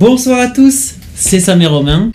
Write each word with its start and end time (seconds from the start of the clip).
Bonsoir 0.00 0.40
à 0.40 0.46
tous, 0.48 0.94
c'est 1.14 1.40
Sam 1.40 1.60
et 1.62 1.66
Romain. 1.66 2.10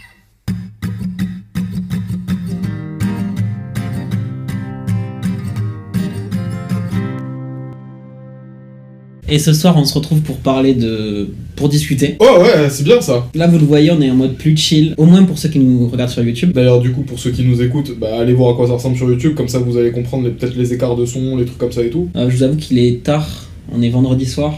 Et 9.27 9.39
ce 9.39 9.53
soir, 9.53 9.75
on 9.75 9.85
se 9.85 9.93
retrouve 9.95 10.21
pour 10.21 10.37
parler 10.37 10.75
de. 10.75 11.29
pour 11.55 11.67
discuter. 11.67 12.15
Oh 12.19 12.41
ouais, 12.41 12.69
c'est 12.69 12.83
bien 12.83 13.01
ça. 13.01 13.27
Là, 13.33 13.47
vous 13.47 13.57
le 13.57 13.65
voyez, 13.65 13.89
on 13.91 13.99
est 13.99 14.11
en 14.11 14.15
mode 14.15 14.35
plus 14.35 14.55
chill, 14.55 14.93
au 14.97 15.05
moins 15.05 15.23
pour 15.23 15.39
ceux 15.39 15.49
qui 15.49 15.57
nous 15.57 15.87
regardent 15.87 16.11
sur 16.11 16.23
YouTube. 16.23 16.51
D'ailleurs, 16.53 16.79
du 16.79 16.91
coup, 16.91 17.01
pour 17.01 17.17
ceux 17.17 17.31
qui 17.31 17.43
nous 17.43 17.59
écoutent, 17.63 17.97
bah, 17.99 18.19
allez 18.19 18.33
voir 18.33 18.53
à 18.53 18.55
quoi 18.55 18.67
ça 18.67 18.73
ressemble 18.73 18.95
sur 18.97 19.09
YouTube, 19.09 19.33
comme 19.33 19.47
ça 19.47 19.57
vous 19.57 19.77
allez 19.77 19.91
comprendre 19.91 20.25
les- 20.25 20.29
peut-être 20.29 20.55
les 20.55 20.73
écarts 20.73 20.95
de 20.95 21.05
son, 21.07 21.37
les 21.37 21.45
trucs 21.45 21.57
comme 21.57 21.71
ça 21.71 21.81
et 21.81 21.89
tout. 21.89 22.07
Euh, 22.15 22.29
je 22.29 22.37
vous 22.37 22.43
avoue 22.43 22.55
qu'il 22.57 22.77
est 22.77 23.01
tard, 23.03 23.27
on 23.73 23.81
est 23.81 23.89
vendredi 23.89 24.27
soir, 24.27 24.53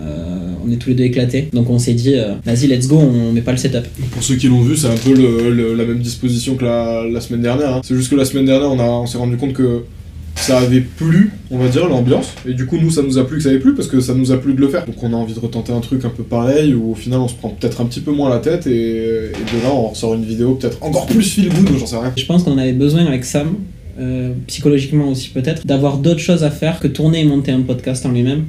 euh, 0.00 0.45
on 0.66 0.72
est 0.72 0.76
tous 0.76 0.88
les 0.90 0.94
deux 0.94 1.04
éclatés, 1.04 1.48
donc 1.52 1.68
on 1.70 1.78
s'est 1.78 1.94
dit, 1.94 2.14
euh, 2.14 2.34
vas-y, 2.44 2.66
let's 2.66 2.88
go, 2.88 2.96
on 2.98 3.32
met 3.32 3.40
pas 3.42 3.52
le 3.52 3.58
setup. 3.58 3.84
Pour 4.12 4.22
ceux 4.22 4.36
qui 4.36 4.48
l'ont 4.48 4.62
vu, 4.62 4.76
c'est 4.76 4.88
un 4.88 4.96
peu 4.96 5.14
le- 5.14 5.50
le- 5.50 5.74
la 5.74 5.84
même 5.84 6.00
disposition 6.00 6.54
que 6.56 6.64
la, 6.64 7.04
la 7.10 7.20
semaine 7.20 7.42
dernière. 7.42 7.76
hein. 7.76 7.80
C'est 7.84 7.94
juste 7.94 8.10
que 8.10 8.16
la 8.16 8.24
semaine 8.24 8.46
dernière, 8.46 8.70
on, 8.70 8.78
a- 8.78 8.82
on 8.84 9.06
s'est 9.06 9.18
rendu 9.18 9.36
compte 9.36 9.52
que 9.52 9.82
ça 10.34 10.58
avait 10.58 10.82
plu, 10.82 11.30
on 11.50 11.56
va 11.58 11.68
dire, 11.68 11.88
l'ambiance. 11.88 12.26
Et 12.46 12.52
du 12.52 12.66
coup, 12.66 12.76
nous, 12.76 12.90
ça 12.90 13.02
nous 13.02 13.16
a 13.16 13.26
plu 13.26 13.38
que 13.38 13.42
ça 13.42 13.48
avait 13.48 13.58
plu 13.58 13.74
parce 13.74 13.88
que 13.88 14.00
ça 14.00 14.12
nous 14.14 14.32
a 14.32 14.36
plu 14.36 14.52
de 14.52 14.60
le 14.60 14.68
faire. 14.68 14.84
Donc 14.84 15.02
on 15.02 15.12
a 15.14 15.16
envie 15.16 15.32
de 15.32 15.38
retenter 15.40 15.72
un 15.72 15.80
truc 15.80 16.04
un 16.04 16.10
peu 16.10 16.24
pareil 16.24 16.74
où 16.74 16.92
au 16.92 16.94
final, 16.94 17.20
on 17.20 17.28
se 17.28 17.34
prend 17.34 17.48
peut-être 17.48 17.80
un 17.80 17.86
petit 17.86 18.00
peu 18.00 18.12
moins 18.12 18.28
la 18.28 18.38
tête 18.40 18.66
et, 18.66 18.70
et 18.76 19.30
de 19.30 19.62
là, 19.62 19.72
on 19.72 19.86
ressort 19.88 20.12
une 20.14 20.24
vidéo 20.26 20.52
peut-être 20.54 20.76
encore 20.82 21.06
plus 21.06 21.22
feel 21.32 21.48
good, 21.48 21.78
j'en 21.78 21.86
sais 21.86 21.96
rien. 21.96 22.12
Je 22.16 22.26
pense 22.26 22.42
qu'on 22.42 22.58
avait 22.58 22.74
besoin 22.74 23.06
avec 23.06 23.24
Sam, 23.24 23.54
euh, 23.98 24.32
psychologiquement 24.46 25.08
aussi 25.08 25.30
peut-être, 25.30 25.66
d'avoir 25.66 25.96
d'autres 25.96 26.20
choses 26.20 26.44
à 26.44 26.50
faire 26.50 26.80
que 26.80 26.88
tourner 26.88 27.20
et 27.20 27.24
monter 27.24 27.52
un 27.52 27.62
podcast 27.62 28.04
en 28.04 28.12
lui-même. 28.12 28.44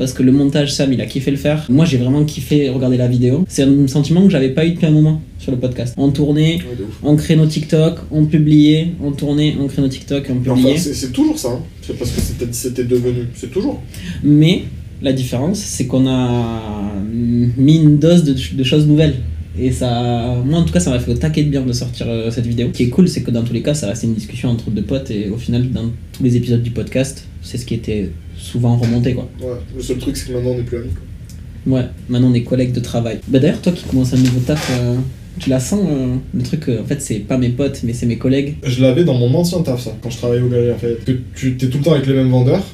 Parce 0.00 0.14
que 0.14 0.22
le 0.22 0.32
montage, 0.32 0.72
Sam, 0.72 0.94
il 0.94 1.00
a 1.02 1.04
kiffé 1.04 1.30
le 1.30 1.36
faire. 1.36 1.66
Moi, 1.68 1.84
j'ai 1.84 1.98
vraiment 1.98 2.24
kiffé 2.24 2.70
regarder 2.70 2.96
la 2.96 3.06
vidéo. 3.06 3.44
C'est 3.50 3.64
un 3.64 3.86
sentiment 3.86 4.22
que 4.22 4.30
j'avais 4.30 4.48
pas 4.48 4.64
eu 4.64 4.70
depuis 4.70 4.86
un 4.86 4.92
moment 4.92 5.20
sur 5.38 5.52
le 5.52 5.58
podcast. 5.58 5.92
On 5.98 6.08
tournait, 6.08 6.54
Ouais, 6.54 6.86
on 7.02 7.16
crée 7.16 7.36
nos 7.36 7.44
TikTok, 7.44 7.98
on 8.10 8.24
publiait, 8.24 8.92
on 9.04 9.12
tournait, 9.12 9.54
on 9.60 9.66
crée 9.66 9.82
nos 9.82 9.88
TikTok, 9.88 10.24
on 10.30 10.36
publiait. 10.36 10.72
Enfin, 10.72 10.90
c'est 10.94 11.12
toujours 11.12 11.38
ça. 11.38 11.48
Hein. 11.48 11.60
C'est 11.82 11.98
parce 11.98 12.12
que 12.12 12.46
c'était 12.52 12.84
devenu. 12.84 13.26
C'est 13.34 13.50
toujours. 13.50 13.82
Mais 14.24 14.62
la 15.02 15.12
différence, 15.12 15.58
c'est 15.58 15.86
qu'on 15.86 16.06
a 16.08 16.94
mis 17.12 17.76
une 17.76 17.98
dose 17.98 18.24
de, 18.24 18.34
de 18.54 18.64
choses 18.64 18.86
nouvelles. 18.86 19.16
Et 19.58 19.70
ça, 19.70 20.34
moi 20.46 20.60
en 20.60 20.64
tout 20.64 20.72
cas, 20.72 20.80
ça 20.80 20.88
m'a 20.88 20.98
fait 20.98 21.10
au 21.10 21.16
taquet 21.16 21.42
de 21.42 21.50
bien 21.50 21.60
de 21.60 21.74
sortir 21.74 22.06
euh, 22.08 22.30
cette 22.30 22.46
vidéo. 22.46 22.68
Ce 22.72 22.78
qui 22.78 22.84
est 22.84 22.88
cool, 22.88 23.06
c'est 23.06 23.22
que 23.22 23.30
dans 23.30 23.42
tous 23.42 23.52
les 23.52 23.60
cas, 23.60 23.74
ça 23.74 23.86
reste 23.86 24.04
une 24.04 24.14
discussion 24.14 24.48
entre 24.48 24.70
deux 24.70 24.80
potes. 24.80 25.10
Et 25.10 25.28
au 25.28 25.36
final, 25.36 25.70
dans 25.70 25.90
tous 26.14 26.22
les 26.22 26.38
épisodes 26.38 26.62
du 26.62 26.70
podcast, 26.70 27.26
c'est 27.42 27.58
ce 27.58 27.66
qui 27.66 27.74
était 27.74 28.10
souvent 28.40 28.76
remonté 28.76 29.14
quoi. 29.14 29.28
Ouais. 29.40 29.48
Le 29.76 29.82
seul 29.82 29.98
truc, 29.98 30.16
c'est 30.16 30.28
que 30.28 30.32
maintenant, 30.34 30.50
on 30.50 30.56
n'est 30.56 30.62
plus 30.62 30.78
amis. 30.78 30.90
quoi. 30.90 31.76
Ouais, 31.76 31.84
maintenant 32.08 32.30
on 32.30 32.34
est 32.34 32.42
collègues 32.42 32.72
de 32.72 32.80
travail. 32.80 33.20
Bah 33.28 33.38
d'ailleurs, 33.38 33.60
toi 33.60 33.72
qui 33.72 33.84
commences 33.84 34.14
un 34.14 34.16
nouveau 34.16 34.40
taf, 34.40 34.70
euh, 34.80 34.96
tu 35.38 35.50
la 35.50 35.60
sens 35.60 35.80
euh, 35.90 36.16
Le 36.34 36.42
truc, 36.42 36.68
euh, 36.68 36.80
en 36.82 36.84
fait, 36.86 37.00
c'est 37.02 37.18
pas 37.20 37.36
mes 37.38 37.50
potes, 37.50 37.80
mais 37.84 37.92
c'est 37.92 38.06
mes 38.06 38.16
collègues? 38.18 38.54
Je 38.64 38.80
l'avais 38.82 39.04
dans 39.04 39.14
mon 39.14 39.32
ancien 39.34 39.60
taf, 39.60 39.82
ça, 39.84 39.94
quand 40.02 40.10
je 40.10 40.16
travaillais 40.16 40.42
au 40.42 40.48
Galeries 40.48 40.68
Lafayette. 40.68 41.04
Que 41.04 41.12
tu 41.34 41.56
t'es 41.56 41.68
tout 41.68 41.78
le 41.78 41.84
temps 41.84 41.92
avec 41.92 42.06
les 42.06 42.14
mêmes 42.14 42.30
vendeurs. 42.30 42.64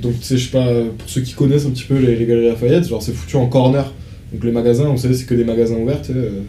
Donc, 0.00 0.18
tu 0.18 0.24
sais, 0.26 0.38
je 0.38 0.44
sais 0.46 0.50
pas, 0.50 0.66
pour 0.98 1.08
ceux 1.08 1.20
qui 1.20 1.34
connaissent 1.34 1.66
un 1.66 1.70
petit 1.70 1.84
peu 1.84 1.98
les, 1.98 2.16
les 2.16 2.26
Galeries 2.26 2.48
Lafayette, 2.48 2.88
genre 2.88 3.02
c'est 3.02 3.12
foutu 3.12 3.36
en 3.36 3.46
corner. 3.46 3.92
Donc, 4.32 4.44
les 4.44 4.50
magasins, 4.50 4.88
vous 4.88 4.96
savez, 4.96 5.14
c'est 5.14 5.26
que 5.26 5.34
des 5.34 5.44
magasins 5.44 5.76
ouverts, 5.76 6.00
euh, 6.10 6.40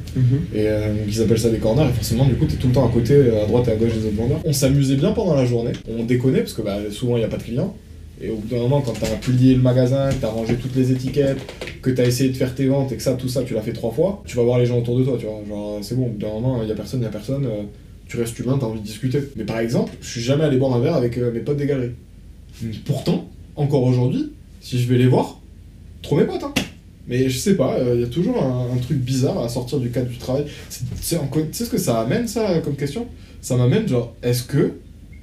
Et 0.55 0.67
euh, 0.67 0.87
donc, 0.93 1.03
ils 1.09 1.21
appellent 1.21 1.37
ça 1.37 1.49
des 1.49 1.57
corners, 1.57 1.89
et 1.89 1.93
forcément, 1.93 2.25
du 2.25 2.35
coup, 2.35 2.45
t'es 2.45 2.55
tout 2.55 2.67
le 2.67 2.73
temps 2.73 2.87
à 2.87 2.91
côté, 2.91 3.15
à 3.15 3.45
droite 3.45 3.67
et 3.67 3.71
à 3.71 3.75
gauche 3.75 3.93
des 3.93 4.05
autres 4.07 4.15
vendeurs. 4.15 4.39
On 4.45 4.53
s'amusait 4.53 4.95
bien 4.95 5.11
pendant 5.11 5.35
la 5.35 5.45
journée, 5.45 5.73
on 5.87 6.03
déconnait, 6.03 6.39
parce 6.39 6.53
que 6.53 6.61
bah, 6.61 6.77
souvent, 6.91 7.17
il 7.17 7.19
n'y 7.19 7.25
a 7.25 7.27
pas 7.27 7.37
de 7.37 7.43
clients. 7.43 7.75
Et 8.21 8.29
au 8.29 8.35
bout 8.35 8.47
d'un 8.47 8.61
moment, 8.61 8.81
quand 8.81 8.93
t'as 8.93 9.07
plié 9.17 9.55
le 9.55 9.61
magasin, 9.61 10.09
que 10.09 10.15
t'as 10.21 10.29
rangé 10.29 10.55
toutes 10.55 10.75
les 10.75 10.91
étiquettes, 10.91 11.39
que 11.81 11.89
t'as 11.89 12.05
essayé 12.05 12.29
de 12.29 12.37
faire 12.37 12.53
tes 12.55 12.67
ventes 12.67 12.91
et 12.91 12.95
que 12.95 13.01
ça, 13.01 13.13
tout 13.13 13.27
ça, 13.27 13.43
tu 13.43 13.53
l'as 13.53 13.61
fait 13.61 13.73
trois 13.73 13.91
fois, 13.91 14.23
tu 14.25 14.37
vas 14.37 14.43
voir 14.43 14.59
les 14.59 14.65
gens 14.65 14.77
autour 14.79 14.97
de 14.97 15.03
toi, 15.03 15.17
tu 15.19 15.25
vois. 15.25 15.41
Genre, 15.47 15.79
c'est 15.81 15.95
bon, 15.95 16.05
au 16.05 16.09
bout 16.09 16.19
d'un 16.19 16.29
moment, 16.29 16.61
il 16.61 16.69
y 16.69 16.71
a 16.71 16.75
personne, 16.75 17.01
il 17.01 17.03
y 17.03 17.07
a 17.07 17.09
personne, 17.09 17.45
euh, 17.45 17.63
tu 18.07 18.17
restes 18.17 18.37
humain, 18.39 18.57
t'as 18.59 18.67
envie 18.67 18.79
de 18.79 18.85
discuter. 18.85 19.19
Mais 19.35 19.43
par 19.43 19.59
exemple, 19.59 19.91
je 20.01 20.07
suis 20.07 20.21
jamais 20.21 20.43
allé 20.43 20.57
boire 20.57 20.73
un 20.75 20.79
verre 20.79 20.95
avec 20.95 21.17
euh, 21.17 21.31
mes 21.31 21.39
potes 21.39 21.57
des. 21.57 21.67
Pourtant, 22.85 23.27
encore 23.55 23.83
aujourd'hui, 23.83 24.31
si 24.61 24.79
je 24.79 24.87
vais 24.87 24.97
les 24.97 25.07
voir, 25.07 25.41
trop 26.01 26.17
mes 26.17 26.25
potes, 26.25 26.43
hein. 26.43 26.53
Mais 27.05 27.27
je 27.27 27.37
sais 27.37 27.55
pas, 27.55 27.77
il 27.93 27.99
y 27.99 28.03
a 28.05 28.07
toujours 28.07 28.41
un, 28.41 28.73
un 28.73 28.77
truc 28.77 28.97
bizarre 28.97 29.37
à 29.39 29.49
sortir 29.49 29.79
du 29.79 29.89
cadre 29.89 30.07
du 30.07 30.17
travail. 30.17 30.45
Tu 30.69 30.85
sais 31.01 31.65
ce 31.65 31.69
que 31.69 31.77
ça 31.77 31.99
amène, 31.99 32.29
ça, 32.29 32.59
comme 32.59 32.77
question? 32.77 33.07
Ça 33.41 33.57
m'amène, 33.57 33.85
genre, 33.89 34.15
est-ce 34.23 34.43
que 34.43 34.71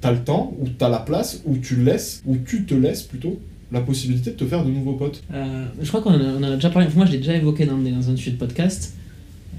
t'as 0.01 0.11
le 0.11 0.19
temps, 0.23 0.53
ou 0.59 0.67
t'as 0.67 0.89
la 0.89 0.99
place, 0.99 1.41
ou 1.45 1.57
tu 1.57 1.75
laisses, 1.77 2.21
ou 2.25 2.35
tu 2.45 2.65
te 2.65 2.73
laisses 2.73 3.03
plutôt, 3.03 3.39
la 3.71 3.79
possibilité 3.81 4.31
de 4.31 4.35
te 4.35 4.45
faire 4.45 4.65
de 4.65 4.71
nouveaux 4.71 4.93
potes 4.93 5.23
Euh, 5.33 5.65
je 5.81 5.87
crois 5.87 6.01
qu'on 6.01 6.09
en, 6.11 6.19
a- 6.19 6.33
on 6.39 6.43
en 6.43 6.51
a 6.51 6.55
déjà 6.55 6.69
parlé. 6.71 6.87
Moi, 6.95 7.05
je 7.05 7.11
l'ai 7.13 7.17
déjà 7.19 7.35
évoqué 7.35 7.65
dans, 7.65 7.77
dans 7.77 8.09
un 8.09 8.15
sujet 8.17 8.31
de 8.31 8.37
podcast. 8.37 8.95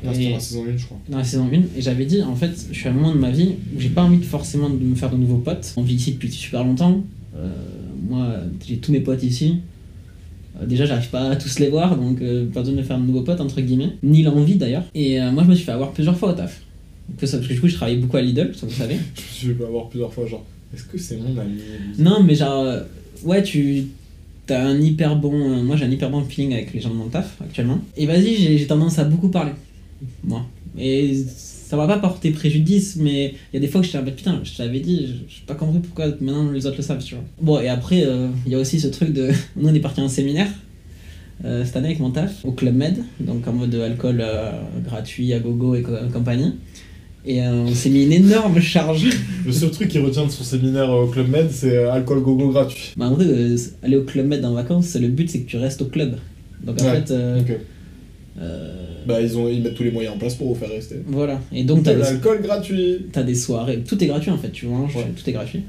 Là, 0.04 0.10
Et- 0.19 0.25
dans 0.28 0.34
la 0.34 0.41
saison 0.41 0.64
1, 0.69 0.76
je 0.76 0.84
crois. 0.84 0.98
dans 1.08 1.19
la 1.19 1.25
saison 1.25 1.48
1 1.50 1.78
et 1.78 1.80
j'avais 1.80 2.04
dit 2.06 2.22
en 2.22 2.34
fait 2.34 2.50
je 2.72 2.76
suis 2.76 2.88
à 2.88 2.91
un 2.91 2.94
moment 2.94 3.12
de 3.14 3.19
ma 3.20 3.30
vie 3.30 3.50
où 3.76 3.78
j'ai 3.80 3.88
pas 3.91 4.03
envie 4.03 4.19
de 4.19 4.25
forcément 4.25 4.69
de 4.69 4.75
me 4.75 4.97
faire 4.97 5.10
de 5.10 5.16
nouveaux 5.16 5.36
potes 5.38 5.72
on 5.76 5.82
vit 5.82 5.94
ici 5.94 6.12
depuis 6.14 6.28
super 6.32 6.64
longtemps 6.64 7.04
Euh, 7.36 7.48
moi 8.09 8.34
j'ai 8.66 8.78
tous 8.78 8.91
mes 8.91 8.98
potes 8.98 9.22
ici 9.22 9.59
Euh, 10.60 10.66
déjà 10.66 10.86
j'arrive 10.86 11.09
pas 11.10 11.30
à 11.30 11.36
tous 11.36 11.60
les 11.60 11.69
voir 11.70 11.97
donc 11.97 12.20
euh, 12.20 12.47
pas 12.53 12.60
besoin 12.62 12.74
de 12.74 12.80
me 12.80 12.84
faire 12.84 12.98
de 12.98 13.04
nouveaux 13.06 13.22
potes 13.22 13.41
entre 13.41 13.60
guillemets 13.60 13.92
ni 14.03 14.24
l'envie 14.24 14.56
d'ailleurs 14.56 14.84
et 14.92 15.20
moi 15.30 15.44
je 15.44 15.50
me 15.50 15.54
suis 15.54 15.64
fait 15.64 15.70
avoir 15.72 15.92
plusieurs 15.92 16.16
fois 16.19 16.30
au 16.30 16.34
taf 16.34 16.60
que 17.19 17.27
ça, 17.27 17.37
parce 17.39 17.49
que 17.49 17.55
du 17.55 17.61
coup 17.61 17.69
je 17.69 17.75
travaillais 17.75 17.99
beaucoup 17.99 18.17
à 18.17 18.23
Lidl 18.23 18.53
ça 18.55 18.67
vous 18.67 18.73
savez 18.73 18.97
Je 19.43 19.53
fait 19.53 19.65
avoir 19.65 19.89
plusieurs 19.89 20.13
fois, 20.13 20.27
genre, 20.27 20.45
est-ce 20.75 20.85
que 20.85 20.99
c'est 20.99 21.17
mon 21.17 21.37
ami 21.39 21.61
non 21.99 22.23
mais 22.23 22.35
genre 22.35 22.63
euh, 22.65 22.81
ouais 23.25 23.43
tu 23.43 23.85
T'as 24.45 24.61
un 24.67 24.81
hyper 24.81 25.15
bon. 25.17 25.33
euh, 25.59 25.63
moi 25.63 25.77
j'ai 25.77 25.85
un 25.85 25.91
hyper 25.91 26.11
bon 26.11 26.25
feeling 26.25 26.53
avec 26.53 26.73
les 26.75 26.81
gens 26.81 26.91
de 26.91 26.97
mon 26.97 27.07
taf 27.09 27.37
actuellement. 27.41 27.79
Et 27.97 28.07
vas-y, 28.07 28.35
j'ai 28.35 28.59
j'ai 28.59 28.67
tendance 28.67 28.99
à 28.99 29.05
beaucoup 29.05 29.29
parler. 29.29 29.53
Moi. 30.25 30.45
Et 30.77 31.15
ça 31.37 31.77
va 31.77 31.87
pas 31.87 31.99
porter 31.99 32.33
préjudice, 32.33 32.97
mais 32.97 33.34
il 33.53 33.55
y 33.55 33.57
a 33.59 33.61
des 33.61 33.69
fois 33.69 33.81
que 33.81 33.87
je 33.87 33.93
mode 33.93 34.11
putain, 34.11 34.41
je 34.43 34.57
t'avais 34.57 34.81
dit, 34.81 35.07
sais 35.37 35.43
pas 35.47 35.55
compris 35.55 35.79
pourquoi 35.79 36.09
maintenant 36.21 36.51
les 36.51 36.67
autres 36.67 36.79
le 36.79 36.83
savent, 36.83 37.03
tu 37.05 37.15
vois. 37.15 37.23
Bon, 37.41 37.61
et 37.61 37.69
après, 37.69 38.03
euh, 38.05 38.27
il 38.45 38.51
y 38.51 38.55
a 38.57 38.59
aussi 38.59 38.81
ce 38.81 38.89
truc 38.89 39.13
de. 39.13 39.31
Nous 39.57 39.69
on 39.69 39.73
est 39.75 39.79
parti 39.81 40.01
à 40.01 40.05
un 40.05 40.09
séminaire 40.09 40.51
euh, 41.45 41.65
cette 41.65 41.77
année 41.77 41.87
avec 41.89 42.01
mon 42.01 42.11
taf, 42.11 42.45
au 42.45 42.51
Club 42.51 42.75
Med, 42.75 42.99
donc 43.21 43.47
en 43.47 43.53
mode 43.53 43.75
alcool 43.77 44.25
gratuit 44.84 45.33
à 45.34 45.39
gogo 45.39 45.77
et 45.77 45.83
co- 45.83 45.93
compagnie. 46.13 46.55
Et 47.25 47.41
euh, 47.41 47.50
on 47.53 47.75
s'est 47.75 47.88
mis 47.91 48.05
une 48.05 48.12
énorme 48.12 48.60
charge. 48.60 49.06
Le 49.47 49.53
seul 49.53 49.71
truc 49.71 49.88
qu'il 49.88 50.00
retient 50.00 50.27
de 50.27 50.31
son 50.31 50.43
séminaire 50.43 50.91
au 50.91 51.06
Club 51.06 51.28
Med, 51.28 51.49
c'est 51.53 51.77
euh, 51.77 51.93
alcool 51.93 52.21
gogo 52.21 52.49
gratuit. 52.50 52.93
Bah 52.97 53.06
en 53.06 53.15
vrai, 53.15 53.27
euh, 53.28 53.56
aller 53.83 53.97
au 53.97 54.03
Club 54.03 54.27
Med 54.27 54.44
en 54.44 54.55
vacances, 54.55 54.97
le 55.00 55.09
but 55.09 55.31
c'est 55.31 55.41
que 55.41 55.49
tu 55.49 55.56
restes 55.56 55.83
au 55.83 55.87
club. 55.87 56.16
Donc 56.65 56.81
en 56.81 56.84
Ouais, 56.84 56.97
fait. 56.97 57.10
euh, 57.12 57.41
Ok. 57.41 57.56
euh, 58.41 58.75
Bah, 59.06 59.21
ils, 59.21 59.37
ont, 59.37 59.49
ils 59.49 59.62
mettent 59.62 59.75
tous 59.75 59.83
les 59.84 59.91
moyens 59.93 60.15
en 60.15 60.19
place 60.19 60.34
pour 60.34 60.49
vous 60.49 60.55
faire 60.59 60.69
rester. 60.71 60.97
Voilà. 61.06 61.41
Et 61.53 61.65
donc, 61.65 61.83
t'as 61.84 61.94
l'alcool 61.94 62.41
gratuit 62.43 63.06
t'as 63.12 63.22
des 63.22 63.34
soirées. 63.34 63.83
Tout 63.87 64.03
est 64.03 64.06
gratuit 64.06 64.31
en 64.31 64.39
fait. 64.39 64.50
Tu 64.50 64.66
manges, 64.66 64.97
Ouais. 64.97 65.06
tout 65.16 65.28
est 65.28 65.33
gratuit. 65.33 65.62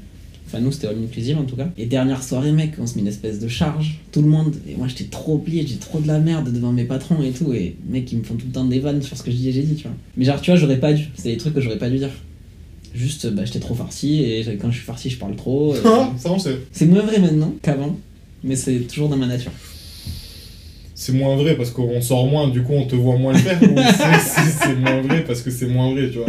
Enfin, 0.54 0.62
nous, 0.62 0.70
c'était 0.70 0.86
all 0.86 0.96
inclusive 1.02 1.36
en 1.38 1.42
tout 1.44 1.56
cas. 1.56 1.68
Et 1.76 1.86
dernière 1.86 2.22
soirée, 2.22 2.52
mec, 2.52 2.74
on 2.78 2.86
se 2.86 2.94
met 2.94 3.00
une 3.00 3.08
espèce 3.08 3.40
de 3.40 3.48
charge. 3.48 3.98
Tout 4.12 4.22
le 4.22 4.28
monde. 4.28 4.54
Et 4.68 4.76
moi, 4.76 4.86
j'étais 4.86 5.04
trop 5.04 5.38
plié. 5.38 5.66
J'ai 5.66 5.76
trop 5.76 5.98
de 5.98 6.06
la 6.06 6.20
merde 6.20 6.52
devant 6.52 6.70
mes 6.72 6.84
patrons 6.84 7.20
et 7.22 7.30
tout. 7.32 7.52
Et 7.52 7.74
mec, 7.88 8.10
ils 8.12 8.18
me 8.18 8.22
font 8.24 8.34
tout 8.36 8.46
le 8.46 8.52
temps 8.52 8.64
des 8.64 8.78
vannes 8.78 9.02
sur 9.02 9.16
ce 9.16 9.22
que 9.24 9.30
je 9.32 9.36
dis 9.36 9.48
et 9.48 9.52
j'ai 9.52 9.62
dit, 9.62 9.74
tu 9.74 9.82
vois. 9.84 9.96
Mais 10.16 10.24
genre, 10.24 10.40
tu 10.40 10.50
vois, 10.52 10.58
j'aurais 10.60 10.78
pas 10.78 10.92
dû. 10.92 11.04
C'est 11.16 11.30
des 11.32 11.36
trucs 11.36 11.54
que 11.54 11.60
j'aurais 11.60 11.78
pas 11.78 11.90
dû 11.90 11.98
dire. 11.98 12.10
Juste, 12.94 13.26
bah, 13.32 13.44
j'étais 13.44 13.58
trop 13.58 13.74
farci. 13.74 14.22
Et 14.22 14.44
quand 14.60 14.70
je 14.70 14.76
suis 14.76 14.84
farci, 14.86 15.10
je 15.10 15.18
parle 15.18 15.34
trop. 15.34 15.74
et- 15.74 15.78
Ça, 16.18 16.30
on 16.30 16.38
sait. 16.38 16.56
c'est 16.70 16.86
moins 16.86 17.02
vrai 17.02 17.18
maintenant 17.18 17.52
qu'avant. 17.62 17.98
Mais 18.44 18.54
c'est 18.56 18.78
toujours 18.80 19.08
dans 19.08 19.16
ma 19.16 19.26
nature. 19.26 19.50
C'est 20.96 21.12
moins 21.12 21.34
vrai 21.36 21.56
parce 21.56 21.70
qu'on 21.70 22.00
sort 22.00 22.26
moins, 22.26 22.46
du 22.48 22.62
coup 22.62 22.72
on 22.72 22.86
te 22.86 22.94
voit 22.94 23.16
moins 23.16 23.32
le 23.32 23.38
faire. 23.38 23.60
ou 23.62 23.66
c'est- 24.62 24.74
moins 24.76 25.00
vrai 25.02 25.24
parce 25.24 25.42
que 25.42 25.50
c'est 25.50 25.66
moins 25.66 25.92
vrai, 25.92 26.08
tu 26.10 26.18
vois? 26.18 26.26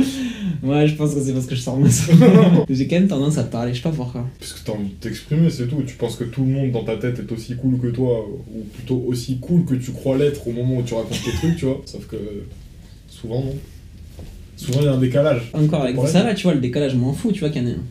Ouais, 0.64 0.88
je 0.88 0.96
pense 0.96 1.14
que 1.14 1.22
c'est 1.22 1.34
parce 1.34 1.46
que 1.46 1.54
je 1.56 1.62
sors 1.62 1.78
moins 1.78 1.90
souvent. 1.90 2.66
J'ai 2.70 2.88
quand 2.88 2.96
même 2.96 3.08
tendance 3.08 3.38
à 3.38 3.44
parler. 3.44 3.74
Je 3.74 3.78
sais 3.78 3.84
pas 3.84 3.92
pourquoi. 3.96 4.26
Parce 4.40 4.54
que 4.54 4.66
t'as 4.66 4.72
envie 4.74 4.86
de 4.90 4.94
t'exprimer, 5.00 5.50
c'est 5.52 5.68
tout. 5.68 5.84
Tu 5.86 5.96
penses 5.96 6.16
que 6.16 6.24
tout 6.24 6.42
le 6.42 6.50
monde 6.50 6.72
dans 6.72 6.84
ta 6.84 6.96
tête 6.98 7.20
est 7.20 7.32
aussi 7.32 7.56
cool 7.56 7.80
que 7.80 7.88
toi, 7.88 8.26
ou 8.28 8.64
plutôt 8.74 9.04
aussi 9.08 9.38
cool 9.40 9.66
que 9.66 9.76
tu 9.76 9.92
crois 9.92 10.18
l'être 10.18 10.48
au 10.48 10.52
moment 10.52 10.78
où 10.78 10.82
tu 10.84 10.96
racontes 10.96 11.22
tes 11.24 11.32
trucs, 11.32 11.58
tu 11.58 11.66
vois? 11.66 11.82
Sauf 11.86 12.08
que 12.08 12.18
souvent, 13.08 13.42
non. 13.42 13.54
Souvent, 14.58 14.80
il 14.82 14.86
y 14.86 14.88
a 14.88 14.94
un 14.94 14.98
décalage. 14.98 15.52
Encore 15.54 15.84
avec 15.84 15.98
ça 16.08 16.24
va, 16.24 16.34
tu 16.34 16.44
vois, 16.44 16.54
le 16.56 16.62
décalage, 16.62 16.94
je 16.94 16.98
m'en 16.98 17.14
fous, 17.14 17.32
tu 17.32 17.42
vois, 17.42 17.50
qu'il 17.50 17.62
y 17.62 17.66
en 17.66 17.70
ait 17.70 17.74
un. 17.74 17.84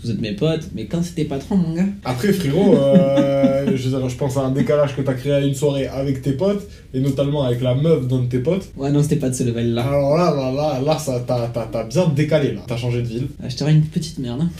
Que 0.00 0.06
vous 0.06 0.12
êtes 0.12 0.20
mes 0.20 0.32
potes, 0.32 0.68
mais 0.74 0.86
quand 0.86 1.02
c'était 1.02 1.24
patron, 1.24 1.56
mon 1.56 1.74
gars. 1.74 1.84
Après, 2.04 2.32
frérot, 2.32 2.74
euh, 2.74 3.76
je, 3.76 4.16
pense 4.16 4.36
à 4.38 4.40
un 4.40 4.50
décalage 4.50 4.96
que 4.96 5.02
t'as 5.02 5.12
créé 5.12 5.32
à 5.32 5.40
une 5.40 5.54
soirée 5.54 5.86
avec 5.88 6.22
tes 6.22 6.32
potes, 6.32 6.66
et 6.94 7.00
notamment 7.00 7.42
avec 7.42 7.60
la 7.60 7.74
meuf 7.74 8.08
d'un 8.08 8.20
de 8.20 8.26
tes 8.26 8.38
potes. 8.38 8.70
Ouais, 8.76 8.90
non, 8.90 9.02
c'était 9.02 9.16
pas 9.16 9.28
de 9.28 9.34
ce 9.34 9.42
level-là. 9.44 9.82
Alors 9.82 10.16
là, 10.16 10.34
là, 10.34 10.52
là, 10.52 10.80
là, 10.80 10.98
ça, 10.98 11.22
t'as, 11.26 11.48
t'as, 11.48 11.66
t'as 11.66 11.84
bien 11.84 12.08
décalé, 12.08 12.52
là. 12.52 12.62
T'as 12.66 12.78
changé 12.78 13.02
de 13.02 13.06
ville. 13.08 13.26
Ah, 13.42 13.48
Je 13.50 13.56
t'aurais 13.56 13.72
une 13.72 13.82
petite 13.82 14.18
merde. 14.18 14.40
hein. 14.42 14.50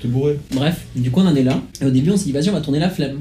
T'es 0.00 0.08
bourré. 0.08 0.38
Bref, 0.54 0.86
du 0.96 1.10
coup, 1.10 1.20
on 1.20 1.26
en 1.26 1.34
est 1.36 1.42
là. 1.44 1.60
Et 1.80 1.84
au 1.84 1.90
début, 1.90 2.10
on 2.10 2.16
s'est 2.16 2.24
dit, 2.24 2.32
vas-y, 2.32 2.48
on 2.48 2.54
va 2.54 2.60
tourner 2.62 2.78
la 2.80 2.90
flemme. 2.90 3.20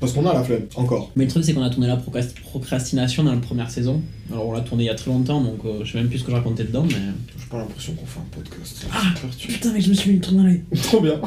Parce 0.00 0.12
qu'on 0.12 0.26
a 0.26 0.34
la 0.34 0.42
flemme, 0.42 0.62
encore. 0.76 1.12
Mais 1.14 1.24
le 1.24 1.30
truc, 1.30 1.44
c'est 1.44 1.52
qu'on 1.54 1.62
a 1.62 1.70
tourné 1.70 1.86
la 1.86 1.96
procrast- 1.96 2.34
procrastination 2.40 3.22
dans 3.24 3.32
la 3.32 3.38
première 3.40 3.70
saison. 3.70 4.00
Alors, 4.32 4.48
on 4.48 4.52
l'a 4.52 4.60
tourné 4.60 4.84
il 4.84 4.86
y 4.86 4.90
a 4.90 4.94
très 4.94 5.10
longtemps, 5.10 5.40
donc 5.40 5.60
euh, 5.64 5.84
je 5.84 5.92
sais 5.92 5.98
même 5.98 6.08
plus 6.08 6.18
ce 6.18 6.24
que 6.24 6.30
je 6.30 6.36
racontais 6.36 6.64
dedans, 6.64 6.84
mais. 6.88 6.94
J'ai 6.94 7.46
pas 7.50 7.58
l'impression 7.58 7.92
qu'on 7.94 8.06
fait 8.06 8.20
un 8.20 8.40
podcast. 8.42 8.86
Ah 8.92 9.02
Putain, 9.46 9.72
mec, 9.72 9.82
je 9.82 9.88
me 9.90 9.94
suis 9.94 10.10
mis 10.10 10.16
une 10.16 10.22
truc 10.22 10.36
dans 10.36 10.42
l'œil. 10.44 10.62
Trop 10.82 11.00
bien. 11.00 11.20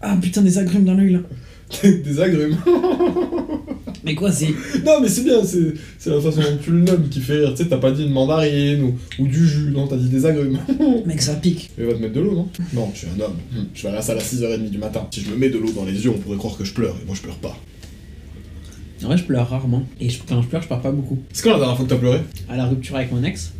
Ah 0.00 0.16
putain, 0.20 0.42
des 0.42 0.56
agrumes 0.58 0.84
dans 0.84 0.94
l'œil 0.94 1.12
là. 1.12 1.18
Des 1.82 2.20
agrumes. 2.20 2.56
Mais 4.04 4.14
quoi, 4.16 4.32
c'est. 4.32 4.48
Non, 4.84 5.00
mais 5.00 5.08
c'est 5.08 5.22
bien, 5.22 5.44
c'est 5.44 5.74
c'est 5.98 6.10
la 6.10 6.20
façon 6.20 6.40
dont 6.40 6.58
tu 6.62 6.70
le 6.72 6.80
nommes 6.80 7.08
qui 7.08 7.20
fait 7.20 7.34
rire. 7.38 7.50
Tu 7.54 7.62
sais, 7.62 7.68
t'as 7.68 7.78
pas 7.78 7.92
dit 7.92 8.02
une 8.04 8.10
mandarine 8.12 8.82
ou, 8.82 8.94
ou 9.22 9.26
du 9.28 9.46
jus, 9.46 9.70
non, 9.70 9.86
t'as 9.86 9.96
dit 9.96 10.08
des 10.08 10.26
agrumes. 10.26 10.58
Mec, 11.06 11.22
ça 11.22 11.34
pique. 11.34 11.70
Mais 11.78 11.84
va 11.84 11.92
te 11.94 11.98
mettre 11.98 12.14
de 12.14 12.20
l'eau, 12.20 12.34
non? 12.34 12.48
Non, 12.72 12.90
je 12.92 12.98
suis 12.98 13.08
un 13.16 13.20
homme. 13.20 13.36
Je 13.74 13.82
vais 13.82 13.88
à 13.90 13.92
la 13.92 14.02
salle 14.02 14.18
à 14.18 14.20
6h30 14.20 14.70
du 14.70 14.78
matin. 14.78 15.06
Si 15.12 15.20
je 15.20 15.30
me 15.30 15.36
mets 15.36 15.50
de 15.50 15.58
l'eau 15.58 15.70
dans 15.70 15.84
les 15.84 16.04
yeux, 16.04 16.10
on 16.10 16.18
pourrait 16.18 16.36
croire 16.36 16.56
que 16.56 16.64
je 16.64 16.72
pleure, 16.74 16.96
et 17.00 17.06
moi 17.06 17.14
je 17.14 17.20
pleure 17.22 17.36
pas. 17.38 17.56
En 19.04 19.06
vrai, 19.06 19.16
je 19.18 19.24
pleure 19.24 19.48
rarement. 19.48 19.82
Et 20.00 20.08
je- 20.10 20.18
quand 20.28 20.40
je 20.42 20.48
pleure, 20.48 20.62
je 20.62 20.66
pleure 20.68 20.80
pas 20.80 20.92
beaucoup. 20.92 21.18
C'est 21.32 21.42
quand 21.42 21.52
la 21.52 21.58
dernière 21.58 21.76
fois 21.76 21.84
que 21.86 21.90
t'as 21.90 21.96
pleuré? 21.98 22.20
À 22.48 22.56
la 22.56 22.66
rupture 22.66 22.96
avec 22.96 23.10
mon 23.12 23.22
ex, 23.24 23.52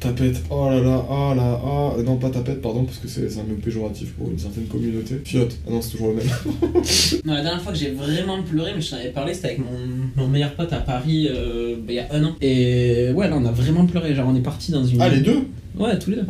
Tapette, 0.00 0.42
oh 0.48 0.68
là 0.70 0.80
là, 0.80 1.04
ah 1.10 1.34
là, 1.36 1.60
ah, 1.62 1.92
non 2.02 2.16
pas 2.16 2.30
tapette, 2.30 2.62
pardon, 2.62 2.84
parce 2.84 2.96
que 2.96 3.06
c'est 3.06 3.38
un 3.38 3.42
mot 3.42 3.56
péjoratif 3.62 4.12
pour 4.12 4.30
une 4.30 4.38
certaine 4.38 4.64
communauté. 4.64 5.20
Fiotte, 5.24 5.54
ah 5.66 5.70
non, 5.72 5.82
c'est 5.82 5.90
toujours 5.90 6.08
le 6.08 6.14
même. 6.14 6.26
Non, 7.26 7.34
la 7.34 7.42
dernière 7.42 7.60
fois 7.60 7.72
que 7.72 7.78
j'ai 7.78 7.90
vraiment 7.90 8.42
pleuré, 8.42 8.72
mais 8.74 8.80
je 8.80 8.90
t'en 8.90 8.96
avais 8.96 9.10
parlé, 9.10 9.34
c'était 9.34 9.48
avec 9.48 9.58
mon, 9.58 10.22
mon 10.22 10.26
meilleur 10.28 10.54
pote 10.54 10.72
à 10.72 10.78
Paris 10.78 11.28
euh, 11.30 11.76
bah, 11.76 11.84
il 11.90 11.94
y 11.96 11.98
a 11.98 12.06
un 12.12 12.24
an. 12.24 12.32
Et 12.40 13.10
ouais, 13.14 13.28
là, 13.28 13.36
on 13.38 13.44
a 13.44 13.52
vraiment 13.52 13.84
pleuré. 13.84 14.14
Genre, 14.14 14.26
on 14.26 14.34
est 14.34 14.40
parti 14.40 14.72
dans 14.72 14.82
une. 14.84 15.02
Ah, 15.02 15.10
les 15.10 15.20
deux? 15.20 15.40
Ouais, 15.78 15.98
tous 15.98 16.10
les 16.10 16.16
deux. 16.16 16.26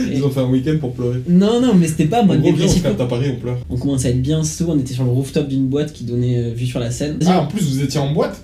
Et- 0.10 0.16
Ils 0.16 0.24
ont 0.24 0.30
fait 0.30 0.40
un 0.40 0.48
week-end 0.48 0.76
pour 0.80 0.94
pleurer. 0.94 1.20
Non, 1.28 1.60
non, 1.60 1.74
mais 1.74 1.86
c'était 1.88 2.06
pas 2.06 2.22
mode 2.22 2.40
on 2.42 2.42
dépressif. 2.42 2.82
capte 2.84 3.00
à 3.02 3.06
Paris, 3.06 3.32
on 3.36 3.40
pleure. 3.40 3.58
On 3.68 3.76
commençait 3.76 4.08
à 4.08 4.10
être 4.12 4.22
bien 4.22 4.42
sous, 4.42 4.64
on 4.66 4.78
était 4.78 4.94
sur 4.94 5.04
le 5.04 5.10
rooftop 5.10 5.46
d'une 5.46 5.66
boîte 5.66 5.92
qui 5.92 6.04
donnait 6.04 6.38
euh, 6.38 6.54
vue 6.54 6.66
sur 6.66 6.80
la 6.80 6.90
scène. 6.90 7.18
Ah, 7.26 7.42
en 7.42 7.46
plus, 7.48 7.60
vous 7.68 7.82
étiez 7.82 8.00
en 8.00 8.12
boîte? 8.14 8.40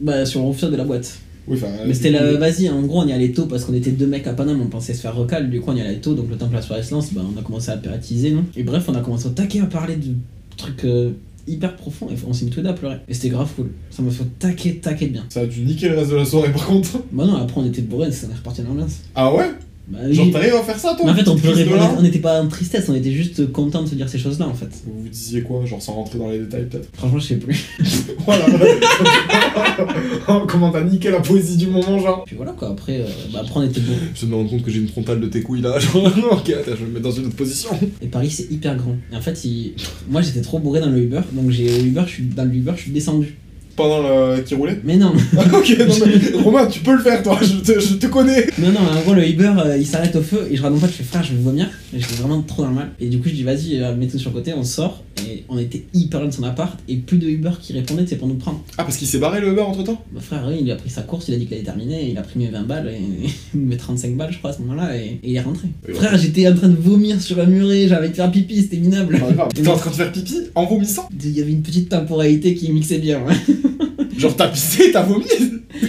Bah, 0.00 0.26
sur 0.26 0.40
le 0.40 0.46
rooftop 0.46 0.70
de 0.70 0.76
la 0.76 0.84
boîte. 0.84 1.18
Oui, 1.48 1.58
enfin. 1.60 1.68
Mais 1.86 1.94
c'était 1.94 2.10
la. 2.10 2.32
Vas-y, 2.34 2.68
en 2.68 2.82
gros, 2.82 3.02
on 3.02 3.06
y 3.06 3.12
allait 3.12 3.32
tôt 3.32 3.46
parce 3.46 3.64
qu'on 3.64 3.74
était 3.74 3.90
deux 3.90 4.06
mecs 4.06 4.26
à 4.26 4.32
Paname, 4.32 4.60
on 4.60 4.66
pensait 4.66 4.94
se 4.94 5.00
faire 5.00 5.14
recal. 5.16 5.50
Du 5.50 5.60
coup, 5.60 5.70
on 5.70 5.76
y 5.76 5.80
allait 5.80 5.98
tôt, 5.98 6.14
donc 6.14 6.30
le 6.30 6.36
temps 6.36 6.48
que 6.48 6.54
la 6.54 6.62
soirée 6.62 6.82
se 6.82 6.92
lance, 6.92 7.12
bah, 7.12 7.22
on 7.24 7.38
a 7.38 7.42
commencé 7.42 7.70
à 7.70 7.76
piratiser, 7.76 8.30
non? 8.30 8.44
Et 8.56 8.62
bref, 8.62 8.84
on 8.88 8.94
a 8.94 9.00
commencé 9.00 9.26
au 9.26 9.30
taquet 9.30 9.60
à 9.60 9.66
parler 9.66 9.96
de 9.96 10.14
trucs 10.56 10.84
euh, 10.84 11.10
hyper 11.46 11.74
profonds 11.76 12.08
et 12.10 12.14
on 12.26 12.32
s'est 12.32 12.44
mis 12.44 12.50
tous 12.50 12.58
les 12.58 12.64
deux 12.64 12.70
à 12.70 12.74
pleurer. 12.74 12.96
Et 13.08 13.14
c'était 13.14 13.30
grave 13.30 13.50
cool. 13.56 13.70
Ça 13.90 14.02
m'a 14.02 14.10
fait 14.10 14.24
taquer, 14.38 14.76
taquer 14.76 15.06
de 15.06 15.12
bien. 15.12 15.24
Ça 15.28 15.40
a 15.40 15.46
dû 15.46 15.60
niquer 15.62 15.88
le 15.88 15.98
reste 15.98 16.10
de 16.10 16.16
la 16.16 16.24
soirée, 16.24 16.52
par 16.52 16.66
contre. 16.66 17.02
Bah 17.12 17.26
non, 17.26 17.36
après, 17.36 17.60
on 17.60 17.66
était 17.66 17.82
bourrés, 17.82 18.12
ça 18.12 18.26
est 18.28 18.34
reparti 18.34 18.60
à 18.60 18.64
l'ambiance. 18.64 18.98
Ah 19.14 19.34
ouais? 19.34 19.50
Bah, 19.92 19.98
Genre, 20.10 20.24
oui. 20.26 20.32
t'arrives 20.32 20.54
à 20.54 20.62
faire 20.62 20.78
ça, 20.78 20.94
toi 20.96 21.04
Mais 21.04 21.12
en 21.12 21.14
fait, 21.14 21.28
on 21.28 21.36
pleurait, 21.36 21.64
pas, 21.66 21.94
on 21.98 22.02
n'était 22.02 22.18
pas 22.18 22.42
en 22.42 22.48
tristesse, 22.48 22.86
on 22.88 22.94
était 22.94 23.12
juste 23.12 23.52
content 23.52 23.82
de 23.82 23.88
se 23.88 23.94
dire 23.94 24.08
ces 24.08 24.18
choses-là 24.18 24.48
en 24.48 24.54
fait. 24.54 24.70
Vous 24.86 25.02
vous 25.02 25.08
disiez 25.08 25.42
quoi 25.42 25.64
Genre, 25.66 25.82
sans 25.82 25.92
rentrer 25.92 26.18
dans 26.18 26.30
les 26.30 26.38
détails, 26.38 26.64
peut-être 26.66 26.88
Franchement, 26.94 27.18
je 27.18 27.26
sais 27.26 27.36
plus. 27.36 27.66
Voilà. 28.24 28.46
Comment 30.48 30.70
t'as 30.70 30.84
niqué 30.84 31.10
la 31.10 31.20
poésie 31.20 31.56
du 31.56 31.66
moment, 31.66 31.98
genre 31.98 32.24
Puis 32.24 32.36
voilà 32.36 32.52
quoi, 32.52 32.70
après, 32.70 33.00
euh, 33.00 33.06
bah, 33.32 33.40
après 33.42 33.60
on 33.60 33.62
était 33.64 33.80
bourrés. 33.80 33.98
Je 34.14 34.26
me 34.26 34.34
rends 34.36 34.46
compte 34.46 34.62
que 34.62 34.70
j'ai 34.70 34.78
une 34.80 34.88
frontale 34.88 35.20
de 35.20 35.26
tes 35.26 35.42
couilles 35.42 35.60
là. 35.62 35.78
Genre, 35.78 36.06
ok, 36.32 36.50
attends, 36.50 36.70
je 36.70 36.76
vais 36.76 36.84
me 36.86 36.92
mettre 36.92 37.02
dans 37.04 37.10
une 37.10 37.26
autre 37.26 37.36
position. 37.36 37.70
Et 38.00 38.06
Paris, 38.06 38.30
c'est 38.30 38.50
hyper 38.50 38.76
grand. 38.76 38.96
Et 39.12 39.16
en 39.16 39.20
fait, 39.20 39.44
il- 39.44 39.72
moi 40.08 40.22
j'étais 40.22 40.40
trop 40.40 40.58
bourré 40.58 40.80
dans 40.80 40.90
le 40.90 40.98
Uber, 41.02 41.20
donc 41.32 41.50
j'ai 41.50 41.80
au 41.80 41.84
Uber, 41.84 42.02
je 42.06 42.12
suis 42.12 42.22
dans 42.24 42.44
le 42.44 42.54
Uber, 42.54 42.72
je 42.76 42.82
suis 42.82 42.92
descendu. 42.92 43.36
Pendant 43.74 44.02
le 44.02 44.40
qui 44.42 44.54
roulait 44.54 44.78
Mais 44.84 44.96
non, 44.96 45.12
Ok, 45.52 45.76
non 45.78 45.94
mais 46.06 46.40
Romain, 46.42 46.66
tu 46.66 46.80
peux 46.80 46.92
le 46.92 47.02
faire, 47.02 47.22
toi, 47.22 47.38
je 47.40 47.72
te, 47.72 47.80
je 47.80 47.94
te 47.94 48.06
connais. 48.06 48.46
non, 48.58 48.68
non, 48.72 48.80
en 48.80 49.00
gros, 49.00 49.14
le 49.14 49.26
Uber 49.26 49.52
euh, 49.64 49.76
il 49.78 49.86
s'arrête 49.86 50.14
au 50.16 50.20
feu 50.22 50.46
et 50.50 50.56
je 50.56 50.60
regarde 50.60 50.74
mon 50.74 50.80
pote, 50.80 50.90
je 50.90 50.96
fais 50.96 51.04
frère, 51.04 51.22
je 51.22 51.32
vais 51.32 51.42
vomir. 51.42 51.68
J'étais 51.92 52.14
vraiment 52.14 52.42
trop 52.42 52.62
dans 52.62 52.68
le 52.68 52.74
mal. 52.74 52.90
Et 53.00 53.08
du 53.08 53.18
coup, 53.18 53.28
je 53.28 53.34
dis 53.34 53.42
vas-y, 53.42 53.80
euh, 53.80 53.94
mets 53.94 54.06
tout 54.08 54.18
sur 54.18 54.30
le 54.30 54.36
côté, 54.36 54.52
on 54.54 54.62
sort. 54.64 55.02
Et 55.28 55.44
on 55.48 55.58
était 55.58 55.84
hyper 55.94 56.20
loin 56.20 56.28
de 56.28 56.34
son 56.34 56.44
appart 56.44 56.78
et 56.88 56.96
plus 56.96 57.18
de 57.18 57.28
Uber 57.28 57.52
qui 57.60 57.72
répondait, 57.72 58.04
c'est 58.06 58.16
pour 58.16 58.28
nous 58.28 58.34
prendre. 58.34 58.62
Ah, 58.78 58.84
parce 58.84 58.96
qu'il 58.96 59.06
s'est 59.06 59.18
barré 59.18 59.40
le 59.40 59.48
Uber 59.48 59.62
entre 59.62 59.82
temps 59.84 60.04
Mon 60.12 60.20
frère, 60.20 60.44
oui, 60.48 60.58
il 60.60 60.70
a 60.70 60.76
pris 60.76 60.90
sa 60.90 61.02
course, 61.02 61.28
il 61.28 61.34
a 61.34 61.36
dit 61.38 61.46
qu'il 61.46 61.54
allait 61.54 61.64
terminer, 61.64 62.08
il 62.10 62.18
a 62.18 62.22
pris 62.22 62.38
mes 62.38 62.48
20 62.48 62.62
balles, 62.62 62.88
et 62.88 63.28
mes 63.56 63.76
35 63.76 64.16
balles, 64.16 64.32
je 64.32 64.38
crois, 64.38 64.50
à 64.50 64.52
ce 64.52 64.60
moment-là, 64.62 64.96
et, 64.96 65.20
et 65.22 65.30
il 65.30 65.36
est 65.36 65.40
rentré. 65.40 65.68
Oui, 65.88 65.94
Frère, 65.94 66.16
j'étais 66.16 66.48
en 66.48 66.54
train 66.54 66.68
de 66.68 66.76
vomir 66.76 67.20
sur 67.20 67.38
un 67.40 67.46
muret, 67.46 67.88
j'avais 67.88 68.08
de 68.08 68.14
faire 68.14 68.30
pipi, 68.30 68.62
c'était 68.62 68.78
minable. 68.78 69.20
T'étais 69.54 69.68
en 69.68 69.76
train 69.76 69.90
de 69.90 69.96
faire 69.96 70.12
pipi 70.12 70.36
en 70.54 70.66
vomissant? 70.66 71.08
Il 71.22 71.30
y 71.30 71.40
avait 71.40 71.52
une 71.52 71.62
petite 71.62 71.88
temporalité 71.88 72.54
qui 72.54 72.70
mixait 72.72 72.98
bien. 72.98 73.22
Ouais. 73.24 73.34
Genre, 74.18 74.36
t'as 74.36 74.48
pissé, 74.48 74.92
t'as 74.92 75.02
vomi? 75.02 75.24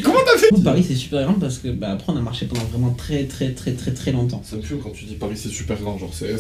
Comment 0.02 0.20
t'as 0.26 0.40
fait? 0.40 0.64
Paris, 0.64 0.84
c'est 0.88 0.96
super 0.96 1.24
grand 1.24 1.34
parce 1.34 1.58
que 1.60 1.68
bah, 1.70 1.92
après, 1.92 2.14
on 2.14 2.18
a 2.18 2.22
marché 2.22 2.46
pendant 2.46 2.64
vraiment 2.66 2.92
très, 2.92 3.26
très, 3.26 3.52
très, 3.52 3.74
très, 3.74 3.92
très 3.92 4.12
longtemps. 4.12 4.42
Ça 4.44 4.56
me 4.56 4.62
fume 4.62 4.80
quand 4.80 4.92
tu 4.92 5.06
dis 5.06 5.16
Paris 5.16 5.36
c'est 5.36 5.50
super 5.50 5.78
grand, 5.80 5.98
genre 5.98 6.12
c'est 6.14 6.38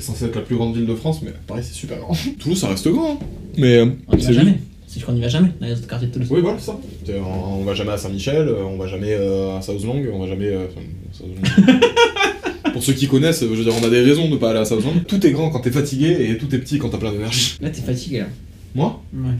censé 0.00 0.26
être 0.26 0.36
la 0.36 0.42
plus 0.42 0.56
grande 0.56 0.74
ville 0.74 0.86
de 0.86 0.94
France, 0.94 1.20
mais 1.22 1.32
Paris 1.46 1.62
c'est 1.64 1.74
super 1.74 1.98
grand. 1.98 2.14
Toulouse 2.38 2.58
ça 2.60 2.68
reste 2.68 2.88
grand, 2.88 3.12
hein. 3.12 3.18
mais 3.56 3.78
euh, 3.78 3.86
On 4.08 4.16
y 4.16 4.22
va 4.22 4.32
jamais. 4.32 4.54
C'est 4.86 5.02
qu'on 5.02 5.14
y 5.14 5.20
va 5.20 5.28
jamais 5.28 5.50
dans 5.60 5.66
les 5.66 5.72
autres 5.74 5.86
quartiers 5.86 6.08
de 6.08 6.12
Toulouse. 6.14 6.28
Oui, 6.30 6.40
voilà, 6.40 6.58
c'est 6.58 6.66
ça. 6.66 6.78
C'est- 7.04 7.20
On, 7.20 7.60
on 7.60 7.64
va 7.64 7.74
jamais 7.74 7.92
à 7.92 7.98
Saint-Michel, 7.98 8.48
euh, 8.48 8.64
on 8.64 8.78
va 8.78 8.86
jamais 8.86 9.12
euh, 9.12 9.56
à 9.58 9.62
Southlang, 9.62 10.02
on 10.12 10.18
va 10.18 10.26
jamais. 10.26 10.46
euh. 10.48 10.66
Pour 12.72 12.82
ceux 12.82 12.92
qui 12.92 13.08
connaissent, 13.08 13.40
je 13.40 13.46
veux 13.46 13.64
dire, 13.64 13.72
on 13.80 13.84
a 13.86 13.90
des 13.90 14.02
raisons 14.02 14.28
de 14.30 14.36
pas 14.36 14.50
aller 14.50 14.58
à 14.60 14.64
Southland. 14.64 14.92
Tout 15.06 15.24
est 15.26 15.32
grand 15.32 15.50
quand 15.50 15.60
t'es 15.60 15.70
fatigué 15.70 16.28
et 16.30 16.38
tout 16.38 16.52
est 16.54 16.58
petit 16.58 16.78
quand 16.78 16.90
t'as 16.90 16.98
plein 16.98 17.12
d'énergie. 17.12 17.56
Là, 17.60 17.70
t'es 17.70 17.80
fatigué 17.80 18.18
là. 18.20 18.26
Moi 18.74 19.02
Ouais. 19.14 19.30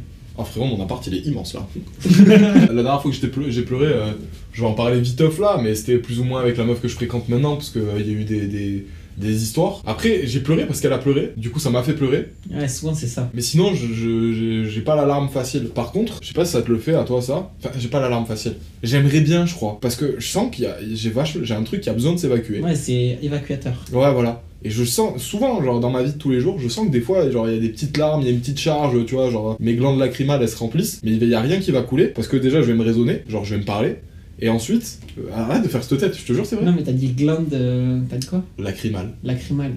Ah 0.41 0.45
frérot, 0.45 0.67
mon 0.67 0.81
appart 0.83 1.05
il 1.09 1.15
est 1.15 1.27
immense 1.27 1.55
là. 1.55 1.67
la 2.27 2.67
dernière 2.83 3.03
fois 3.03 3.11
que 3.11 3.17
j'ai 3.51 3.63
pleuré, 3.63 3.87
euh, 3.87 4.13
je 4.53 4.61
vais 4.61 4.67
en 4.69 4.73
parler 4.73 5.01
vite 5.01 5.21
off 5.21 5.39
là, 5.41 5.59
mais 5.63 5.75
c'était 5.75 5.99
plus 5.99 6.21
ou 6.21 6.25
moins 6.25 6.41
avec 6.41 6.57
la 6.57 6.65
meuf 6.65 6.81
que 6.81 6.87
je 6.89 6.95
fréquente 6.95 7.29
maintenant 7.29 7.57
parce 7.57 7.71
qu'il 7.71 7.83
y 7.83 8.11
a 8.11 8.13
eu 8.13 8.25
des, 8.25 8.47
des, 8.47 8.87
des 9.19 9.43
histoires. 9.43 9.83
Après, 9.87 10.23
j'ai 10.27 10.41
pleuré 10.41 10.65
parce 10.67 10.81
qu'elle 10.81 10.93
a 10.93 10.99
pleuré, 10.99 11.33
du 11.37 11.51
coup 11.51 11.59
ça 11.61 11.71
m'a 11.71 11.83
fait 11.83 11.93
pleurer. 11.95 12.29
Ouais, 12.55 12.69
souvent 12.69 12.95
c'est 12.95 13.07
ça. 13.07 13.31
Mais 13.35 13.43
sinon, 13.43 13.75
je- 13.75 13.93
je- 13.93 14.65
j'ai 14.69 14.81
pas 14.81 14.97
l'alarme 14.97 15.29
facile. 15.29 15.65
Par 15.69 15.93
contre, 15.93 16.19
je 16.23 16.29
sais 16.29 16.35
pas 16.35 16.45
si 16.45 16.53
ça 16.53 16.63
te 16.63 16.71
le 16.71 16.79
fait 16.79 16.95
à 16.95 17.05
toi 17.05 17.21
ça. 17.21 17.51
Enfin, 17.63 17.71
j'ai 17.79 17.89
pas 17.89 18.01
l'alarme 18.01 18.27
facile. 18.27 18.55
J'aimerais 18.83 19.21
bien, 19.21 19.45
je 19.47 19.55
crois, 19.55 19.79
parce 19.81 19.97
que 19.97 20.17
je 20.19 20.27
sens 20.29 20.55
qu'il 20.55 20.65
y 20.65 20.67
a, 20.67 20.77
j'ai 20.95 21.11
vache, 21.11 21.37
j'ai 21.43 21.55
un 21.55 21.63
truc 21.65 21.81
qui 21.81 21.91
a 21.91 21.93
besoin 21.93 22.13
de 22.13 22.19
s'évacuer. 22.19 22.61
Ouais, 22.61 22.75
c'est 22.77 23.19
évacuateur. 23.23 23.75
Ouais, 23.93 24.13
voilà. 24.13 24.43
Et 24.65 24.71
je 24.71 24.83
sens, 24.85 25.23
souvent, 25.23 25.63
genre 25.63 25.79
dans 25.79 25.91
ma 25.91 26.03
vie 26.03 26.13
de 26.13 26.19
tous 26.19 26.31
les 26.31 26.41
jours, 26.41 26.59
je 26.59 26.69
sens 26.69 26.87
que 26.87 26.91
des 26.91 27.01
fois, 27.01 27.31
genre 27.31 27.49
il 27.49 27.55
y 27.55 27.57
a 27.57 27.61
des 27.61 27.69
petites 27.69 27.97
larmes, 27.97 28.23
il 28.23 28.27
y 28.27 28.29
a 28.31 28.33
une 28.33 28.41
petite 28.41 28.59
charge, 28.59 29.05
tu 29.07 29.15
vois, 29.15 29.31
genre 29.31 29.57
mes 29.61 29.75
glandes 29.75 30.01
lacrymales 30.01 30.43
elles 30.43 30.49
se 30.49 30.57
remplissent, 30.57 31.01
mais 31.05 31.13
il 31.13 31.29
y 31.29 31.35
a 31.35 31.41
rien 31.41 31.61
qui 31.61 31.71
va 31.71 31.83
couler 31.83 32.07
parce 32.09 32.27
que 32.27 32.37
déjà 32.37 32.61
je 32.61 32.67
vais 32.67 32.75
me 32.75 32.83
raisonner, 32.83 33.23
genre 33.29 33.45
je 33.45 33.55
vais 33.55 33.61
me 33.61 33.65
parler. 33.65 33.97
Et 34.41 34.49
ensuite, 34.49 35.01
euh, 35.19 35.33
arrête 35.35 35.63
de 35.65 35.69
faire 35.69 35.83
cette 35.83 35.99
tête, 35.99 36.17
je 36.17 36.25
te 36.25 36.33
jure, 36.33 36.47
c'est 36.47 36.57
vrai. 36.57 36.65
Non, 36.65 36.73
mais 36.73 36.83
t'as 36.85 36.93
dit 36.93 37.09
glande. 37.09 37.53
euh, 37.53 38.01
T'as 38.09 38.19
dit 38.19 38.27
quoi? 38.27 38.45
Lacrymale. 38.59 39.15
Lacrymale. 39.25 39.73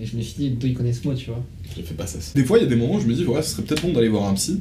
Et 0.00 0.06
je 0.06 0.16
me 0.16 0.22
suis 0.22 0.34
dit, 0.38 0.50
d'où 0.50 0.66
ils 0.68 0.74
connaissent 0.74 1.04
moi, 1.04 1.14
tu 1.14 1.26
vois. 1.30 1.44
Je 1.76 1.82
fais 1.82 1.94
pas 1.94 2.06
ça. 2.06 2.18
Des 2.34 2.44
fois, 2.44 2.58
il 2.58 2.62
y 2.62 2.66
a 2.66 2.68
des 2.68 2.76
moments 2.76 2.94
où 2.94 3.00
je 3.00 3.06
me 3.06 3.12
dis, 3.14 3.24
ouais, 3.24 3.42
ce 3.42 3.50
serait 3.50 3.62
peut-être 3.64 3.82
bon 3.82 3.92
d'aller 3.92 4.08
voir 4.08 4.28
un 4.28 4.34
psy, 4.34 4.60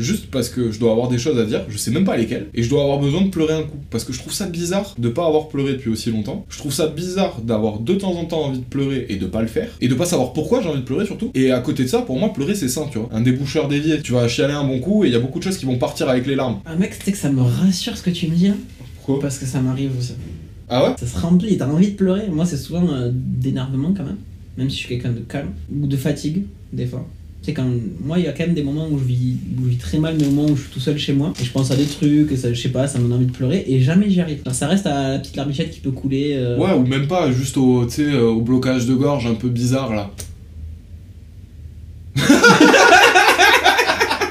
juste 0.00 0.26
parce 0.30 0.48
que 0.48 0.70
je 0.70 0.78
dois 0.78 0.92
avoir 0.92 1.08
des 1.08 1.18
choses 1.18 1.38
à 1.38 1.44
dire, 1.44 1.62
je 1.68 1.78
sais 1.78 1.90
même 1.90 2.04
pas 2.04 2.16
lesquelles, 2.16 2.48
et 2.54 2.62
je 2.62 2.70
dois 2.70 2.82
avoir 2.82 2.98
besoin 2.98 3.22
de 3.22 3.28
pleurer 3.28 3.54
un 3.54 3.62
coup. 3.62 3.78
Parce 3.90 4.04
que 4.04 4.12
je 4.12 4.18
trouve 4.18 4.32
ça 4.32 4.46
bizarre 4.46 4.94
de 4.98 5.08
pas 5.08 5.26
avoir 5.26 5.48
pleuré 5.48 5.72
depuis 5.72 5.90
aussi 5.90 6.10
longtemps. 6.10 6.44
Je 6.48 6.58
trouve 6.58 6.72
ça 6.72 6.86
bizarre 6.86 7.40
d'avoir 7.42 7.78
de 7.78 7.94
temps 7.94 8.12
en 8.12 8.24
temps 8.24 8.44
envie 8.44 8.58
de 8.58 8.64
pleurer 8.64 9.06
et 9.08 9.16
de 9.16 9.26
pas 9.26 9.42
le 9.42 9.48
faire, 9.48 9.70
et 9.80 9.88
de 9.88 9.94
pas 9.94 10.06
savoir 10.06 10.32
pourquoi 10.32 10.62
j'ai 10.62 10.68
envie 10.68 10.80
de 10.80 10.84
pleurer 10.84 11.06
surtout. 11.06 11.30
Et 11.34 11.50
à 11.52 11.60
côté 11.60 11.84
de 11.84 11.88
ça, 11.88 12.00
pour 12.02 12.18
moi, 12.18 12.32
pleurer 12.32 12.54
c'est 12.54 12.68
sain, 12.68 12.86
tu 12.90 12.98
vois. 12.98 13.08
Un 13.12 13.20
déboucheur 13.20 13.68
dévié. 13.68 14.00
Tu 14.02 14.12
vas 14.12 14.26
chialer 14.28 14.54
un 14.54 14.64
bon 14.64 14.80
coup, 14.80 15.04
et 15.04 15.08
il 15.08 15.12
y 15.12 15.16
a 15.16 15.20
beaucoup 15.20 15.38
de 15.38 15.44
choses 15.44 15.58
qui 15.58 15.66
vont 15.66 15.78
partir 15.78 16.08
avec 16.08 16.26
les 16.26 16.34
larmes. 16.34 16.60
Ah, 16.64 16.76
mec, 16.76 16.98
tu 16.98 17.04
sais 17.04 17.12
que 17.12 17.18
ça 17.18 17.30
me 17.30 17.42
rassure 17.42 17.96
ce 17.96 18.02
que 18.02 18.10
tu 18.10 18.28
me 18.28 18.34
dis, 18.34 18.48
hein, 18.48 18.56
Pourquoi? 18.96 19.20
Parce 19.20 19.38
que 19.38 19.46
ça 19.46 19.60
m'arrive 19.60 19.92
aussi. 19.98 20.14
Ah 20.68 20.84
ouais? 20.84 20.94
Ça 20.98 21.06
se 21.06 21.18
remplit, 21.18 21.58
t'as 21.58 21.66
envie 21.66 21.90
de 21.90 21.96
pleurer. 21.96 22.28
Moi, 22.30 22.46
c'est 22.46 22.56
souvent 22.56 22.86
euh, 22.92 23.10
d'énervement 23.12 23.92
quand 23.96 24.04
même, 24.04 24.18
même 24.56 24.70
si 24.70 24.76
je 24.76 24.80
suis 24.80 24.88
quelqu'un 24.88 25.12
de 25.12 25.20
calme, 25.20 25.50
ou 25.72 25.86
de 25.86 25.96
fatigue, 25.96 26.44
des 26.72 26.86
fois. 26.86 27.06
C'est 27.42 27.54
quand 27.54 27.64
moi, 28.04 28.18
il 28.18 28.24
y 28.26 28.28
a 28.28 28.32
quand 28.32 28.44
même 28.44 28.54
des 28.54 28.62
moments 28.62 28.86
où 28.90 28.98
je 28.98 29.04
vis, 29.04 29.36
où 29.58 29.64
je 29.64 29.70
vis 29.70 29.76
très 29.78 29.98
mal, 29.98 30.14
mais 30.20 30.26
au 30.26 30.30
moment 30.30 30.48
où 30.50 30.56
je 30.56 30.62
suis 30.62 30.70
tout 30.70 30.80
seul 30.80 30.98
chez 30.98 31.14
moi, 31.14 31.32
et 31.40 31.44
je 31.44 31.50
pense 31.50 31.70
à 31.70 31.76
des 31.76 31.86
trucs, 31.86 32.36
ça, 32.36 32.52
je 32.52 32.60
sais 32.60 32.68
pas, 32.68 32.86
ça 32.86 32.98
me 32.98 33.04
donne 33.04 33.14
envie 33.14 33.26
de 33.26 33.32
pleurer, 33.32 33.64
et 33.66 33.80
jamais 33.80 34.10
j'y 34.10 34.20
arrive. 34.20 34.40
Ça 34.52 34.66
reste 34.68 34.86
à 34.86 35.12
la 35.12 35.18
petite 35.18 35.36
larmichette 35.36 35.70
qui 35.70 35.80
peut 35.80 35.90
couler. 35.90 36.34
euh, 36.34 36.58
Ouais, 36.58 36.72
ou 36.74 36.86
même 36.86 37.06
pas, 37.06 37.32
juste 37.32 37.56
au, 37.56 37.86
euh, 37.98 38.22
au 38.28 38.42
blocage 38.42 38.84
de 38.86 38.94
gorge 38.94 39.26
un 39.26 39.34
peu 39.34 39.48
bizarre 39.48 39.94
là. 39.94 40.10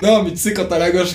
Non, 0.09 0.23
mais 0.23 0.31
tu 0.31 0.37
sais, 0.37 0.53
quand 0.53 0.65
t'as 0.65 0.79
la 0.79 0.91
gorge, 0.91 1.13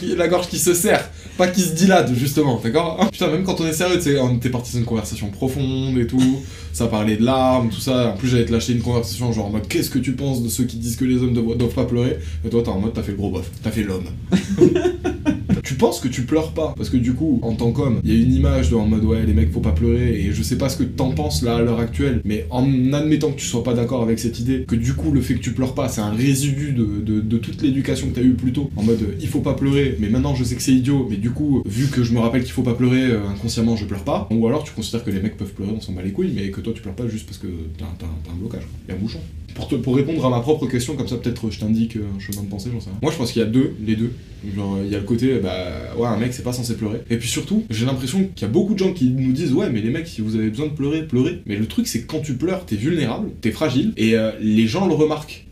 qui- 0.48 0.58
se 0.58 0.74
serre, 0.74 1.08
pas 1.36 1.48
qui 1.48 1.60
se 1.62 1.74
dilate, 1.74 2.12
justement, 2.14 2.60
d'accord? 2.62 3.08
Putain, 3.10 3.28
même 3.28 3.42
quand 3.44 3.60
on 3.60 3.66
est 3.66 3.72
sérieux, 3.72 3.98
tu 4.00 4.16
on 4.18 4.34
était 4.36 4.50
parti 4.50 4.70
sur 4.70 4.78
une 4.80 4.84
conversation 4.86 5.28
profonde 5.30 5.98
et 5.98 6.06
tout, 6.06 6.42
ça 6.72 6.86
parlait 6.86 7.16
de 7.16 7.24
larmes, 7.24 7.70
tout 7.70 7.80
ça. 7.80 8.10
En 8.10 8.16
plus, 8.16 8.28
j'allais 8.28 8.44
te 8.44 8.52
lâcher 8.52 8.72
une 8.72 8.82
conversation 8.82 9.32
genre 9.32 9.46
en 9.46 9.50
mode 9.50 9.66
qu'est-ce 9.68 9.90
que 9.90 9.98
tu 9.98 10.12
penses 10.12 10.42
de 10.42 10.48
ceux 10.48 10.64
qui 10.64 10.76
disent 10.76 10.96
que 10.96 11.04
les 11.04 11.16
hommes 11.22 11.34
doivent 11.34 11.74
pas 11.74 11.84
pleurer? 11.84 12.18
Et 12.44 12.48
toi, 12.48 12.62
t'es 12.62 12.68
en 12.68 12.78
mode 12.78 12.92
t'as 12.94 13.02
fait 13.02 13.12
le 13.12 13.16
gros 13.18 13.30
bof, 13.30 13.50
t'as 13.62 13.70
fait 13.70 13.82
l'homme. 13.82 14.06
tu 15.64 15.74
penses 15.74 16.00
que 16.00 16.08
tu 16.08 16.22
pleures 16.22 16.52
pas. 16.52 16.74
Parce 16.76 16.90
que 16.90 16.96
du 16.96 17.14
coup 17.14 17.40
en 17.42 17.54
tant 17.54 17.72
qu'homme 17.72 18.00
il 18.04 18.12
y 18.12 18.16
a 18.16 18.22
une 18.22 18.32
image 18.32 18.70
de 18.70 18.76
en 18.76 18.86
mode 18.86 19.04
ouais 19.04 19.24
les 19.24 19.32
mecs 19.32 19.52
faut 19.52 19.60
pas 19.60 19.72
pleurer 19.72 20.20
et 20.20 20.32
je 20.32 20.42
sais 20.42 20.58
pas 20.58 20.68
ce 20.68 20.76
que 20.76 20.82
t'en 20.82 21.10
penses 21.10 21.42
là 21.42 21.56
à 21.56 21.62
l'heure 21.62 21.80
actuelle 21.80 22.20
mais 22.24 22.46
en 22.50 22.92
admettant 22.92 23.30
que 23.30 23.38
tu 23.38 23.46
sois 23.46 23.62
pas 23.62 23.74
d'accord 23.74 24.02
avec 24.02 24.18
cette 24.18 24.38
idée 24.40 24.64
que 24.66 24.74
du 24.74 24.94
coup 24.94 25.10
le 25.10 25.20
fait 25.20 25.34
que 25.34 25.40
tu 25.40 25.52
pleures 25.52 25.74
pas 25.74 25.88
c'est 25.88 26.00
un 26.00 26.10
résidu 26.10 26.72
de, 26.72 27.00
de, 27.20 27.38
toute 27.38 27.62
l'éducation 27.62 28.08
que 28.08 28.14
t'as 28.14 28.22
eu 28.22 28.34
plus 28.34 28.52
tôt 28.52 28.70
en 28.76 28.82
mode 28.82 29.16
il 29.20 29.28
faut 29.28 29.40
pas 29.40 29.54
pleurer 29.54 29.96
mais 30.00 30.08
maintenant 30.08 30.34
je 30.34 30.44
sais 30.44 30.54
que 30.54 30.62
c'est 30.62 30.72
idiot 30.72 31.06
mais 31.10 31.16
du 31.16 31.30
coup 31.30 31.62
vu 31.66 31.88
que 31.88 32.02
je 32.02 32.12
me 32.12 32.20
rappelle 32.20 32.42
qu'il 32.42 32.52
faut 32.52 32.62
pas 32.62 32.74
pleurer 32.74 33.04
euh, 33.04 33.28
inconsciemment 33.28 33.76
je 33.76 33.84
pleure 33.84 34.04
pas 34.04 34.28
ou 34.30 34.46
alors 34.46 34.64
tu 34.64 34.72
considères 34.72 35.04
que 35.04 35.10
les 35.10 35.20
mecs 35.20 35.36
peuvent 35.36 35.52
pleurer 35.52 35.72
on 35.76 35.80
s'en 35.80 35.92
bat 35.92 36.02
les 36.02 36.12
couilles 36.12 36.32
mais 36.34 36.50
que 36.50 36.60
toi 36.60 36.72
tu 36.74 36.82
pleures 36.82 36.94
pas 36.94 37.08
juste 37.08 37.26
parce 37.26 37.38
que 37.38 37.48
t'as 37.78 37.84
un 37.84 38.36
blocage 38.36 38.62
a 38.88 38.92
un 38.92 38.96
bouchon 38.96 39.20
pour, 39.54 39.96
répondre 39.96 40.24
à 40.26 40.30
ma 40.30 40.40
propre 40.40 40.66
question, 40.66 40.96
comme 40.96 41.08
ça 41.08 41.16
peut-être 41.16 41.50
je 41.50 41.60
t'indique 41.60 41.96
euh, 41.96 42.04
un 42.16 42.20
chemin 42.20 42.42
de 42.42 42.48
pensée, 42.48 42.70
j'en 42.72 42.80
sais 42.80 42.90
rien. 42.90 42.98
Moi 43.02 43.12
je 43.12 43.16
pense 43.16 43.32
qu'il 43.32 43.40
y 43.40 43.44
a 43.44 43.48
deux, 43.48 43.74
les 43.84 43.96
deux. 43.96 44.12
Genre 44.54 44.78
il 44.84 44.90
y 44.90 44.94
a 44.94 44.98
le 44.98 45.04
côté, 45.04 45.38
bah 45.38 45.56
ouais, 45.96 46.06
un 46.06 46.16
mec 46.16 46.32
c'est 46.32 46.42
pas 46.42 46.52
censé 46.52 46.76
pleurer. 46.76 47.00
Et 47.10 47.16
puis 47.16 47.28
surtout, 47.28 47.64
j'ai 47.70 47.86
l'impression 47.86 48.28
qu'il 48.34 48.46
y 48.46 48.50
a 48.50 48.52
beaucoup 48.52 48.74
de 48.74 48.78
gens 48.78 48.92
qui 48.92 49.10
nous 49.10 49.32
disent, 49.32 49.52
ouais, 49.52 49.70
mais 49.70 49.80
les 49.80 49.90
mecs, 49.90 50.06
si 50.06 50.20
vous 50.20 50.36
avez 50.36 50.50
besoin 50.50 50.66
de 50.66 50.72
pleurer, 50.72 51.06
pleurez. 51.06 51.42
Mais 51.46 51.56
le 51.56 51.66
truc 51.66 51.86
c'est 51.86 52.02
que 52.02 52.06
quand 52.06 52.20
tu 52.20 52.34
pleures, 52.34 52.66
t'es 52.66 52.76
vulnérable, 52.76 53.30
t'es 53.40 53.52
fragile, 53.52 53.92
et 53.96 54.16
euh, 54.16 54.32
les 54.40 54.66
gens 54.66 54.86
le 54.86 54.94
remarquent. 54.94 55.43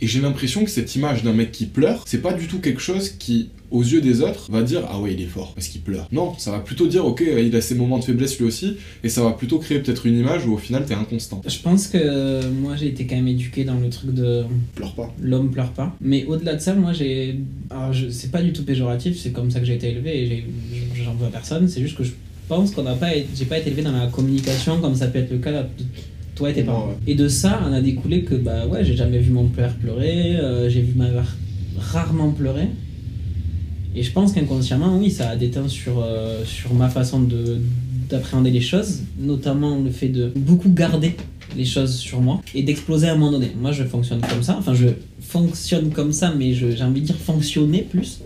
Et 0.00 0.06
j'ai 0.06 0.20
l'impression 0.20 0.64
que 0.64 0.70
cette 0.70 0.94
image 0.94 1.22
d'un 1.22 1.32
mec 1.32 1.52
qui 1.52 1.66
pleure, 1.66 2.02
c'est 2.06 2.20
pas 2.20 2.34
du 2.34 2.46
tout 2.48 2.58
quelque 2.58 2.80
chose 2.82 3.08
qui, 3.10 3.48
aux 3.70 3.82
yeux 3.82 4.02
des 4.02 4.20
autres, 4.20 4.50
va 4.52 4.62
dire 4.62 4.82
Ah 4.90 5.00
ouais, 5.00 5.14
il 5.14 5.22
est 5.22 5.26
fort 5.26 5.54
parce 5.54 5.68
qu'il 5.68 5.80
pleure. 5.80 6.06
Non, 6.12 6.34
ça 6.38 6.50
va 6.50 6.58
plutôt 6.58 6.86
dire 6.86 7.06
Ok, 7.06 7.22
il 7.26 7.56
a 7.56 7.60
ses 7.62 7.74
moments 7.74 7.98
de 7.98 8.04
faiblesse 8.04 8.38
lui 8.38 8.44
aussi, 8.46 8.76
et 9.02 9.08
ça 9.08 9.22
va 9.24 9.30
plutôt 9.30 9.58
créer 9.58 9.78
peut-être 9.80 10.04
une 10.04 10.18
image 10.18 10.44
où 10.46 10.52
au 10.52 10.58
final 10.58 10.84
t'es 10.84 10.92
inconstant. 10.94 11.40
Je 11.46 11.58
pense 11.60 11.86
que 11.88 12.46
moi 12.50 12.76
j'ai 12.76 12.88
été 12.88 13.06
quand 13.06 13.16
même 13.16 13.28
éduqué 13.28 13.64
dans 13.64 13.78
le 13.80 13.88
truc 13.88 14.12
de 14.12 14.44
Pleure 14.74 14.94
pas. 14.94 15.14
l'homme 15.18 15.50
pleure 15.50 15.70
pas. 15.72 15.96
Mais 16.02 16.24
au-delà 16.26 16.56
de 16.56 16.60
ça, 16.60 16.74
moi 16.74 16.92
j'ai. 16.92 17.36
Alors 17.70 17.94
je... 17.94 18.10
c'est 18.10 18.30
pas 18.30 18.42
du 18.42 18.52
tout 18.52 18.64
péjoratif, 18.64 19.18
c'est 19.18 19.30
comme 19.32 19.50
ça 19.50 19.60
que 19.60 19.64
j'ai 19.66 19.76
été 19.76 19.88
élevé 19.88 20.22
et 20.24 20.44
j'en 21.02 21.14
veux 21.14 21.26
à 21.26 21.30
personne. 21.30 21.68
C'est 21.68 21.80
juste 21.80 21.96
que 21.96 22.04
je 22.04 22.12
pense 22.48 22.70
qu'on 22.72 22.82
n'a 22.82 22.94
pas. 22.96 23.14
été- 23.14 23.28
J'ai 23.34 23.46
pas 23.46 23.56
été 23.58 23.68
élevé 23.68 23.82
dans 23.82 23.92
la 23.92 24.08
communication 24.08 24.78
comme 24.78 24.94
ça 24.94 25.06
peut 25.06 25.20
être 25.20 25.30
le 25.30 25.38
cas 25.38 25.52
de 25.62 25.68
toi 26.36 26.50
et 26.50 26.54
tes. 26.54 26.64
Et 27.08 27.14
de 27.16 27.26
ça, 27.26 27.60
on 27.68 27.72
a 27.72 27.80
découlé 27.80 28.22
que 28.22 28.36
bah 28.36 28.66
ouais, 28.66 28.84
j'ai 28.84 28.94
jamais 28.94 29.18
vu 29.18 29.32
mon 29.32 29.48
père 29.48 29.74
pleurer, 29.74 30.36
euh, 30.36 30.70
j'ai 30.70 30.82
vu 30.82 30.92
ma 30.94 31.08
mère 31.10 31.36
rarement 31.78 32.30
pleurer. 32.30 32.68
Et 33.96 34.02
je 34.02 34.12
pense 34.12 34.32
qu'inconsciemment, 34.32 34.98
oui, 34.98 35.10
ça 35.10 35.30
a 35.30 35.36
des 35.36 35.48
teintes 35.48 35.70
sur, 35.70 36.02
euh, 36.02 36.44
sur 36.44 36.72
ma 36.74 36.88
façon 36.88 37.20
de 37.20 37.58
d'appréhender 38.08 38.52
les 38.52 38.60
choses, 38.60 39.00
notamment 39.18 39.80
le 39.80 39.90
fait 39.90 40.08
de 40.08 40.30
beaucoup 40.36 40.68
garder 40.68 41.16
les 41.56 41.64
choses 41.64 41.96
sur 41.96 42.20
moi 42.20 42.40
et 42.54 42.62
d'exploser 42.62 43.08
à 43.08 43.14
un 43.14 43.16
moment 43.16 43.32
donné. 43.32 43.50
Moi, 43.60 43.72
je 43.72 43.82
fonctionne 43.82 44.20
comme 44.20 44.44
ça. 44.44 44.54
Enfin, 44.56 44.74
je 44.74 44.86
fonctionne 45.20 45.90
comme 45.90 46.12
ça, 46.12 46.32
mais 46.36 46.52
j'ai 46.52 46.80
envie 46.82 47.00
de 47.00 47.06
dire 47.06 47.16
fonctionner 47.16 47.82
plus. 47.82 48.20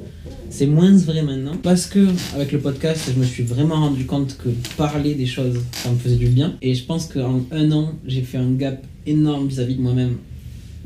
C'est 0.53 0.67
moins 0.67 0.95
vrai 0.97 1.23
maintenant 1.23 1.57
parce 1.63 1.87
que 1.87 2.09
avec 2.35 2.51
le 2.51 2.59
podcast, 2.59 3.09
je 3.15 3.19
me 3.19 3.25
suis 3.25 3.45
vraiment 3.45 3.77
rendu 3.77 4.05
compte 4.05 4.37
que 4.37 4.49
parler 4.77 5.15
des 5.15 5.25
choses, 5.25 5.61
ça 5.73 5.91
me 5.91 5.97
faisait 5.97 6.17
du 6.17 6.27
bien. 6.27 6.57
Et 6.61 6.75
je 6.75 6.85
pense 6.85 7.07
qu'en 7.07 7.41
un 7.53 7.71
an, 7.71 7.93
j'ai 8.05 8.23
fait 8.23 8.37
un 8.37 8.51
gap 8.51 8.85
énorme 9.07 9.47
vis-à-vis 9.47 9.77
de 9.77 9.81
moi-même 9.81 10.17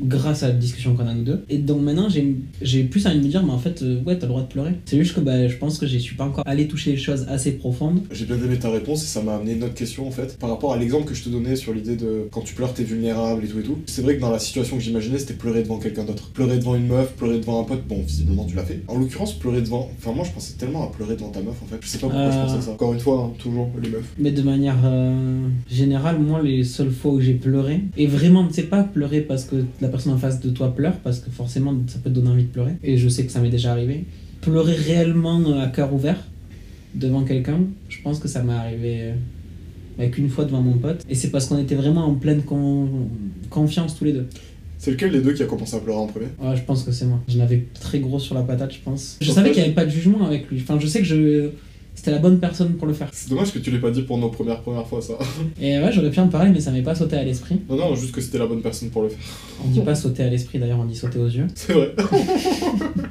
grâce 0.01 0.43
à 0.43 0.47
la 0.49 0.53
discussion 0.53 0.95
qu'on 0.95 1.07
a 1.07 1.13
nous 1.13 1.23
deux. 1.23 1.43
Et 1.49 1.57
donc 1.57 1.81
maintenant, 1.81 2.07
j'ai 2.61 2.83
plus 2.83 3.07
envie 3.07 3.19
de 3.19 3.23
me 3.23 3.29
dire, 3.29 3.43
mais 3.43 3.51
en 3.51 3.57
fait, 3.57 3.81
euh, 3.81 4.01
ouais, 4.05 4.15
t'as 4.17 4.25
le 4.25 4.29
droit 4.29 4.41
de 4.41 4.47
pleurer. 4.47 4.71
C'est 4.85 4.97
juste 4.97 5.15
que 5.15 5.19
bah, 5.21 5.47
je 5.47 5.55
pense 5.57 5.77
que 5.77 5.87
je 5.87 5.97
suis 5.97 6.15
pas 6.15 6.25
encore 6.25 6.43
allé 6.47 6.67
toucher 6.67 6.91
les 6.91 6.97
choses 6.97 7.25
assez 7.29 7.53
profondes. 7.53 8.01
J'ai 8.11 8.25
bien 8.25 8.35
aimé 8.37 8.57
ta 8.59 8.69
réponse 8.69 9.03
et 9.03 9.07
ça 9.07 9.21
m'a 9.21 9.35
amené 9.35 9.53
une 9.53 9.63
autre 9.63 9.73
question 9.73 10.07
en 10.07 10.11
fait. 10.11 10.37
Par 10.37 10.49
rapport 10.49 10.73
à 10.73 10.77
l'exemple 10.77 11.05
que 11.05 11.13
je 11.15 11.23
te 11.23 11.29
donnais 11.29 11.55
sur 11.55 11.73
l'idée 11.73 11.95
de 11.95 12.27
quand 12.31 12.41
tu 12.41 12.53
pleures 12.55 12.73
t'es 12.73 12.83
vulnérable 12.83 13.43
et 13.43 13.47
tout 13.47 13.59
et 13.59 13.63
tout. 13.63 13.77
C'est 13.85 14.01
vrai 14.01 14.15
que 14.15 14.21
dans 14.21 14.31
la 14.31 14.39
situation 14.39 14.77
que 14.77 14.83
j'imaginais 14.83 15.17
c'était 15.19 15.33
pleurer 15.33 15.63
devant 15.63 15.79
quelqu'un 15.79 16.03
d'autre. 16.03 16.29
Pleurer 16.31 16.57
devant 16.57 16.75
une 16.75 16.87
meuf, 16.87 17.13
pleurer 17.13 17.39
devant 17.39 17.61
un 17.61 17.63
pote, 17.63 17.87
bon 17.87 18.01
visiblement 18.05 18.45
tu 18.45 18.55
l'as 18.55 18.63
fait. 18.65 18.81
En 18.87 18.97
l'occurrence 18.97 19.33
pleurer 19.33 19.61
devant... 19.61 19.89
Enfin 19.97 20.11
moi 20.13 20.25
je 20.25 20.31
pensais 20.31 20.53
tellement 20.57 20.83
à 20.83 20.91
pleurer 20.91 21.15
devant 21.15 21.29
ta 21.29 21.41
meuf 21.41 21.55
en 21.63 21.65
fait. 21.67 21.77
Je 21.81 21.87
sais 21.87 21.97
pas 21.99 22.07
pourquoi 22.07 22.31
je 22.31 22.37
Euh. 22.37 22.41
pensais 22.43 22.57
à 22.57 22.61
ça. 22.61 22.71
Encore 22.71 22.93
une 22.93 22.99
fois, 22.99 23.23
hein, 23.31 23.33
toujours 23.39 23.69
les 23.81 23.89
meufs. 23.89 24.13
Mais 24.17 24.31
de 24.31 24.41
manière 24.41 24.77
euh, 24.83 25.47
générale, 25.69 26.19
moi, 26.19 26.41
les 26.41 26.63
seules 26.63 26.91
fois 26.91 27.13
où 27.13 27.21
j'ai 27.21 27.33
pleuré, 27.33 27.81
et 27.97 28.07
vraiment, 28.07 28.47
c'est 28.51 28.63
pas 28.69 28.83
pleurer 28.83 29.21
parce 29.21 29.45
que 29.45 29.55
la 29.85 29.91
personne 29.91 30.13
en 30.13 30.17
face 30.17 30.39
de 30.39 30.49
toi 30.49 30.73
pleure, 30.75 30.97
parce 31.03 31.19
que 31.19 31.29
forcément, 31.29 31.73
ça 31.87 31.99
peut 31.99 32.09
te 32.09 32.15
donner 32.15 32.29
envie 32.29 32.43
de 32.43 32.49
pleurer, 32.49 32.73
et 32.83 32.97
je 32.97 33.07
sais 33.07 33.25
que 33.25 33.31
ça 33.31 33.39
m'est 33.39 33.49
déjà 33.49 33.71
arrivé. 33.71 34.05
Pleurer 34.41 34.73
réellement 34.75 35.41
euh, 35.41 35.63
à 35.63 35.67
cœur 35.67 35.93
ouvert 35.93 36.17
devant 36.93 37.23
quelqu'un, 37.23 37.59
je 37.89 38.01
pense 38.03 38.19
que 38.19 38.27
ça 38.27 38.41
m'est 38.43 38.53
arrivé 38.53 38.97
euh, 39.01 39.13
avec 39.99 40.17
une 40.17 40.29
fois 40.29 40.45
devant 40.45 40.61
mon 40.61 40.77
pote, 40.77 41.03
et 41.07 41.15
c'est 41.15 41.29
parce 41.29 41.45
qu'on 41.47 41.59
était 41.59 41.75
vraiment 41.75 42.05
en 42.05 42.15
pleine 42.15 42.41
con- 42.41 43.09
confiance 43.49 43.95
tous 43.95 44.05
les 44.05 44.13
deux. 44.13 44.27
C'est 44.77 44.91
lequel 44.91 45.11
des 45.11 45.21
deux 45.21 45.33
qui 45.33 45.41
a 45.41 45.45
commencé 45.45 45.75
à 45.75 45.79
pleurer 45.79 45.99
en 45.99 46.07
premier? 46.07 46.27
Ouais, 46.39 46.55
je 46.55 46.61
pense 46.63 46.83
que 46.83 46.91
c'est 46.91 47.05
moi. 47.05 47.19
Je 47.27 47.37
l'avais 47.37 47.65
très 47.79 47.99
gros 47.99 48.19
sur 48.19 48.35
la 48.35 48.41
patate, 48.41 48.73
je 48.73 48.79
pense. 48.83 49.17
Je 49.21 49.31
savais 49.31 49.51
qu'il 49.51 49.61
n'y 49.61 49.65
avait 49.67 49.75
pas 49.75 49.85
de 49.85 49.89
jugement 49.89 50.25
avec 50.25 50.49
lui. 50.51 50.59
Enfin, 50.61 50.77
je 50.79 50.85
sais 50.85 50.99
que 50.99 51.05
je... 51.05 51.49
c'était 51.95 52.11
la 52.11 52.19
bonne 52.19 52.39
personne 52.39 52.73
pour 52.73 52.87
le 52.87 52.93
faire. 52.93 53.09
C'est 53.13 53.29
dommage 53.29 53.51
que 53.53 53.59
tu 53.59 53.71
l'aies 53.71 53.79
pas 53.79 53.91
dit 53.91 54.03
pour 54.03 54.17
nos 54.17 54.29
premières 54.29 54.61
premières 54.61 54.85
fois 54.87 55.01
ça. 55.01 55.13
Et 55.61 55.79
ouais, 55.79 55.91
j'aurais 55.91 56.11
pu 56.11 56.19
en 56.19 56.27
parler, 56.27 56.51
mais 56.51 56.59
ça 56.59 56.71
m'est 56.71 56.81
pas 56.83 56.95
sauté 56.95 57.15
à 57.15 57.23
l'esprit. 57.23 57.61
non 57.69 57.75
non, 57.77 57.95
juste 57.95 58.11
que 58.13 58.21
c'était 58.21 58.37
la 58.37 58.45
bonne 58.47 58.61
personne 58.61 58.89
pour 58.89 59.01
le 59.03 59.09
faire. 59.09 59.19
On 59.65 59.69
dit 59.69 59.79
pas 59.79 59.95
sauter 59.95 60.23
à 60.23 60.29
l'esprit, 60.29 60.59
d'ailleurs, 60.59 60.79
on 60.79 60.85
dit 60.85 60.95
sauter 60.95 61.17
aux 61.19 61.27
yeux. 61.27 61.47
C'est 61.55 61.73
vrai. 61.73 61.93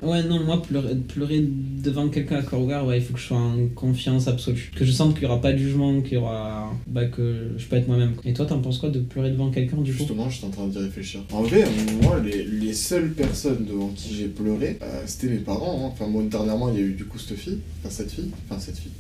Ouais, 0.03 0.23
non, 0.23 0.45
moi, 0.45 0.61
pleurer, 0.61 0.95
pleurer 0.97 1.43
devant 1.83 2.09
quelqu'un 2.09 2.37
à 2.37 2.43
corps 2.43 2.61
ouvert, 2.61 2.85
ouais, 2.85 2.99
il 2.99 3.03
faut 3.03 3.15
que 3.15 3.19
je 3.21 3.27
sois 3.27 3.39
en 3.39 3.57
confiance 3.75 4.29
absolue. 4.29 4.71
Que 4.77 4.85
je 4.85 4.93
sente 4.93 5.15
qu'il 5.15 5.23
y 5.23 5.27
aura 5.27 5.41
pas 5.41 5.53
de 5.53 5.57
jugement, 5.59 6.03
qu'il 6.03 6.15
y 6.15 6.17
aura. 6.19 6.71
Bah, 6.87 7.07
que 7.07 7.53
je 7.57 7.65
peux 7.67 7.77
être 7.77 7.89
moi-même. 7.89 8.13
Et 8.25 8.35
toi, 8.35 8.45
t'en 8.45 8.59
penses 8.59 8.79
quoi 8.79 8.91
de 8.91 9.01
pleurer 9.01 9.31
devant 9.31 9.51
quelqu'un, 9.51 9.79
du 9.79 9.93
coup? 9.93 9.99
Justement, 9.99 10.29
j'étais 10.29 10.47
en 10.47 10.51
train 10.51 10.67
d'y 10.67 10.77
réfléchir. 10.79 11.21
En 11.33 11.43
vrai, 11.43 11.65
moi, 12.03 12.21
les, 12.23 12.45
les 12.45 12.75
seules 12.75 13.13
personnes 13.13 13.65
devant 13.67 13.89
qui 13.97 14.15
j'ai 14.15 14.27
pleuré, 14.27 14.79
euh, 14.83 15.03
c'était 15.07 15.29
mes 15.29 15.39
parents. 15.39 15.85
hein. 15.87 15.91
Enfin, 15.93 16.07
moi, 16.07 16.23
dernièrement, 16.31 16.69
il 16.71 16.75
y 16.79 16.83
a 16.83 16.87
eu 16.87 16.93
du 16.93 17.05
coup 17.07 17.19
cette 17.19 17.39
fille. 17.39 17.59
Enfin, 17.81 17.91
cette 17.95 18.11
fille. 18.13 18.31
Enfin, 18.51 18.61
cette 18.61 18.74
fille. 18.79 18.93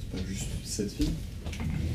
C'est 0.00 0.18
pas 0.18 0.28
juste 0.28 0.46
cette 0.64 0.92
fille. 0.92 1.10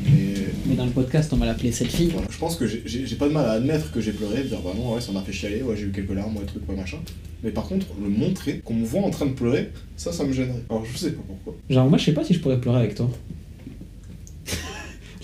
Mais 0.04 0.34
Mais 0.68 0.76
dans 0.76 0.86
le 0.86 0.92
podcast, 0.92 1.32
on 1.34 1.38
va 1.38 1.46
l'appeler 1.46 1.72
cette 1.72 1.92
fille. 1.92 2.10
voilà. 2.10 2.28
je 2.30 2.38
pense 2.38 2.56
que 2.56 2.66
j'ai 2.68 3.16
pas 3.16 3.28
de 3.28 3.34
mal 3.34 3.46
à 3.46 3.52
admettre 3.54 3.92
que 3.92 4.02
j'ai 4.02 4.12
pleuré, 4.12 4.44
de 4.44 4.48
dire 4.50 4.60
bah 4.62 4.74
non, 4.76 4.94
ouais, 4.94 5.02
ça 5.02 5.12
m'a 5.12 5.22
fait 5.22 5.34
chialer, 5.34 5.62
ouais, 5.64 5.76
j'ai 5.76 5.86
eu 5.86 5.92
quelques 5.92 6.12
larmes, 6.14 6.36
ouais, 6.38 6.46
truc, 6.46 6.68
ouais, 6.70 6.76
machin. 6.76 6.98
Mais 7.44 7.52
par 7.52 7.68
contre, 7.68 7.88
le 8.02 8.10
montrer, 8.10 8.62
qu'on 8.64 8.74
me 8.74 8.86
voit 8.86 9.02
en 9.02 9.10
train 9.10 9.26
de 9.28 9.34
pleurer, 9.34 9.72
ça, 9.96 10.12
ça 10.12 10.24
me 10.24 10.34
gênerait. 10.34 10.64
Alors, 10.70 10.84
je 10.86 10.98
sais 10.98 11.12
pas 11.12 11.22
pourquoi. 11.28 11.56
Genre, 11.70 11.88
moi, 11.90 11.98
je 11.98 12.06
sais 12.06 12.14
pas 12.14 12.24
si 12.24 12.34
je 12.34 12.40
pourrais 12.40 12.60
pleurer 12.60 12.80
avec 12.80 12.96
toi. 12.96 13.10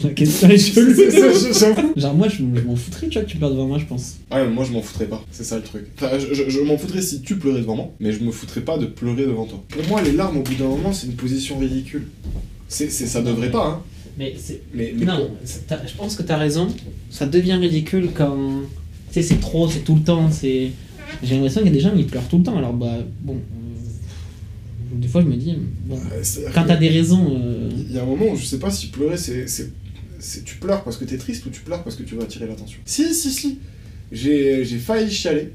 La 0.03 0.09
question 0.11 0.49
est 0.49 0.57
C'est 0.57 0.73
chelou. 0.73 1.93
Genre, 1.95 2.13
moi, 2.15 2.27
je 2.29 2.37
je 2.37 2.43
m'en 2.61 2.75
foutrais, 2.75 3.07
tu 3.07 3.13
vois, 3.17 3.23
que 3.25 3.29
tu 3.31 3.37
pleures 3.37 3.51
devant 3.51 3.67
moi, 3.67 3.77
je 3.79 3.85
pense. 3.85 4.17
Ah, 4.29 4.43
mais 4.43 4.49
moi, 4.49 4.63
je 4.65 4.71
m'en 4.71 4.81
foutrais 4.81 5.05
pas. 5.07 5.23
C'est 5.31 5.43
ça 5.43 5.57
le 5.57 5.63
truc. 5.63 5.85
Enfin, 5.95 6.17
je, 6.19 6.33
je- 6.33 6.49
je 6.49 6.59
m'en 6.61 6.77
foutrais 6.77 7.01
si 7.01 7.21
tu 7.21 7.37
pleurais 7.37 7.61
devant 7.61 7.75
moi, 7.75 7.91
mais 7.99 8.11
je 8.11 8.23
me 8.23 8.31
foutrais 8.31 8.61
pas 8.61 8.77
de 8.77 8.85
pleurer 8.85 9.25
devant 9.25 9.45
toi. 9.45 9.63
Pour 9.69 9.85
moi, 9.87 10.01
les 10.01 10.11
larmes, 10.13 10.37
au 10.37 10.41
bout 10.41 10.55
d'un 10.55 10.65
moment, 10.67 10.93
c'est 10.93 11.07
une 11.07 11.13
position 11.15 11.57
ridicule. 11.59 12.07
C'est, 12.67 12.89
c'est, 12.89 13.05
ça 13.05 13.21
devrait 13.21 13.51
pas, 13.51 13.67
hein. 13.67 13.81
Mais 14.17 14.35
c'est. 14.37 14.61
Mais, 14.73 14.93
mais 14.97 15.05
Non, 15.05 15.29
t'as- 15.67 15.85
je 15.87 15.93
pense 15.93 16.15
que 16.15 16.23
t'as 16.23 16.37
raison. 16.37 16.67
Ça 17.09 17.25
devient 17.25 17.53
ridicule 17.55 18.09
quand. 18.13 18.35
Tu 19.11 19.15
sais, 19.15 19.21
c'est 19.23 19.39
trop, 19.39 19.69
c'est 19.69 19.79
tout 19.79 19.95
le 19.95 20.01
temps, 20.01 20.29
c'est. 20.31 20.71
J'ai 21.23 21.35
l'impression 21.35 21.61
qu'il 21.61 21.69
y 21.69 21.73
a 21.73 21.75
des 21.75 21.81
gens 21.81 21.95
qui 21.95 22.03
pleurent 22.03 22.27
tout 22.29 22.37
le 22.37 22.43
temps, 22.43 22.57
alors 22.57 22.73
bah, 22.73 22.97
bon. 23.21 23.33
euh, 23.35 24.97
Des 24.97 25.07
fois, 25.07 25.21
je 25.21 25.27
me 25.27 25.35
dis, 25.35 25.53
bon. 25.85 25.95
Euh, 25.97 26.19
c'est-à-dire 26.21 26.51
Quand 26.53 26.63
que 26.63 26.67
t'as 26.69 26.77
des 26.77 26.89
raisons. 26.89 27.35
euh, 27.37 27.69
Il 27.89 27.95
y 27.95 27.99
a 27.99 28.03
un 28.03 28.05
moment 28.05 28.27
où 28.31 28.35
je 28.37 28.45
sais 28.45 28.59
pas 28.59 28.69
si 28.71 28.87
pleurer, 28.87 29.17
c'est- 29.17 29.47
Tu 30.45 30.55
pleures 30.57 30.83
parce 30.83 30.97
que 30.97 31.05
t'es 31.05 31.17
triste 31.17 31.45
ou 31.45 31.49
tu 31.49 31.61
pleures 31.61 31.83
parce 31.83 31.95
que 31.95 32.03
tu 32.03 32.15
veux 32.15 32.21
attirer 32.21 32.47
l'attention. 32.47 32.79
Si, 32.85 33.13
si, 33.13 33.31
si. 33.31 33.59
J'ai, 34.11 34.65
j'ai 34.65 34.77
failli 34.77 35.09
chialer. 35.09 35.53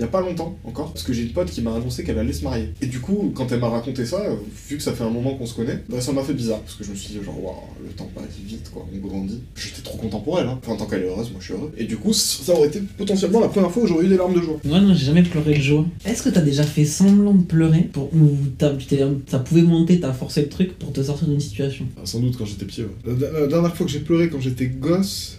Il 0.00 0.04
y 0.04 0.06
a 0.06 0.08
pas 0.08 0.22
longtemps 0.22 0.56
encore, 0.64 0.94
parce 0.94 1.04
que 1.04 1.12
j'ai 1.12 1.24
une 1.24 1.32
pote 1.32 1.50
qui 1.50 1.60
m'a 1.60 1.74
annoncé 1.74 2.04
qu'elle 2.04 2.18
allait 2.18 2.32
se 2.32 2.42
marier. 2.42 2.70
Et 2.80 2.86
du 2.86 3.00
coup, 3.00 3.30
quand 3.34 3.52
elle 3.52 3.60
m'a 3.60 3.68
raconté 3.68 4.06
ça, 4.06 4.16
euh, 4.22 4.34
vu 4.66 4.78
que 4.78 4.82
ça 4.82 4.94
fait 4.94 5.04
un 5.04 5.10
moment 5.10 5.34
qu'on 5.34 5.44
se 5.44 5.52
connaît, 5.52 5.78
bah, 5.90 6.00
ça 6.00 6.10
m'a 6.12 6.22
fait 6.22 6.32
bizarre, 6.32 6.60
parce 6.60 6.74
que 6.76 6.84
je 6.84 6.90
me 6.90 6.94
suis 6.96 7.10
dit, 7.12 7.22
genre, 7.22 7.38
waouh, 7.44 7.54
le 7.86 7.90
temps 7.92 8.08
passe 8.14 8.24
vite, 8.46 8.70
quoi, 8.72 8.86
on 8.90 9.06
grandit. 9.06 9.40
J'étais 9.56 9.82
trop 9.82 9.98
content 9.98 10.20
pour 10.20 10.40
elle, 10.40 10.46
hein. 10.46 10.58
Enfin, 10.64 10.74
tant 10.76 10.86
qu'elle 10.86 11.02
est 11.02 11.06
heureuse, 11.06 11.30
moi 11.32 11.36
je 11.40 11.44
suis 11.44 11.52
heureux. 11.52 11.70
Et 11.76 11.84
du 11.84 11.98
coup, 11.98 12.14
ça 12.14 12.54
aurait 12.54 12.68
été 12.68 12.80
potentiellement 12.96 13.40
la 13.40 13.48
première 13.48 13.70
fois 13.70 13.82
où 13.82 13.86
j'aurais 13.86 14.06
eu 14.06 14.08
des 14.08 14.16
larmes 14.16 14.32
de 14.32 14.40
joie. 14.40 14.58
Moi, 14.64 14.80
non, 14.80 14.94
j'ai 14.94 15.04
jamais 15.04 15.22
pleuré 15.22 15.54
de 15.54 15.60
joie. 15.60 15.84
Est-ce 16.06 16.22
que 16.22 16.30
t'as 16.30 16.40
déjà 16.40 16.62
fait 16.62 16.86
semblant 16.86 17.34
de 17.34 17.42
pleurer 17.44 17.82
pour... 17.92 18.04
ou 18.14 18.30
t'as- 18.56 18.74
tu 18.76 18.86
t'es- 18.86 19.04
ça 19.26 19.38
pouvait 19.40 19.60
monter, 19.60 20.00
t'as 20.00 20.14
forcé 20.14 20.40
le 20.40 20.48
truc 20.48 20.78
pour 20.78 20.94
te 20.94 21.02
sortir 21.02 21.28
d'une 21.28 21.40
situation? 21.40 21.84
Ah, 21.98 22.06
sans 22.06 22.20
doute 22.20 22.38
quand 22.38 22.46
j'étais 22.46 22.64
petit, 22.64 22.80
ouais. 22.84 22.88
La, 23.20 23.40
la 23.40 23.46
dernière 23.48 23.76
fois 23.76 23.84
que 23.84 23.92
j'ai 23.92 24.00
pleuré 24.00 24.30
quand 24.30 24.40
j'étais 24.40 24.66
gosse, 24.68 25.36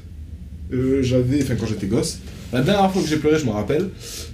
euh, 0.71 1.01
j'avais. 1.01 1.41
Enfin, 1.41 1.55
quand 1.55 1.65
j'étais 1.65 1.87
gosse. 1.87 2.19
La 2.53 2.61
dernière 2.61 2.91
fois 2.91 3.01
que 3.01 3.07
j'ai 3.07 3.17
pleuré, 3.17 3.39
je 3.39 3.45
me 3.45 3.51
rappelle, 3.51 3.89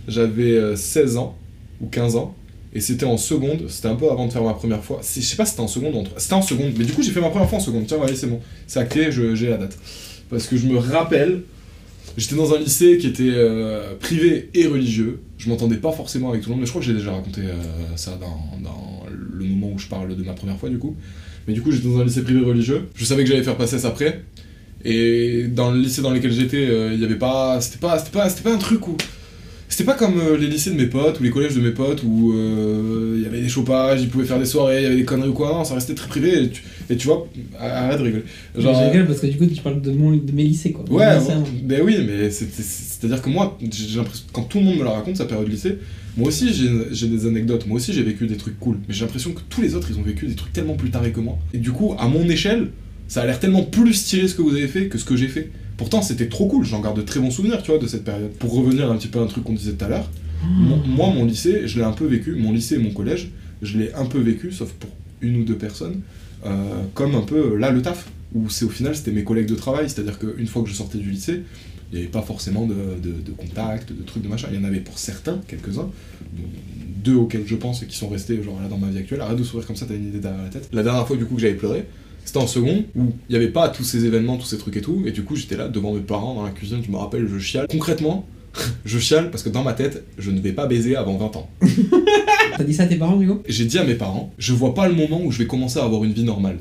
j'avais 0.08 0.54
euh, 0.54 0.76
16 0.76 1.18
ans 1.18 1.38
ou 1.82 1.88
15 1.88 2.16
ans. 2.16 2.36
Et 2.74 2.80
c'était 2.80 3.06
en 3.06 3.18
seconde, 3.18 3.66
c'était 3.70 3.88
un 3.88 3.96
peu 3.96 4.10
avant 4.12 4.28
de 4.28 4.32
faire 4.32 4.44
ma 4.44 4.54
première 4.54 4.84
fois. 4.84 5.00
Je 5.02 5.22
sais 5.22 5.36
pas 5.36 5.46
si 5.46 5.52
c'était 5.52 5.64
en 5.64 5.68
seconde 5.68 5.96
ou 5.96 6.04
C'était 6.18 6.34
en 6.34 6.42
seconde, 6.42 6.74
mais 6.78 6.86
du 6.86 6.94
coup 6.94 7.02
j'ai 7.02 7.12
fait 7.12 7.22
ma 7.22 7.30
première 7.30 7.50
fois 7.50 7.60
en 7.60 7.62
seconde. 7.62 7.88
Tiens, 7.88 7.98
ouais, 7.98 8.14
c'est 8.14 8.28
bon. 8.28 8.40
C'est 8.68 8.80
acté, 8.80 9.12
j'ai 9.12 9.50
la 9.50 9.58
date. 9.58 9.78
Parce 10.30 10.48
que 10.48 10.58
je 10.58 10.68
me 10.68 10.78
rappelle, 10.78 11.44
j'étais 12.18 12.36
dans 12.36 12.54
un 12.54 12.60
lycée 12.60 12.98
qui 12.98 13.08
était 13.08 13.32
euh, 13.32 13.96
privé 14.00 14.50
et 14.54 14.68
religieux. 14.68 15.22
Je 15.38 15.50
m'entendais 15.50 15.78
pas 15.78 15.92
forcément 15.92 16.30
avec 16.30 16.42
tout 16.42 16.50
le 16.50 16.56
monde, 16.56 16.62
mais 16.62 16.66
je 16.66 16.72
crois 16.72 16.82
que 16.82 16.88
j'ai 16.88 16.94
déjà 16.94 17.14
raconté 17.14 17.42
euh, 17.42 17.54
ça 17.96 18.20
dans, 18.20 18.68
le 19.10 19.46
moment 19.46 19.72
où 19.74 19.80
je 19.80 19.88
parle 19.88 20.16
de 20.16 20.24
ma 20.24 20.34
première 20.34 20.58
fois 20.58 20.70
du 20.70 20.78
coup. 20.78 20.96
Mais 21.48 21.54
du 21.54 21.62
coup, 21.62 21.72
j'étais 21.72 21.88
dans 21.88 22.00
un 22.00 22.04
lycée 22.04 22.24
privé 22.24 22.42
religieux. 22.42 22.90
Je 22.96 23.06
savais 23.06 23.24
que 23.24 23.30
j'allais 23.30 23.44
faire 23.44 23.56
passer 23.56 23.84
après. 23.86 24.24
Et 24.90 25.46
dans 25.54 25.72
le 25.72 25.80
lycée 25.80 26.02
dans 26.02 26.12
lequel 26.12 26.32
j'étais, 26.32 26.66
euh, 26.70 26.92
il 26.94 27.00
y 27.02 27.04
avait 27.06 27.16
pas. 27.16 27.60
C'était 27.62 27.80
pas, 27.80 28.00
c'était 28.00 28.12
pas, 28.12 28.30
pas 28.30 28.54
un 28.54 28.58
truc 28.58 28.88
où. 28.88 28.96
C'était 29.70 29.84
pas 29.84 29.96
comme 29.96 30.18
euh, 30.18 30.38
les 30.38 30.48
lycées 30.48 30.72
de 30.72 30.76
mes 30.78 30.86
potes 30.88 31.20
ou 31.20 31.24
les 31.24 31.30
collèges 31.30 31.54
de 31.54 31.60
mes 31.60 31.72
potes 31.72 32.02
où 32.04 32.32
euh, 32.34 33.16
il 33.18 33.24
y 33.24 33.26
avait 33.26 33.42
des 33.42 33.50
chopages, 33.50 34.02
ils 34.02 34.08
pouvaient 34.08 34.24
faire 34.24 34.40
des 34.40 34.46
soirées, 34.46 34.78
il 34.78 34.84
y 34.84 34.86
avait 34.86 34.96
des 34.96 35.04
conneries 35.04 35.28
ou 35.30 35.34
quoi. 35.34 35.50
Non, 35.52 35.66
ça 35.66 35.74
restait 35.76 35.94
très 35.94 36.08
privé. 36.08 36.44
Et 36.46 36.50
tu, 36.50 36.64
et 36.90 36.96
tu 36.96 37.06
vois, 37.08 37.28
arrête 37.60 38.00
de 38.00 38.04
rigoler. 38.06 38.24
Genre, 38.58 38.74
Je 38.74 38.90
rigole 38.90 39.08
parce 39.08 39.20
que 39.20 39.28
du 39.28 39.38
coup, 39.38 39.46
tu 39.46 39.62
parles 39.62 39.82
de, 39.82 39.92
mon, 39.92 40.16
de 40.16 40.32
mes 40.32 40.44
lycées, 40.46 40.72
quoi. 40.72 40.86
Ouais, 40.90 41.20
lycée, 41.20 41.28
ouais. 41.28 41.34
hein. 41.34 41.44
ben 41.64 41.82
oui, 41.84 41.98
mais 42.08 42.30
c'est- 42.32 42.48
c'est- 42.50 42.64
c'est-à-dire 42.64 43.22
que 43.22 43.30
moi, 43.30 43.58
j'ai 43.70 43.98
l'impression, 43.98 44.26
quand 44.32 44.44
tout 44.44 44.60
le 44.60 44.64
monde 44.64 44.78
me 44.78 44.84
la 44.86 44.92
raconte, 44.92 45.18
sa 45.18 45.26
période 45.26 45.50
lycée, 45.50 45.78
moi 46.16 46.30
aussi 46.30 46.52
j'ai 46.54 46.70
j'ai 46.92 47.08
des 47.08 47.28
anecdotes, 47.28 47.68
moi 47.68 47.76
aussi 47.76 47.94
j'ai 47.94 48.02
vécu 48.02 48.26
des 48.26 48.38
trucs 48.38 48.58
cool, 48.60 48.78
mais 48.88 48.94
j'ai 48.96 49.02
l'impression 49.06 49.34
que 49.34 49.42
tous 49.50 49.62
les 49.62 49.76
autres 49.76 49.90
ils 49.92 50.00
ont 50.00 50.02
vécu 50.02 50.26
des 50.26 50.34
trucs 50.34 50.52
tellement 50.54 50.74
plus 50.76 50.90
tarés 50.90 51.12
que 51.12 51.20
moi. 51.20 51.38
Et 51.54 51.60
du 51.60 51.72
coup, 51.72 51.94
à 52.00 52.08
mon 52.08 52.28
échelle, 52.28 52.70
ça 53.08 53.22
a 53.22 53.26
l'air 53.26 53.40
tellement 53.40 53.64
plus 53.64 53.94
stylé 53.94 54.28
ce 54.28 54.36
que 54.36 54.42
vous 54.42 54.52
avez 54.56 54.68
fait 54.68 54.88
que 54.88 54.98
ce 54.98 55.06
que 55.06 55.16
j'ai 55.16 55.28
fait. 55.28 55.50
Pourtant, 55.78 56.02
c'était 56.02 56.28
trop 56.28 56.48
cool, 56.48 56.66
j'en 56.66 56.82
garde 56.82 56.98
de 56.98 57.04
très 57.04 57.20
bons 57.20 57.32
souvenirs, 57.32 57.62
tu 57.62 57.72
vois, 57.72 57.80
de 57.80 57.88
cette 57.88 58.04
période. 58.04 58.32
Pour 58.40 58.54
revenir 58.54 58.92
un 58.92 58.98
petit 58.98 59.08
peu 59.08 59.20
à 59.20 59.22
un 59.22 59.28
truc 59.28 59.44
qu'on 59.44 59.54
disait 59.54 59.74
tout 59.74 59.86
à 59.86 59.88
l'heure, 59.90 60.10
mon- 60.44 60.78
moi, 60.86 61.10
mon 61.14 61.26
lycée, 61.26 61.68
je 61.68 61.78
l'ai 61.78 61.86
un 61.86 61.92
peu 61.92 62.06
vécu, 62.06 62.34
mon 62.36 62.52
lycée 62.52 62.76
et 62.76 62.80
mon 62.80 62.92
collège, 62.92 63.30
je 63.62 63.78
l'ai 63.78 63.94
un 63.94 64.06
peu 64.06 64.20
vécu, 64.20 64.52
sauf 64.52 64.72
pour 64.74 64.90
une 65.22 65.42
ou 65.42 65.44
deux 65.44 65.56
personnes, 65.56 66.02
euh, 66.46 66.50
comme 66.94 67.16
un 67.16 67.22
peu, 67.22 67.54
euh, 67.54 67.58
là, 67.58 67.72
le 67.72 67.82
taf, 67.82 68.08
où 68.36 68.50
c'est 68.50 68.66
au 68.66 68.70
final, 68.70 68.96
c'était 68.96 69.12
mes 69.12 69.24
collègues 69.24 69.48
de 69.48 69.56
travail, 69.56 69.90
c'est-à-dire 69.90 70.18
qu'une 70.20 70.48
fois 70.48 70.62
que 70.64 70.70
je 70.70 70.74
sortais 70.76 70.98
du 70.98 71.10
lycée, 71.12 71.42
Il 71.90 71.96
n'y 71.96 72.02
avait 72.02 72.12
pas 72.12 72.22
forcément 72.22 72.66
de, 72.66 72.74
de, 73.02 73.12
de 73.26 73.32
contact, 73.32 73.94
de 73.94 74.04
trucs, 74.04 74.22
de 74.22 74.28
machin. 74.28 74.50
Il 74.52 74.60
y 74.60 74.62
en 74.62 74.66
avait 74.66 74.82
pour 74.82 75.00
certains, 75.00 75.40
quelques-uns, 75.48 75.88
deux 77.04 77.16
auxquels 77.16 77.44
je 77.46 77.56
pense 77.56 77.84
qui 77.86 77.96
sont 77.96 78.10
restés 78.10 78.42
genre 78.44 78.60
là 78.62 78.68
dans 78.68 78.78
ma 78.78 78.90
vie 78.90 78.98
actuelle. 78.98 79.22
Arrête 79.22 79.38
de 79.38 79.44
sourire 79.44 79.66
comme 79.66 79.78
ça, 79.78 79.86
t'as 79.88 79.96
une 79.96 80.08
idée 80.10 80.20
derrière 80.20 80.44
la 80.44 80.50
tête. 80.50 80.68
La 80.74 80.84
dernière 80.84 81.08
fois 81.08 81.16
du 81.16 81.26
coup 81.26 81.36
que 81.36 81.42
j'avais 81.42 81.54
pleuré, 81.54 81.86
c'était 82.28 82.40
en 82.40 82.48
second 82.48 82.84
où 82.96 83.14
il 83.30 83.32
n'y 83.32 83.36
avait 83.38 83.48
pas 83.52 83.70
tous 83.70 83.86
ces 83.86 84.04
événements, 84.06 84.36
tous 84.36 84.46
ces 84.48 84.58
trucs 84.58 84.76
et 84.76 84.82
tout, 84.82 85.02
et 85.06 85.12
du 85.12 85.24
coup 85.24 85.38
j'étais 85.38 85.56
là 85.56 85.70
devant 85.70 85.94
mes 85.94 86.02
parents 86.02 86.36
dans 86.36 86.44
la 86.44 86.52
cuisine, 86.52 86.82
je 86.86 86.92
me 86.92 86.98
rappelle, 86.98 87.26
je 87.28 87.40
chiale. 87.40 87.68
Concrètement, 87.72 88.28
je 88.86 89.00
chiale 89.00 89.32
parce 89.32 89.44
que 89.44 89.50
dans 89.50 89.64
ma 89.64 89.72
tête, 89.74 90.04
je 90.18 90.30
ne 90.32 90.42
vais 90.42 90.52
pas 90.52 90.66
baiser 90.68 90.98
avant 90.98 91.16
20 91.18 91.38
ans. 91.38 91.50
T'as 92.58 92.64
dit 92.66 92.74
ça 92.74 92.84
à 92.84 92.88
tes 92.88 92.96
parents, 92.98 93.22
Hugo? 93.22 93.42
J'ai 93.48 93.64
dit 93.66 93.80
à 93.80 93.86
mes 93.86 93.96
parents, 93.96 94.34
je 94.38 94.52
vois 94.54 94.74
pas 94.74 94.90
le 94.90 94.96
moment 94.96 95.22
où 95.24 95.32
je 95.32 95.38
vais 95.38 95.48
commencer 95.48 95.80
à 95.80 95.84
avoir 95.86 96.04
une 96.04 96.12
vie 96.12 96.24
normale. 96.26 96.58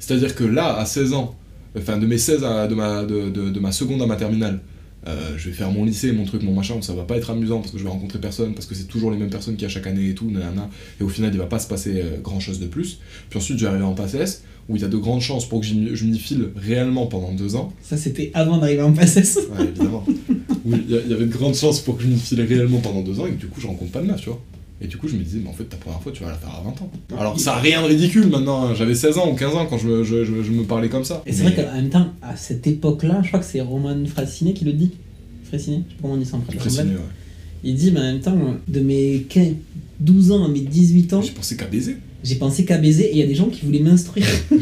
C'est-à-dire 0.00 0.34
que 0.34 0.42
là, 0.44 0.76
à 0.76 0.84
16 0.84 1.12
ans, 1.12 1.36
enfin 1.76 1.96
de 1.98 2.06
mes 2.06 2.18
16 2.18 2.42
à 2.44 2.66
de 2.66 2.74
ma, 2.74 3.04
de, 3.04 3.28
de- 3.30 3.50
de 3.50 3.60
ma 3.60 3.70
seconde 3.72 4.02
à 4.02 4.06
ma 4.06 4.16
terminale, 4.16 4.60
euh, 5.08 5.36
je 5.36 5.48
vais 5.48 5.54
faire 5.54 5.70
mon 5.70 5.84
lycée, 5.84 6.12
mon 6.12 6.24
truc, 6.24 6.42
mon 6.42 6.54
machin, 6.54 6.74
où 6.78 6.82
ça 6.82 6.94
va 6.94 7.04
pas 7.04 7.16
être 7.16 7.30
amusant 7.30 7.60
parce 7.60 7.72
que 7.72 7.78
je 7.78 7.84
vais 7.84 7.90
rencontrer 7.90 8.20
personne, 8.20 8.54
parce 8.54 8.66
que 8.66 8.74
c'est 8.74 8.88
toujours 8.88 9.10
les 9.10 9.16
mêmes 9.16 9.30
personnes 9.30 9.56
qui 9.56 9.64
à 9.64 9.68
chaque 9.68 9.86
année 9.86 10.10
et 10.10 10.14
tout, 10.14 10.30
nanana, 10.30 10.68
et 11.00 11.04
au 11.04 11.08
final 11.08 11.30
il 11.32 11.38
va 11.38 11.46
pas 11.46 11.58
se 11.58 11.66
passer 11.68 12.02
grand 12.22 12.40
chose 12.40 12.60
de 12.60 12.66
plus. 12.66 12.98
Puis 13.30 13.38
ensuite 13.38 13.58
je 13.58 13.64
vais 13.64 13.70
arriver 13.70 13.84
en 13.84 13.94
passe 13.94 14.14
S, 14.14 14.42
où 14.68 14.76
il 14.76 14.82
y 14.82 14.84
a 14.84 14.88
de 14.88 14.96
grandes 14.96 15.20
chances 15.20 15.48
pour 15.48 15.60
que 15.60 15.66
je 15.66 16.04
m'y 16.04 16.18
file 16.18 16.50
réellement 16.54 17.06
pendant 17.06 17.32
deux 17.32 17.56
ans. 17.56 17.72
Ça, 17.82 17.96
c'était 17.96 18.30
avant 18.34 18.58
d'arriver 18.58 18.82
en 18.82 18.92
PACES. 18.92 19.38
Ouais, 19.50 19.64
évidemment. 19.64 20.04
Y, 20.66 20.84
il 20.88 21.10
y 21.10 21.14
avait 21.14 21.24
de 21.24 21.32
grandes 21.32 21.54
chances 21.54 21.80
pour 21.80 21.96
que 21.96 22.02
je 22.02 22.08
m'y 22.08 22.18
file 22.18 22.42
réellement 22.42 22.80
pendant 22.80 23.00
deux 23.00 23.18
ans, 23.20 23.26
et 23.26 23.30
que 23.30 23.36
du 23.36 23.46
coup 23.46 23.60
je 23.60 23.66
rencontre 23.66 23.90
pas 23.90 24.02
de 24.02 24.06
meuf, 24.06 24.20
tu 24.20 24.28
vois. 24.28 24.42
Et 24.80 24.86
du 24.86 24.96
coup, 24.96 25.08
je 25.08 25.16
me 25.16 25.22
disais, 25.24 25.40
mais 25.42 25.48
en 25.48 25.52
fait, 25.52 25.64
ta 25.64 25.76
première 25.76 26.00
fois, 26.00 26.12
tu 26.12 26.22
vas 26.22 26.30
la 26.30 26.36
faire 26.36 26.50
à 26.50 26.62
20 26.62 26.70
ans. 26.82 26.90
Alors, 27.18 27.38
ça 27.40 27.54
a 27.56 27.60
rien 27.60 27.82
de 27.82 27.88
ridicule 27.88 28.28
maintenant. 28.28 28.66
hein. 28.66 28.74
J'avais 28.74 28.94
16 28.94 29.18
ans 29.18 29.28
ou 29.30 29.34
15 29.34 29.54
ans 29.56 29.66
quand 29.66 29.76
je 29.78 29.88
me, 29.88 30.04
je, 30.04 30.24
je- 30.24 30.42
je 30.42 30.50
me 30.52 30.62
parlais 30.64 30.88
comme 30.88 31.02
ça. 31.04 31.22
Et 31.26 31.32
c'est 31.32 31.42
Mais- 31.44 31.50
vrai 31.50 31.64
qu'en 31.64 31.74
même 31.74 31.88
temps, 31.90 32.06
à 32.22 32.36
cette 32.36 32.64
époque-là, 32.66 33.20
je 33.22 33.28
crois 33.28 33.40
que 33.40 33.46
c'est 33.46 33.60
Roman 33.60 33.96
Frassinet 34.06 34.52
qui 34.52 34.64
le 34.64 34.72
dit. 34.72 34.92
Frassinet 35.44 35.82
Je 35.88 35.90
sais 35.90 35.96
pas 35.96 36.02
comment 36.02 36.14
on 36.14 36.16
dit 36.18 36.24
ça 36.26 36.36
en 36.36 36.40
français. 36.42 36.82
ouais. 36.82 36.88
Il 37.64 37.74
dit, 37.74 37.90
mais 37.90 37.98
en 38.00 38.02
même 38.04 38.20
temps, 38.20 38.38
de 38.68 38.80
mes 38.80 39.22
15 39.28 39.54
12 39.98 40.30
ans 40.30 40.44
à 40.44 40.48
mes 40.48 40.60
18 40.60 41.12
ans, 41.12 41.22
J'ai 41.22 41.32
pensé 41.32 41.56
qu'à 41.56 41.66
baiser. 41.66 41.96
J'ai 42.24 42.34
pensé 42.36 42.64
qu'à 42.64 42.78
baiser 42.78 43.04
et 43.04 43.12
il 43.12 43.18
y 43.18 43.22
a 43.22 43.26
des 43.26 43.34
gens 43.34 43.46
qui 43.48 43.64
voulaient 43.64 43.78
m'instruire. 43.80 44.26
De 44.50 44.56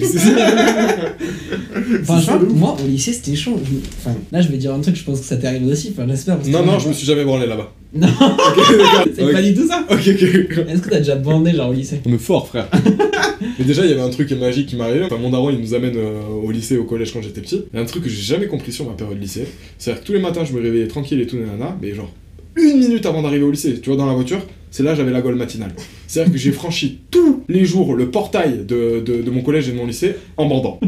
ouf. 2.47 2.53
moi 2.55 2.77
au 2.83 2.87
lycée 2.87 3.13
c'était 3.13 3.37
chaud. 3.37 3.59
Je 3.65 3.71
Enfin, 3.99 4.17
là 4.33 4.41
je 4.41 4.49
vais 4.49 4.59
dire 4.59 4.75
un 4.75 4.81
truc, 4.81 4.97
je 4.97 5.05
pense 5.05 5.21
que 5.21 5.27
ça 5.27 5.37
t'est 5.37 5.47
arrivé 5.47 5.71
aussi. 5.71 5.91
Enfin, 5.93 6.07
j'espère. 6.09 6.37
parce 6.37 6.49
que 6.49 6.53
Non, 6.53 6.63
moi, 6.65 6.75
non, 6.75 6.79
je 6.81 6.89
me 6.89 6.93
suis 6.93 7.07
jamais 7.07 7.25
branlé 7.25 7.47
là-bas. 7.47 7.73
Non, 7.97 8.09
Ok, 8.09 8.77
d'accord. 8.77 9.05
c'est 9.15 9.23
Ok. 9.25 9.33
pas 9.33 9.43
du 9.43 9.55
tout 9.55 9.67
ça. 9.67 9.87
Ok, 9.89 9.99
ok. 9.99 10.23
Est-ce 10.69 10.83
que 10.83 10.91
t'as 10.91 10.99
déjà 10.99 11.15
bandé 11.17 11.55
genre 11.55 11.71
au 11.71 11.73
lycée? 11.73 12.01
On 12.05 12.13
est 12.13 12.19
fort, 12.19 12.47
frère. 12.49 12.69
Mais 13.59 13.65
déjà, 13.65 13.85
il 13.85 13.91
y 13.91 13.93
avait 13.95 14.03
un 14.03 14.11
truc 14.11 14.31
magique 14.33 14.67
qui 14.67 14.79
arrivé. 14.81 15.05
Enfin, 15.05 15.17
mon 15.17 15.31
daron, 15.31 15.49
il 15.51 15.59
nous 15.59 15.73
amène 15.73 15.97
euh, 15.97 16.21
au 16.45 16.51
lycée, 16.51 16.77
au 16.77 16.85
collège 16.85 17.13
quand 17.13 17.23
j'étais 17.23 17.41
petit. 17.41 17.63
Il 17.73 17.77
y 17.77 17.79
a 17.79 17.83
un 17.83 17.87
truc 17.87 18.03
que 18.05 18.11
j'ai 18.11 18.21
jamais 18.21 18.49
compris 18.49 18.73
sur 18.73 18.85
ma 18.87 18.93
période 18.93 19.19
lycée. 19.21 19.47
C'est-à-dire 19.79 20.03
que 20.03 20.07
tous 20.07 20.13
les 20.13 20.19
matins, 20.19 20.45
je 20.45 20.53
me 20.53 20.61
réveillais 20.61 20.89
tranquille 20.89 21.21
et 21.23 21.27
tout, 21.27 21.37
nanana, 21.39 21.75
mais 21.81 21.95
genre, 21.95 22.11
une 22.57 22.79
minute 22.79 23.07
avant 23.07 23.23
d'arriver 23.23 23.45
au 23.45 23.51
lycée, 23.51 23.81
tu 23.81 23.91
vois, 23.91 23.97
dans 23.99 24.07
la 24.07 24.15
voiture, 24.15 24.39
c'est 24.71 24.83
là 24.83 24.95
j'avais 24.95 25.11
la 25.13 25.21
gueule 25.23 25.35
matinale. 25.37 25.73
C'est-à-dire 26.07 26.33
que 26.33 26.39
j'ai 26.39 26.53
franchi 26.53 27.01
tous 27.11 27.43
les 27.49 27.65
jours 27.65 27.95
le 27.95 28.11
portail 28.11 28.65
de, 28.67 29.01
de, 29.01 29.23
de 29.23 29.31
mon 29.31 29.43
collège 29.43 29.69
et 29.69 29.73
de 29.73 29.77
mon 29.77 29.87
lycée 29.87 30.17
en 30.37 30.47
bandant. 30.47 30.81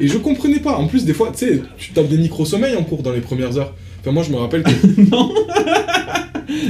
Et 0.00 0.08
je 0.08 0.18
comprenais 0.18 0.58
pas. 0.58 0.76
En 0.76 0.86
plus, 0.86 1.04
des 1.04 1.12
fois, 1.14 1.30
tu 1.36 1.46
sais, 1.46 1.62
tu 1.78 1.92
tapes 1.92 2.08
des 2.08 2.18
micro-sommeils 2.18 2.74
en 2.76 2.82
cours 2.82 3.02
dans 3.02 3.12
les 3.12 3.20
premières 3.20 3.56
heures. 3.58 3.74
Enfin, 4.00 4.10
moi, 4.12 4.22
je 4.22 4.30
me 4.32 4.36
rappelle 4.36 4.62
que. 4.62 4.70
Non. 5.10 5.32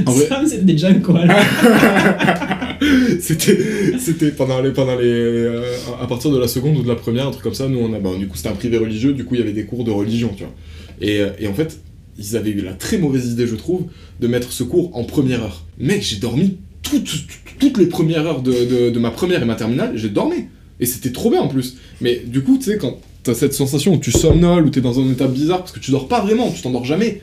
En 0.05 0.11
vrai- 0.11 0.27
Sam 0.27 0.47
c'était 0.47 0.61
déjà 0.63 0.93
quoi 0.95 1.25
là 1.25 1.37
c'était 3.19 3.57
c'était 3.99 4.31
pendant 4.31 4.61
les 4.61 4.71
pendant 4.71 4.95
les 4.95 5.03
euh, 5.05 5.63
à 6.01 6.07
partir 6.07 6.31
de 6.31 6.37
la 6.39 6.47
seconde 6.47 6.77
ou 6.77 6.81
de 6.83 6.87
la 6.87 6.95
première 6.95 7.27
un 7.27 7.31
truc 7.31 7.43
comme 7.43 7.53
ça 7.53 7.67
nous 7.67 7.79
on 7.79 7.93
a 7.93 7.99
bah, 7.99 8.11
du 8.17 8.27
coup 8.27 8.35
c'était 8.37 8.49
un 8.49 8.53
privé 8.55 8.77
religieux 8.77 9.13
du 9.13 9.25
coup 9.25 9.35
il 9.35 9.39
y 9.39 9.43
avait 9.43 9.51
des 9.53 9.65
cours 9.65 9.83
de 9.83 9.91
religion 9.91 10.31
tu 10.35 10.43
vois 10.43 10.53
et, 11.01 11.19
euh, 11.21 11.29
et 11.39 11.47
en 11.47 11.53
fait 11.53 11.79
ils 12.17 12.35
avaient 12.37 12.51
eu 12.51 12.61
la 12.61 12.73
très 12.73 12.97
mauvaise 12.97 13.31
idée 13.31 13.47
je 13.47 13.55
trouve 13.55 13.85
de 14.19 14.27
mettre 14.27 14.51
ce 14.51 14.63
cours 14.63 14.95
en 14.95 15.03
première 15.03 15.43
heure 15.43 15.65
mec 15.77 16.01
j'ai 16.01 16.17
dormi 16.17 16.57
toutes, 16.81 17.77
les 17.77 17.87
premières 17.87 18.25
heures 18.25 18.41
de, 18.41 18.99
ma 18.99 19.11
première 19.11 19.41
et 19.41 19.45
ma 19.45 19.55
terminale 19.55 19.93
j'ai 19.95 20.09
dormi 20.09 20.45
et 20.79 20.85
c'était 20.85 21.11
trop 21.11 21.29
bien 21.29 21.41
en 21.41 21.47
plus 21.47 21.77
mais 22.01 22.21
du 22.25 22.43
coup 22.43 22.57
tu 22.57 22.65
sais 22.65 22.77
quand 22.77 22.99
t'as 23.23 23.33
cette 23.33 23.53
sensation 23.53 23.95
où 23.95 23.97
tu 23.97 24.11
somnoles 24.11 24.65
ou 24.65 24.69
t'es 24.69 24.81
dans 24.81 24.99
un 24.99 25.11
état 25.11 25.27
bizarre 25.27 25.59
parce 25.59 25.71
que 25.71 25.79
tu 25.79 25.91
dors 25.91 26.07
pas 26.07 26.21
vraiment 26.21 26.51
tu 26.51 26.61
t'endors 26.61 26.85
jamais 26.85 27.21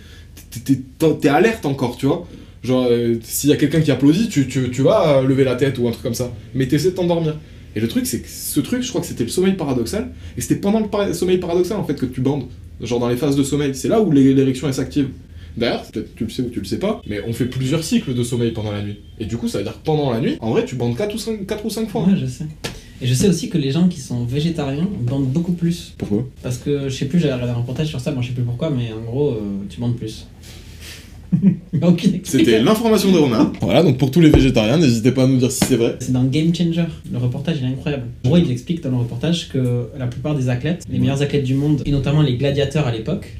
T'es- 0.64 1.28
alerte 1.28 1.66
encore 1.66 1.96
tu 1.96 2.06
vois 2.06 2.26
Genre, 2.62 2.86
euh, 2.88 3.16
s'il 3.22 3.50
y 3.50 3.52
a 3.52 3.56
quelqu'un 3.56 3.80
qui 3.80 3.90
applaudit, 3.90 4.28
tu, 4.28 4.82
vas 4.82 5.18
euh, 5.18 5.26
lever 5.26 5.42
la 5.44 5.56
tête 5.56 5.78
ou 5.78 5.88
un 5.88 5.90
truc 5.90 6.02
comme 6.02 6.14
ça. 6.14 6.32
Mais 6.54 6.68
t'essaies 6.68 6.90
de 6.90 6.96
t'endormir. 6.96 7.36
Et 7.74 7.80
le 7.80 7.88
truc, 7.88 8.06
c'est 8.06 8.20
que 8.20 8.28
ce 8.28 8.60
truc, 8.60 8.82
je 8.82 8.88
crois 8.88 9.00
que 9.00 9.06
c'était 9.06 9.24
le 9.24 9.30
sommeil 9.30 9.54
paradoxal. 9.54 10.12
Et 10.36 10.40
c'était 10.40 10.56
pendant 10.56 10.80
le 10.80 11.12
sommeil 11.12 11.38
paradoxal, 11.38 11.78
en 11.78 11.84
fait, 11.84 11.94
que 11.94 12.06
tu 12.06 12.20
bandes. 12.20 12.44
Genre 12.82 12.98
dans 13.00 13.08
les 13.08 13.16
phases 13.16 13.36
de 13.36 13.42
sommeil. 13.42 13.74
C'est 13.74 13.88
là 13.88 14.00
où 14.00 14.10
l'é- 14.10 14.34
l'érection 14.34 14.66
elle 14.68 14.74
s'active. 14.74 15.08
D'ailleurs, 15.56 15.82
peut-être 15.84 16.14
tu 16.14 16.24
le 16.24 16.30
sais 16.30 16.42
ou 16.42 16.48
tu 16.48 16.60
le 16.60 16.64
sais 16.64 16.78
pas, 16.78 17.02
mais 17.06 17.20
on 17.26 17.32
fait 17.34 17.44
plusieurs 17.44 17.84
cycles 17.84 18.14
de 18.14 18.22
sommeil 18.24 18.52
pendant 18.52 18.72
la 18.72 18.82
nuit. 18.82 18.96
Et 19.20 19.26
du 19.26 19.36
coup, 19.36 19.48
ça 19.48 19.58
veut 19.58 19.64
dire 19.64 19.74
que 19.74 19.84
pendant 19.84 20.10
la 20.10 20.18
nuit, 20.20 20.36
en 20.40 20.50
vrai, 20.50 20.64
tu 20.64 20.76
bandes 20.76 20.96
4 20.96 21.14
ou 21.14 21.18
5, 21.18 21.46
4 21.46 21.64
ou 21.66 21.70
5 21.70 21.88
fois. 21.90 22.04
Ouais, 22.04 22.16
je 22.18 22.24
sais. 22.26 22.46
Et 23.02 23.06
je 23.06 23.12
sais 23.14 23.28
aussi 23.28 23.48
que 23.50 23.58
les 23.58 23.70
gens 23.70 23.88
qui 23.88 24.00
sont 24.00 24.24
végétariens 24.24 24.88
bandent 25.00 25.26
beaucoup 25.26 25.52
plus. 25.52 25.92
Pourquoi? 25.98 26.26
Parce 26.42 26.56
que 26.56 26.88
je 26.88 26.96
sais 26.96 27.04
plus, 27.06 27.18
j'avais 27.18 27.34
regardé 27.34 27.52
un 27.52 27.56
reportage 27.56 27.88
sur 27.88 28.00
ça, 28.00 28.12
moi 28.12 28.22
je 28.22 28.28
sais 28.28 28.32
plus 28.34 28.44
pourquoi, 28.44 28.70
mais 28.70 28.90
en 28.92 29.00
gros, 29.04 29.30
euh, 29.32 29.40
tu 29.68 29.80
bandes 29.80 29.96
plus. 29.96 30.26
C'était 32.24 32.62
l'information 32.62 33.10
de 33.10 33.18
Romain. 33.18 33.52
Voilà, 33.60 33.82
donc 33.82 33.98
pour 33.98 34.10
tous 34.10 34.20
les 34.20 34.30
végétariens, 34.30 34.78
n'hésitez 34.78 35.12
pas 35.12 35.24
à 35.24 35.26
nous 35.26 35.38
dire 35.38 35.50
si 35.50 35.64
c'est 35.64 35.76
vrai. 35.76 35.96
C'est 36.00 36.12
dans 36.12 36.24
Game 36.24 36.54
Changer. 36.54 36.84
Le 37.10 37.18
reportage 37.18 37.56
il 37.60 37.64
est 37.64 37.72
incroyable. 37.72 38.04
En 38.24 38.28
gros, 38.28 38.38
il 38.38 38.50
explique 38.50 38.82
dans 38.82 38.90
le 38.90 38.96
reportage 38.96 39.48
que 39.48 39.88
la 39.98 40.06
plupart 40.06 40.34
des 40.34 40.48
athlètes, 40.48 40.84
les 40.90 40.98
meilleurs 40.98 41.22
athlètes 41.22 41.44
du 41.44 41.54
monde, 41.54 41.82
et 41.84 41.90
notamment 41.90 42.22
les 42.22 42.36
gladiateurs 42.36 42.86
à 42.86 42.92
l'époque, 42.92 43.36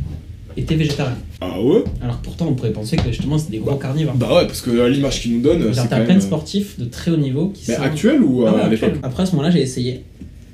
étaient 0.57 0.75
végétariens. 0.75 1.17
Ah 1.41 1.61
ouais? 1.61 1.85
Alors 2.03 2.19
pourtant, 2.19 2.47
on 2.49 2.55
pourrait 2.55 2.73
penser 2.73 2.97
que 2.97 3.09
justement 3.11 3.39
c'est 3.39 3.51
des 3.51 3.59
gros 3.59 3.77
carnivores. 3.77 4.15
Bah 4.17 4.35
ouais, 4.35 4.47
parce 4.47 4.61
que 4.61 4.71
l'image 4.89 5.21
qu'ils 5.21 5.35
nous 5.35 5.43
donnent, 5.43 5.71
t'as 5.73 6.01
plein 6.01 6.17
de 6.17 6.21
sportifs 6.21 6.79
de 6.79 6.85
très 6.87 7.11
haut 7.11 7.17
niveau 7.17 7.49
qui 7.49 7.65
Mais 7.69 7.77
sont. 7.77 7.83
actuel 7.83 8.23
ou 8.23 8.47
euh, 8.47 8.53
ouais, 8.53 8.61
à 8.61 8.69
l'époque? 8.69 8.95
Après, 9.03 9.23
à 9.23 9.27
ce 9.27 9.33
moment-là, 9.33 9.51
j'ai 9.51 9.63
essayé. 9.63 10.05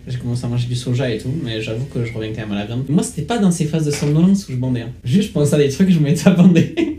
J'ai 0.09 0.17
commencé 0.19 0.45
à 0.45 0.49
manger 0.49 0.67
du 0.67 0.75
soja 0.75 1.11
et 1.13 1.19
tout, 1.19 1.29
mais 1.45 1.61
j'avoue 1.61 1.85
que 1.85 2.05
je 2.05 2.13
reviens 2.15 2.31
quand 2.33 2.41
même 2.41 2.53
à 2.53 2.61
la 2.61 2.65
viande. 2.65 2.85
Moi, 2.89 3.03
c'était 3.03 3.23
pas 3.23 3.39
dans 3.39 3.51
ces 3.51 3.67
phases 3.67 3.85
de 3.85 3.91
somnolence 3.91 4.49
où 4.49 4.53
je 4.53 4.57
bandais. 4.57 4.81
hein. 4.83 4.89
Juste, 5.05 5.29
je 5.29 5.33
pensais 5.33 5.55
à 5.55 5.59
des 5.59 5.69
trucs, 5.69 5.91
je 5.91 5.99
me 5.99 6.05
mettais 6.05 6.29
à 6.29 6.33
bander. 6.33 6.75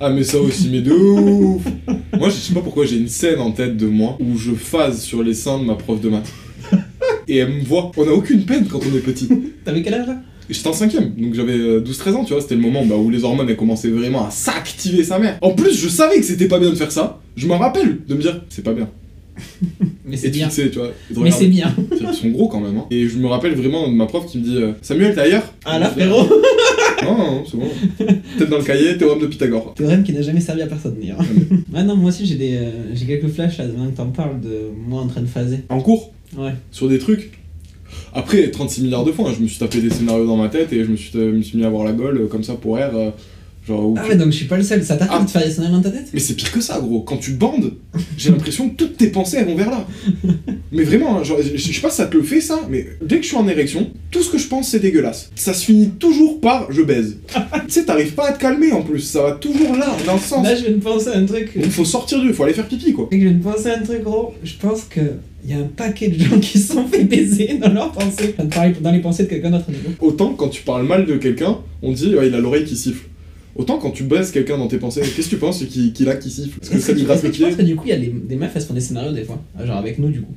Ah 0.00 0.10
mais 0.10 0.22
ça 0.22 0.38
aussi, 0.38 0.68
mais 0.70 0.80
de 0.82 0.92
ouf 0.92 1.62
Moi 2.18 2.28
je 2.28 2.34
sais 2.34 2.52
pas 2.54 2.60
pourquoi 2.60 2.84
j'ai 2.86 2.96
une 2.96 3.08
scène 3.08 3.40
en 3.40 3.50
tête 3.52 3.76
de 3.76 3.86
moi 3.86 4.16
où 4.20 4.36
je 4.36 4.52
phase 4.52 5.00
sur 5.02 5.22
les 5.22 5.34
seins 5.34 5.58
de 5.58 5.64
ma 5.64 5.74
prof 5.74 6.00
de 6.00 6.08
maths. 6.10 6.30
Et 7.28 7.38
elle 7.38 7.52
me 7.52 7.62
voit. 7.64 7.90
On 7.96 8.06
a 8.06 8.10
aucune 8.10 8.44
peine 8.44 8.66
quand 8.66 8.78
on 8.80 8.96
est 8.96 9.00
petit. 9.00 9.28
T'avais 9.64 9.82
quel 9.82 9.94
âge 9.94 10.06
là? 10.06 10.16
J'étais 10.48 10.68
en 10.68 10.72
cinquième, 10.72 11.14
donc 11.14 11.34
j'avais 11.34 11.54
euh, 11.54 11.80
12-13 11.80 12.12
ans, 12.14 12.24
tu 12.24 12.32
vois, 12.34 12.42
c'était 12.42 12.54
le 12.54 12.60
moment 12.60 12.84
bah, 12.84 12.96
où 12.96 13.08
les 13.08 13.24
hormones 13.24 13.48
elles 13.48 13.56
commençaient 13.56 13.88
vraiment 13.88 14.26
à 14.26 14.30
s'activer 14.30 15.02
sa 15.02 15.18
mère. 15.18 15.38
En 15.40 15.50
plus, 15.54 15.76
je 15.76 15.88
savais 15.88 16.16
que 16.16 16.24
c'était 16.24 16.48
pas 16.48 16.58
bien 16.60 16.70
de 16.70 16.76
faire 16.76 16.92
ça. 16.92 17.20
Je 17.36 17.46
m'en 17.46 17.58
rappelle 17.58 17.98
de 18.06 18.14
me 18.14 18.20
dire, 18.20 18.42
c'est 18.50 18.62
pas 18.64 18.74
bien. 18.74 18.90
Mais 20.04 20.16
c'est 20.16 20.30
bien. 20.30 20.48
fixer, 20.48 20.70
tu 20.70 20.78
vois. 20.78 20.90
Mais 21.16 21.30
c'est 21.30 21.46
bien. 21.46 21.74
Ils 21.92 22.14
sont 22.14 22.28
gros 22.28 22.48
quand 22.48 22.60
même. 22.60 22.76
Hein. 22.76 22.86
Et 22.90 23.08
je 23.08 23.16
me 23.18 23.26
rappelle 23.26 23.54
vraiment 23.54 23.88
de 23.88 23.94
ma 23.94 24.06
prof 24.06 24.26
qui 24.26 24.38
me 24.38 24.44
dit, 24.44 24.56
euh, 24.56 24.72
Samuel, 24.82 25.14
t'es 25.14 25.20
ailleurs? 25.22 25.52
Ah 25.64 25.78
là, 25.78 25.88
frérot 25.90 26.28
Non, 27.04 27.16
non, 27.18 27.44
c'est 27.50 27.56
bon. 27.56 27.68
Peut-être 28.38 28.50
dans 28.50 28.58
le 28.58 28.64
cahier, 28.64 28.96
théorème 28.98 29.20
de 29.20 29.26
Pythagore. 29.26 29.74
Théorème 29.74 30.02
qui 30.04 30.12
n'a 30.12 30.22
jamais 30.22 30.40
servi 30.40 30.62
à 30.62 30.66
personne 30.66 30.96
d'ailleurs. 31.00 31.18
ouais, 31.72 31.82
non, 31.84 31.96
moi 31.96 32.08
aussi 32.10 32.26
j'ai 32.26 32.36
des, 32.36 32.56
euh, 32.56 32.70
j'ai 32.94 33.06
quelques 33.06 33.28
flashs 33.28 33.58
là, 33.58 33.66
maintenant 33.66 33.90
que 33.90 33.96
t'en 33.96 34.06
parles, 34.06 34.40
de 34.40 34.68
moi 34.86 35.00
en 35.02 35.06
train 35.06 35.20
de 35.20 35.26
phaser. 35.26 35.60
En 35.68 35.80
cours? 35.80 36.12
Ouais. 36.36 36.52
sur 36.70 36.88
des 36.88 36.98
trucs? 36.98 37.30
Après, 38.12 38.50
36 38.50 38.82
milliards 38.82 39.04
de 39.04 39.12
fois, 39.12 39.28
hein, 39.28 39.32
je 39.36 39.42
me 39.42 39.46
suis 39.48 39.58
tapé 39.58 39.80
des 39.80 39.90
scénarios 39.90 40.26
dans 40.26 40.36
ma 40.36 40.48
tête 40.48 40.72
et 40.72 40.84
je 40.84 40.90
me 40.90 40.96
suis, 40.96 41.10
euh, 41.16 41.32
me 41.32 41.42
suis 41.42 41.58
mis 41.58 41.64
à 41.64 41.68
avoir 41.68 41.84
la 41.84 41.92
gueule 41.92 42.18
euh, 42.22 42.26
comme 42.26 42.42
ça 42.42 42.54
pour 42.54 42.78
air. 42.78 42.90
euh, 42.96 43.10
genre, 43.66 43.86
où 43.88 43.94
Ah 43.98 44.02
tu- 44.04 44.10
ouais, 44.10 44.16
donc 44.16 44.26
je 44.32 44.36
suis 44.36 44.46
pas 44.46 44.56
le 44.56 44.62
seul. 44.62 44.84
Ça 44.84 44.96
t'arrive 44.96 45.16
Ah. 45.20 45.24
de 45.24 45.30
faire 45.30 45.44
des 45.44 45.50
scénarios 45.50 45.76
dans 45.76 45.82
ta 45.82 45.90
tête? 45.90 46.08
Mais 46.12 46.20
c'est 46.20 46.34
pire 46.34 46.52
que 46.52 46.60
ça, 46.60 46.78
gros. 46.80 47.00
Quand 47.02 47.16
tu 47.16 47.32
bandes, 47.32 47.72
j'ai 48.16 48.30
l'impression 48.30 48.68
que 48.68 48.74
toutes 48.76 48.96
tes 48.96 49.08
pensées 49.08 49.38
elles 49.38 49.46
vont 49.46 49.54
vers 49.56 49.70
là. 49.70 49.86
Mais 50.72 50.82
vraiment, 50.82 51.18
hein, 51.18 51.22
genre, 51.22 51.38
je, 51.40 51.56
je 51.56 51.72
sais 51.72 51.80
pas 51.80 51.90
si 51.90 51.96
ça 51.98 52.06
te 52.06 52.16
le 52.16 52.22
fait 52.24 52.40
ça, 52.40 52.58
mais 52.68 52.84
dès 53.00 53.16
que 53.18 53.22
je 53.22 53.28
suis 53.28 53.36
en 53.36 53.46
érection, 53.46 53.90
tout 54.10 54.24
ce 54.24 54.30
que 54.30 54.38
je 54.38 54.48
pense 54.48 54.68
c'est 54.70 54.80
dégueulasse. 54.80 55.30
Ça 55.36 55.54
se 55.54 55.64
finit 55.64 55.90
toujours 55.90 56.40
par 56.40 56.72
je 56.72 56.82
baise. 56.82 57.18
tu 57.32 57.38
sais, 57.68 57.84
t'arrives 57.84 58.14
pas 58.14 58.30
à 58.30 58.32
te 58.32 58.40
calmer 58.40 58.72
en 58.72 58.82
plus, 58.82 58.98
ça 58.98 59.22
va 59.22 59.32
toujours 59.32 59.76
là, 59.76 59.96
dans 60.04 60.14
le 60.14 60.18
sens. 60.18 60.44
Là, 60.44 60.56
je 60.56 60.62
viens 60.62 60.72
de 60.72 60.82
penser 60.82 61.08
à 61.10 61.16
un 61.18 61.26
truc. 61.26 61.56
Donc 61.56 61.70
faut 61.70 61.84
sortir 61.84 62.20
du, 62.20 62.32
faut 62.34 62.42
aller 62.42 62.54
faire 62.54 62.66
pipi 62.66 62.92
quoi. 62.92 63.08
Je 63.12 63.16
viens 63.18 63.30
de 63.32 63.42
penser 63.42 63.68
à 63.70 63.78
un 63.78 63.82
truc 63.82 64.02
gros. 64.02 64.34
Je 64.42 64.54
pense 64.60 64.82
que 64.84 65.00
il 65.46 65.50
y 65.50 65.52
a 65.54 65.58
un 65.58 65.68
paquet 65.76 66.08
de 66.08 66.18
gens 66.18 66.40
qui 66.40 66.58
se 66.58 66.72
sont 66.72 66.86
fait 66.88 67.04
baiser 67.04 67.58
dans 67.62 67.72
leurs 67.72 67.92
pensées. 67.92 68.34
Enfin, 68.36 68.48
pareil, 68.48 68.74
dans 68.80 68.90
les 68.90 69.00
pensées 69.00 69.24
de 69.24 69.28
quelqu'un 69.28 69.50
d'autre. 69.50 69.66
Autant 70.00 70.32
quand 70.34 70.48
tu 70.48 70.62
parles 70.62 70.86
mal 70.86 71.06
de 71.06 71.16
quelqu'un, 71.18 71.58
on 71.82 71.92
dit 71.92 72.08
il 72.20 72.34
a 72.34 72.38
l'oreille 72.40 72.64
qui 72.64 72.74
siffle. 72.76 73.04
Autant 73.56 73.78
quand 73.78 73.90
tu 73.90 74.04
baises 74.04 74.30
quelqu'un 74.32 74.58
dans 74.58 74.66
tes 74.66 74.78
pensées, 74.78 75.00
qu'est-ce 75.00 75.28
que 75.28 75.34
tu 75.34 75.36
penses 75.36 75.64
qu'il 75.64 76.08
a 76.08 76.16
qui 76.16 76.30
siffle? 76.30 76.58
Est-ce 76.62 76.70
que 76.70 76.78
ça 76.78 76.92
gratte 76.92 77.22
le 77.22 77.30
penses 77.30 77.38
pied 77.38 77.50
que 77.56 77.62
du 77.62 77.76
coup, 77.76 77.84
il 77.86 77.90
y 77.90 77.92
a 77.92 77.98
des, 77.98 78.08
des 78.08 78.36
meufs, 78.36 78.50
elles 78.54 78.62
se 78.62 78.66
font 78.66 78.74
des 78.74 78.80
scénarios 78.80 79.12
des 79.12 79.24
fois 79.24 79.40
Genre 79.62 79.76
avec 79.76 79.98
nous, 79.98 80.08
du 80.08 80.22
coup. 80.22 80.32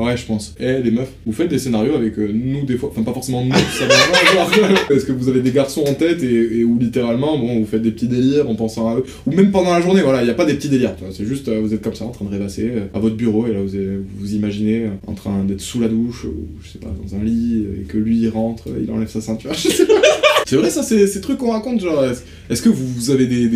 Ouais, 0.00 0.16
je 0.16 0.24
pense. 0.24 0.54
Eh, 0.58 0.80
les 0.82 0.90
meufs, 0.90 1.12
vous 1.26 1.32
faites 1.32 1.48
des 1.48 1.58
scénarios 1.58 1.94
avec 1.94 2.18
euh, 2.18 2.32
nous 2.32 2.64
des 2.64 2.78
fois, 2.78 2.88
enfin 2.90 3.02
pas 3.02 3.12
forcément 3.12 3.44
nous, 3.44 3.52
ça 3.52 3.86
va 3.86 3.94
vraiment, 3.94 4.50
genre, 4.50 4.78
Est-ce 4.90 5.04
que 5.04 5.12
vous 5.12 5.28
avez 5.28 5.42
des 5.42 5.50
garçons 5.50 5.84
en 5.86 5.92
tête 5.92 6.22
et, 6.22 6.60
et 6.60 6.64
où 6.64 6.78
littéralement, 6.78 7.36
bon, 7.36 7.58
vous 7.58 7.66
faites 7.66 7.82
des 7.82 7.90
petits 7.90 8.08
délires 8.08 8.48
en 8.48 8.54
pensant 8.54 8.88
à 8.88 8.96
eux, 8.96 9.04
ou 9.26 9.32
même 9.32 9.50
pendant 9.50 9.72
la 9.72 9.82
journée, 9.82 10.00
voilà, 10.00 10.22
il 10.22 10.24
n'y 10.24 10.30
a 10.30 10.34
pas 10.34 10.46
des 10.46 10.54
petits 10.54 10.70
délires, 10.70 10.94
c'est 11.12 11.26
juste, 11.26 11.48
euh, 11.48 11.60
vous 11.60 11.74
êtes 11.74 11.82
comme 11.82 11.94
ça 11.94 12.06
en 12.06 12.12
train 12.12 12.24
de 12.24 12.30
rêvasser 12.30 12.70
euh, 12.74 12.86
à 12.94 12.98
votre 12.98 13.16
bureau 13.16 13.46
et 13.46 13.52
là 13.52 13.60
vous 13.60 13.68
vous, 13.68 14.04
vous 14.20 14.34
imaginez 14.34 14.86
en 15.06 15.12
train 15.12 15.44
d'être 15.44 15.60
sous 15.60 15.80
la 15.80 15.88
douche, 15.88 16.24
ou 16.24 16.46
je 16.62 16.70
sais 16.70 16.78
pas, 16.78 16.94
dans 17.04 17.16
un 17.16 17.22
lit, 17.22 17.66
et 17.80 17.82
que 17.82 17.98
lui 17.98 18.20
il 18.20 18.28
rentre, 18.30 18.68
il 18.82 18.90
enlève 18.90 19.08
sa 19.08 19.20
ceinture, 19.20 19.52
je 19.54 19.68
sais 19.68 19.86
pas. 19.86 19.99
C'est 20.50 20.56
vrai, 20.56 20.68
ça, 20.68 20.82
c'est 20.82 21.06
ces 21.06 21.20
trucs 21.20 21.38
qu'on 21.38 21.52
raconte, 21.52 21.80
genre. 21.80 22.04
est-ce- 22.04 22.60
que 22.60 22.68
vous, 22.68 23.12
avez 23.12 23.28
des, 23.28 23.46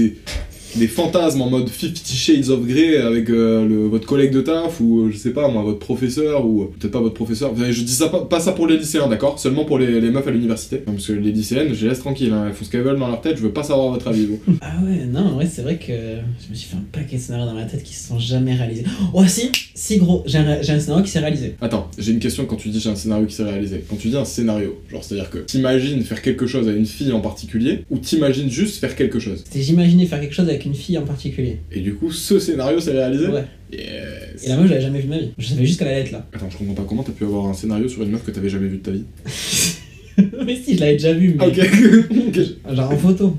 des 0.77 0.89
fantasmes 0.89 1.41
en 1.43 1.51
mode 1.51 1.69
Fifty 1.69 2.17
Shades 2.17 2.49
of 2.49 2.67
Grey 2.67 2.97
avec 2.97 3.31
euh, 3.31 3.65
le- 3.67 3.87
votre 3.87 4.07
collègue 4.07 4.33
de 4.33 4.41
taf 4.41 4.81
ou, 4.81 5.03
euh, 5.03 5.11
je 5.13 5.17
sais 5.17 5.31
pas, 5.31 5.47
moi, 5.49 5.63
votre 5.63 5.79
professeur 5.79 6.45
ou 6.47 6.63
euh, 6.63 6.65
peut-être 6.79 6.91
pas 6.93 7.01
votre 7.01 7.15
professeur 7.15 7.53
Je 7.57 7.83
dis 7.83 7.93
ça 7.93 8.09
pas, 8.09 8.23
pas 8.25 8.41
ça 8.41 8.53
pour 8.53 8.67
les 8.67 8.77
lycéens, 8.77 9.07
d'accord? 9.07 9.39
Seulement 9.39 9.65
pour 9.65 9.79
les, 9.79 10.01
les 10.01 10.11
meufs 10.11 10.27
à 10.27 10.31
l'université. 10.33 10.79
Parce 10.79 11.07
que 11.07 11.13
les 11.13 11.31
lycéennes, 11.31 11.73
je 11.75 11.83
les 11.85 11.91
laisse 11.91 12.01
tranquilles, 12.01 12.33
hein, 12.33 12.47
elles 12.49 12.55
font 12.55 12.65
ce 12.65 12.71
qu'elles 12.71 12.83
veulent 12.83 12.99
dans 12.99 13.07
leur 13.09 13.21
tête, 13.21 13.37
je 13.37 13.43
veux 13.43 13.53
pas 13.53 13.63
savoir 13.63 13.91
votre 13.91 14.09
avis, 14.09 14.27
vous. 14.27 14.41
Ah 14.61 14.83
ouais, 14.85 15.05
non, 15.07 15.21
en 15.21 15.35
vrai, 15.35 15.47
c'est 15.47 15.63
vrai 15.63 15.77
que 15.79 15.93
je 15.93 16.51
me 16.51 16.55
suis 16.55 16.69
fait 16.69 16.77
un 16.77 16.85
paquet 16.91 17.17
de 17.17 17.21
scénarios 17.21 17.47
dans 17.47 17.55
ma 17.55 17.65
tête 17.67 17.83
qui 17.85 17.95
se 17.95 18.09
sont 18.09 18.19
jamais 18.19 18.55
réalisés. 18.55 18.85
Oh, 19.13 19.23
si, 19.29 19.51
si 19.75 19.99
gros, 19.99 20.25
j'ai 20.27 20.39
un, 20.39 20.59
un 20.59 20.63
scénario 20.81 21.05
qui 21.05 21.11
s'est 21.11 21.21
réalisé. 21.21 21.55
Attends, 21.61 21.89
j'ai 21.99 22.11
une 22.13 22.19
question 22.19 22.47
quand 22.47 22.57
tu 22.57 22.71
dis 22.71 22.81
j'ai 22.81 22.91
un 22.91 22.97
scénario 22.97 23.27
qui 23.27 23.35
s'est 23.35 23.45
réalisé. 23.45 23.85
Quand 23.89 23.97
tu 23.97 24.09
dis 24.09 24.17
un 24.17 24.25
scénario, 24.25 24.77
genre 24.91 25.05
c'est-à-dire 25.05 25.31
que 25.31 25.39
t'imagines 25.39 26.03
faire 26.03 26.21
quelque 26.23 26.47
chose 26.49 26.67
à 26.69 26.73
une 26.73 26.87
fille 26.87 27.13
en 27.13 27.21
particulier 27.21 27.85
ou 27.91 27.99
t'imagines 27.99 28.51
juste 28.51 28.79
faire 28.81 28.97
quelque 28.97 29.19
chose? 29.21 29.43
C'était 29.45 29.63
j'imaginais 29.63 30.07
faire 30.07 30.21
quelque 30.21 30.35
chose 30.35 30.49
avec 30.49 30.64
une 30.65 30.75
fille 30.75 30.99
en 30.99 31.05
particulier. 31.05 31.59
Et 31.73 31.81
du 31.81 31.95
coup, 31.95 32.11
ce 32.11 32.39
scénario 32.39 32.81
s'est 32.81 32.93
réalisé 32.93 33.27
Ouais. 33.29 33.45
Yes. 33.73 34.45
Et 34.45 34.49
la 34.49 34.57
meuf, 34.57 34.67
je 34.67 34.71
l'avais 34.71 34.83
jamais 34.83 34.99
vue 34.99 35.05
de 35.05 35.11
ma 35.11 35.19
vie. 35.19 35.31
Je 35.39 35.47
savais 35.49 35.67
juste 35.67 35.79
qu'elle 35.79 35.89
allait 35.89 36.01
être 36.03 36.13
là. 36.13 36.27
Attends, 36.33 36.51
je 36.51 36.57
comprends 36.57 36.75
pas 36.75 36.85
comment 36.89 37.03
t'as 37.03 37.13
pu 37.13 37.25
avoir 37.25 37.47
un 37.47 37.55
scénario 37.55 37.89
sur 37.89 38.03
une 38.03 38.11
meuf 38.11 38.25
que 38.25 38.31
t'avais 38.31 38.49
jamais 38.49 38.69
vue 38.69 38.79
de 38.79 38.83
ta 38.83 38.91
vie. 38.91 39.05
mais 40.47 40.57
si, 40.57 40.75
je 40.77 40.81
l'avais 40.81 40.95
déjà 40.95 41.13
vue, 41.13 41.37
mais. 41.39 41.47
Ok. 41.47 41.59
Ok. 42.29 42.75
Genre 42.75 42.91
en 42.91 42.97
photo. 42.97 43.37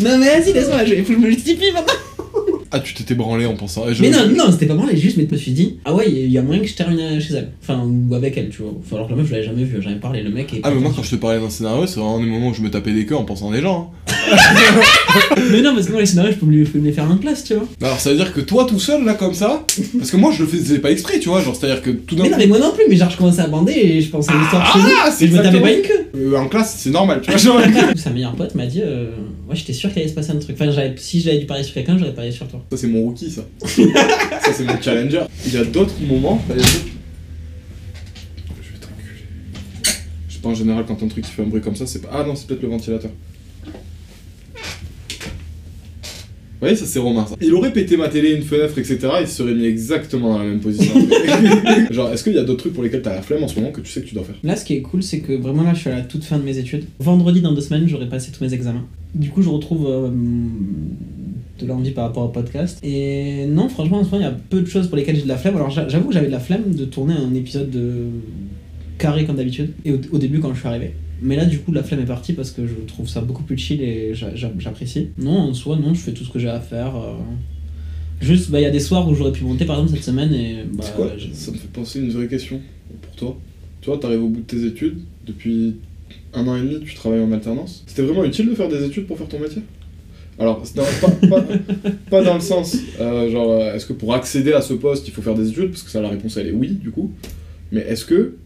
non, 0.00 0.18
mais 0.18 0.26
vas-y, 0.26 0.52
laisse-moi 0.52 0.84
je 0.84 1.12
me 1.14 1.30
justifie 1.30 1.72
maintenant. 1.72 1.94
Ah, 2.70 2.80
tu 2.80 2.92
t'étais 2.94 3.14
branlé 3.14 3.46
en 3.46 3.54
pensant. 3.56 3.84
je- 3.92 4.02
Mais 4.02 4.10
non, 4.10 4.28
non, 4.36 4.52
c'était 4.52 4.66
pas 4.66 4.74
mal, 4.74 4.94
juste, 4.96 5.16
mais 5.16 5.26
je 5.28 5.32
me 5.34 5.38
suis 5.38 5.52
dit, 5.52 5.78
ah 5.84 5.94
ouais, 5.94 6.04
il 6.10 6.30
y 6.30 6.36
a 6.38 6.42
moyen 6.42 6.60
que 6.60 6.66
je 6.68 6.74
termine 6.74 7.18
chez 7.20 7.34
elle. 7.34 7.52
Enfin, 7.62 7.82
ou 7.84 8.14
avec 8.14 8.36
elle, 8.36 8.50
tu 8.50 8.62
vois. 8.62 8.72
Enfin, 8.78 8.96
alors 8.96 9.06
que 9.08 9.12
la 9.12 9.18
meuf, 9.18 9.26
je 9.26 9.32
l'avais 9.32 9.44
jamais 9.44 9.64
vue, 9.64 9.80
j'en 9.80 9.90
avais 9.90 10.00
parlé, 10.00 10.22
le 10.22 10.30
mec 10.30 10.52
est. 10.54 10.60
Ah, 10.64 10.70
mais 10.70 10.80
moi 10.80 10.92
quand 10.94 11.02
je 11.02 11.10
te 11.10 11.16
parlais 11.16 11.40
d'un 11.40 11.50
scénario, 11.50 11.86
c'est 11.86 11.98
vraiment 12.00 12.20
des 12.20 12.26
moments 12.26 12.48
où 12.48 12.54
je 12.54 12.62
me 12.62 12.70
tapais 12.70 12.92
des 12.92 13.06
queues 13.06 13.16
en 13.16 13.24
pensant 13.24 13.50
des 13.50 13.60
gens. 13.62 13.92
hein. 14.06 14.07
Mais 15.50 15.62
non, 15.62 15.74
parce 15.74 15.86
que 15.86 15.92
moi, 15.92 16.00
les 16.00 16.06
scénarios, 16.06 16.32
je 16.32 16.36
peux 16.38 16.46
me 16.46 16.52
les, 16.64 16.80
me 16.80 16.92
faire 16.92 17.10
en 17.10 17.16
place, 17.16 17.44
tu 17.44 17.54
vois. 17.54 17.66
Alors 17.82 17.98
ça 18.00 18.10
veut 18.10 18.16
dire 18.16 18.32
que 18.32 18.40
toi 18.40 18.64
tout 18.68 18.78
seul 18.78 19.04
là 19.04 19.14
comme 19.14 19.34
ça, 19.34 19.64
parce 19.98 20.10
que 20.10 20.16
moi 20.16 20.32
je 20.32 20.42
le 20.42 20.48
faisais 20.48 20.78
pas 20.78 20.90
exprès, 20.90 21.18
tu 21.18 21.28
vois, 21.28 21.42
genre 21.42 21.56
c'est 21.56 21.70
à 21.70 21.74
dire 21.74 21.82
que 21.82 21.90
tout 21.90 22.14
d'un 22.14 22.24
Mais 22.24 22.28
non, 22.30 22.34
coup. 22.36 22.40
mais 22.42 22.46
moi 22.48 22.58
non 22.58 22.72
plus, 22.72 22.84
mais 22.88 22.96
genre, 22.96 23.10
je 23.10 23.16
commençais 23.16 23.40
à 23.42 23.46
bander 23.46 23.72
et 23.72 24.00
je 24.00 24.10
pensais 24.10 24.32
à 24.32 24.38
l'histoire 24.38 24.72
chez 24.72 24.78
nous. 24.80 24.84
Ah, 25.04 25.10
c'est 25.10 25.24
Et 25.24 25.28
je 25.28 25.32
me 25.36 25.42
tapais 25.42 25.60
pas 25.60 25.72
une 25.72 25.82
queue. 25.82 26.06
Euh, 26.16 26.36
en 26.36 26.48
classe 26.48 26.76
c'est 26.78 26.90
normal, 26.90 27.20
tu 27.22 27.30
vois. 27.30 27.38
Genre... 27.38 27.60
Sa 27.96 28.10
meilleure 28.10 28.34
pote 28.34 28.54
m'a 28.54 28.66
dit, 28.66 28.82
euh, 28.82 29.10
ouais, 29.48 29.56
j'étais 29.56 29.72
sûr 29.72 29.90
qu'il 29.90 30.00
allait 30.00 30.08
se 30.10 30.14
passer 30.14 30.30
un 30.32 30.36
truc. 30.36 30.56
Enfin, 30.60 30.70
si 30.96 31.20
j'avais 31.20 31.38
dû 31.38 31.46
parier 31.46 31.64
sur 31.64 31.74
quelqu'un, 31.74 31.96
j'aurais 31.98 32.14
parié 32.14 32.32
sur 32.32 32.46
toi. 32.48 32.60
Ça 32.70 32.76
c'est 32.76 32.86
mon 32.88 33.02
rookie 33.02 33.30
ça. 33.30 33.42
ça 33.64 34.52
c'est 34.52 34.64
mon 34.64 34.80
challenger. 34.80 35.22
Il 35.46 35.54
y 35.54 35.56
a 35.56 35.64
d'autres 35.64 35.94
moments. 36.06 36.42
il 36.50 36.56
y 36.56 36.58
a 36.58 36.62
d'autres- 36.62 36.72
Je 38.62 38.72
vais 38.72 38.78
t'enculer. 38.80 39.94
Je 40.28 40.34
sais 40.34 40.40
pas 40.40 40.48
en 40.48 40.54
général 40.54 40.84
quand 40.86 41.02
un 41.02 41.08
truc 41.08 41.24
qui 41.24 41.30
fait 41.30 41.42
un 41.42 41.46
bruit 41.46 41.60
comme 41.62 41.76
ça, 41.76 41.86
c'est 41.86 42.00
pas. 42.02 42.08
Ah 42.12 42.24
non, 42.26 42.34
c'est 42.36 42.46
peut-être 42.46 42.62
le 42.62 42.68
ventilateur. 42.68 43.10
Vous 46.60 46.66
voyez, 46.66 46.74
ça 46.76 46.86
c'est 46.86 46.98
Romain. 46.98 47.24
Ça. 47.26 47.36
Il 47.40 47.54
aurait 47.54 47.72
pété 47.72 47.96
ma 47.96 48.08
télé, 48.08 48.32
une 48.34 48.42
fenêtre, 48.42 48.76
etc. 48.78 48.98
Il 49.20 49.28
se 49.28 49.36
serait 49.36 49.54
mis 49.54 49.64
exactement 49.64 50.32
dans 50.34 50.38
la 50.40 50.44
même 50.48 50.58
position. 50.60 50.92
Genre, 51.90 52.10
est-ce 52.12 52.24
qu'il 52.24 52.32
y 52.34 52.38
a 52.38 52.42
d'autres 52.42 52.60
trucs 52.60 52.72
pour 52.74 52.82
lesquels 52.82 53.02
t'as 53.02 53.14
la 53.14 53.22
flemme 53.22 53.44
en 53.44 53.48
ce 53.48 53.58
moment 53.60 53.70
que 53.70 53.80
tu 53.80 53.90
sais 53.92 54.00
que 54.02 54.06
tu 54.06 54.14
dois 54.16 54.24
faire? 54.24 54.34
Là, 54.42 54.56
ce 54.56 54.64
qui 54.64 54.74
est 54.74 54.82
cool, 54.82 55.02
c'est 55.04 55.20
que 55.20 55.32
vraiment 55.34 55.62
là, 55.62 55.72
je 55.74 55.80
suis 55.80 55.90
à 55.90 55.94
la 55.94 56.00
toute 56.02 56.24
fin 56.24 56.36
de 56.36 56.42
mes 56.42 56.58
études. 56.58 56.84
Vendredi, 56.98 57.40
dans 57.40 57.52
deux 57.52 57.60
semaines, 57.60 57.86
j'aurai 57.88 58.08
passé 58.08 58.32
tous 58.36 58.42
mes 58.42 58.52
examens. 58.52 58.84
Du 59.14 59.30
coup, 59.30 59.40
je 59.42 59.48
retrouve 59.48 59.86
euh, 59.88 60.08
de 61.60 61.66
l'envie 61.66 61.92
par 61.92 62.04
rapport 62.06 62.24
au 62.24 62.28
podcast. 62.28 62.78
Et 62.82 63.46
non, 63.46 63.68
franchement, 63.68 63.98
en 63.98 64.04
ce 64.04 64.10
moment, 64.10 64.20
il 64.22 64.24
y 64.24 64.28
a 64.28 64.36
peu 64.50 64.60
de 64.60 64.66
choses 64.66 64.88
pour 64.88 64.96
lesquelles 64.96 65.16
j'ai 65.16 65.22
de 65.22 65.28
la 65.28 65.36
flemme. 65.38 65.56
Alors, 65.56 65.70
j'a- 65.70 65.88
j'avoue 65.88 66.08
que 66.08 66.14
j'avais 66.14 66.26
de 66.26 66.32
la 66.32 66.40
flemme 66.40 66.74
de 66.74 66.84
tourner 66.84 67.14
un 67.14 67.34
épisode 67.34 67.70
de 67.70 68.06
carré 68.98 69.24
comme 69.24 69.36
d'habitude. 69.36 69.70
Et 69.84 69.92
au, 69.92 69.98
au 70.12 70.18
début, 70.18 70.40
quand 70.40 70.52
je 70.54 70.58
suis 70.58 70.68
arrivé. 70.68 70.92
Mais 71.20 71.36
là, 71.36 71.44
du 71.44 71.58
coup, 71.58 71.72
la 71.72 71.82
flemme 71.82 72.00
est 72.00 72.04
partie 72.06 72.32
parce 72.32 72.50
que 72.50 72.66
je 72.66 72.74
trouve 72.86 73.08
ça 73.08 73.20
beaucoup 73.20 73.42
plus 73.42 73.56
chill 73.58 73.80
et 73.82 74.14
j'a- 74.14 74.34
j'a- 74.34 74.52
j'apprécie. 74.58 75.08
Non, 75.18 75.38
en 75.38 75.54
soi, 75.54 75.76
non, 75.76 75.94
je 75.94 76.00
fais 76.00 76.12
tout 76.12 76.24
ce 76.24 76.30
que 76.30 76.38
j'ai 76.38 76.48
à 76.48 76.60
faire. 76.60 76.94
euh. 76.96 77.14
Juste, 78.20 78.50
bah, 78.50 78.58
il 78.60 78.64
y 78.64 78.66
a 78.66 78.70
des 78.70 78.80
soirs 78.80 79.08
où 79.08 79.14
j'aurais 79.14 79.32
pu 79.32 79.44
monter, 79.44 79.64
par 79.64 79.76
exemple, 79.78 79.94
cette 79.96 80.04
semaine. 80.04 80.32
Et 80.34 80.56
bah, 80.72 80.84
quoi 80.96 81.10
Ça 81.32 81.52
me 81.52 81.56
fait 81.56 81.68
penser 81.72 82.00
à 82.00 82.02
une 82.02 82.10
vraie 82.10 82.26
question 82.26 82.60
pour 83.02 83.14
toi. 83.14 83.38
Tu 83.80 83.90
vois, 83.90 83.98
t'arrives 83.98 84.22
au 84.24 84.28
bout 84.28 84.40
de 84.40 84.46
tes 84.46 84.64
études, 84.64 84.98
depuis 85.26 85.76
un 86.34 86.46
an 86.48 86.56
et 86.56 86.60
demi, 86.60 86.80
tu 86.84 86.94
travailles 86.94 87.20
en 87.20 87.30
alternance. 87.32 87.84
C'était 87.86 88.02
vraiment 88.02 88.24
utile 88.24 88.48
de 88.48 88.54
faire 88.54 88.68
des 88.68 88.84
études 88.84 89.06
pour 89.06 89.16
faire 89.18 89.28
ton 89.28 89.38
métier? 89.38 89.62
Alors, 90.40 90.60
c'est 90.64 90.76
dans- 90.76 90.84
pas, 91.00 91.10
pas, 91.40 91.44
pas 92.10 92.22
dans 92.22 92.34
le 92.34 92.40
sens, 92.40 92.76
euh, 93.00 93.30
genre, 93.30 93.50
euh, 93.52 93.74
est-ce 93.74 93.86
que 93.86 93.92
pour 93.92 94.14
accéder 94.14 94.52
à 94.52 94.60
ce 94.62 94.74
poste, 94.74 95.06
il 95.08 95.10
faut 95.12 95.22
faire 95.22 95.34
des 95.34 95.48
études? 95.48 95.70
Parce 95.70 95.82
que 95.82 95.90
ça, 95.90 96.00
la 96.00 96.08
réponse, 96.10 96.36
elle 96.36 96.48
est 96.48 96.52
oui, 96.52 96.70
du 96.70 96.90
coup. 96.90 97.12
Mais 97.72 97.80
est-ce 97.80 98.04
que 98.04 98.36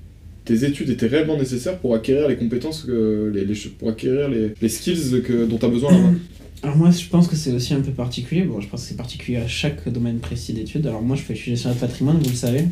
tes 0.45 0.65
études 0.65 0.91
étaient 0.91 1.07
réellement 1.07 1.37
nécessaires 1.37 1.79
pour 1.79 1.95
acquérir 1.95 2.29
les 2.29 2.37
compétences, 2.37 2.83
que, 2.83 3.31
les, 3.35 3.45
les 3.45 3.55
ch- 3.55 3.71
pour 3.79 3.89
acquérir 3.91 4.29
les, 4.29 4.55
les 4.61 4.69
skills 4.69 5.23
que, 5.23 5.47
dont 5.47 5.59
tu 5.59 5.65
as 5.67 5.69
besoin 5.69 5.93
là-bas 5.93 6.11
Alors 6.65 6.77
moi 6.77 6.91
je 6.93 7.05
pense 7.09 7.27
que 7.27 7.35
c'est 7.35 7.51
aussi 7.53 7.75
un 7.75 7.81
peu 7.81 7.91
particulier, 7.91 8.43
bon 8.43 8.61
je 8.61 8.69
pense 8.69 8.83
que 8.83 8.89
c'est 8.89 8.97
particulier 8.97 9.39
à 9.39 9.49
chaque 9.49 9.89
domaine 9.89 10.19
précis 10.19 10.53
d'études, 10.53 10.87
alors 10.87 11.03
moi 11.03 11.17
je 11.17 11.23
fais 11.23 11.35
je 11.35 11.41
suis 11.41 11.51
gestionnaire 11.51 11.75
de 11.77 11.81
patrimoine, 11.81 12.19
vous 12.23 12.31
le 12.31 12.37
savez. 12.37 12.65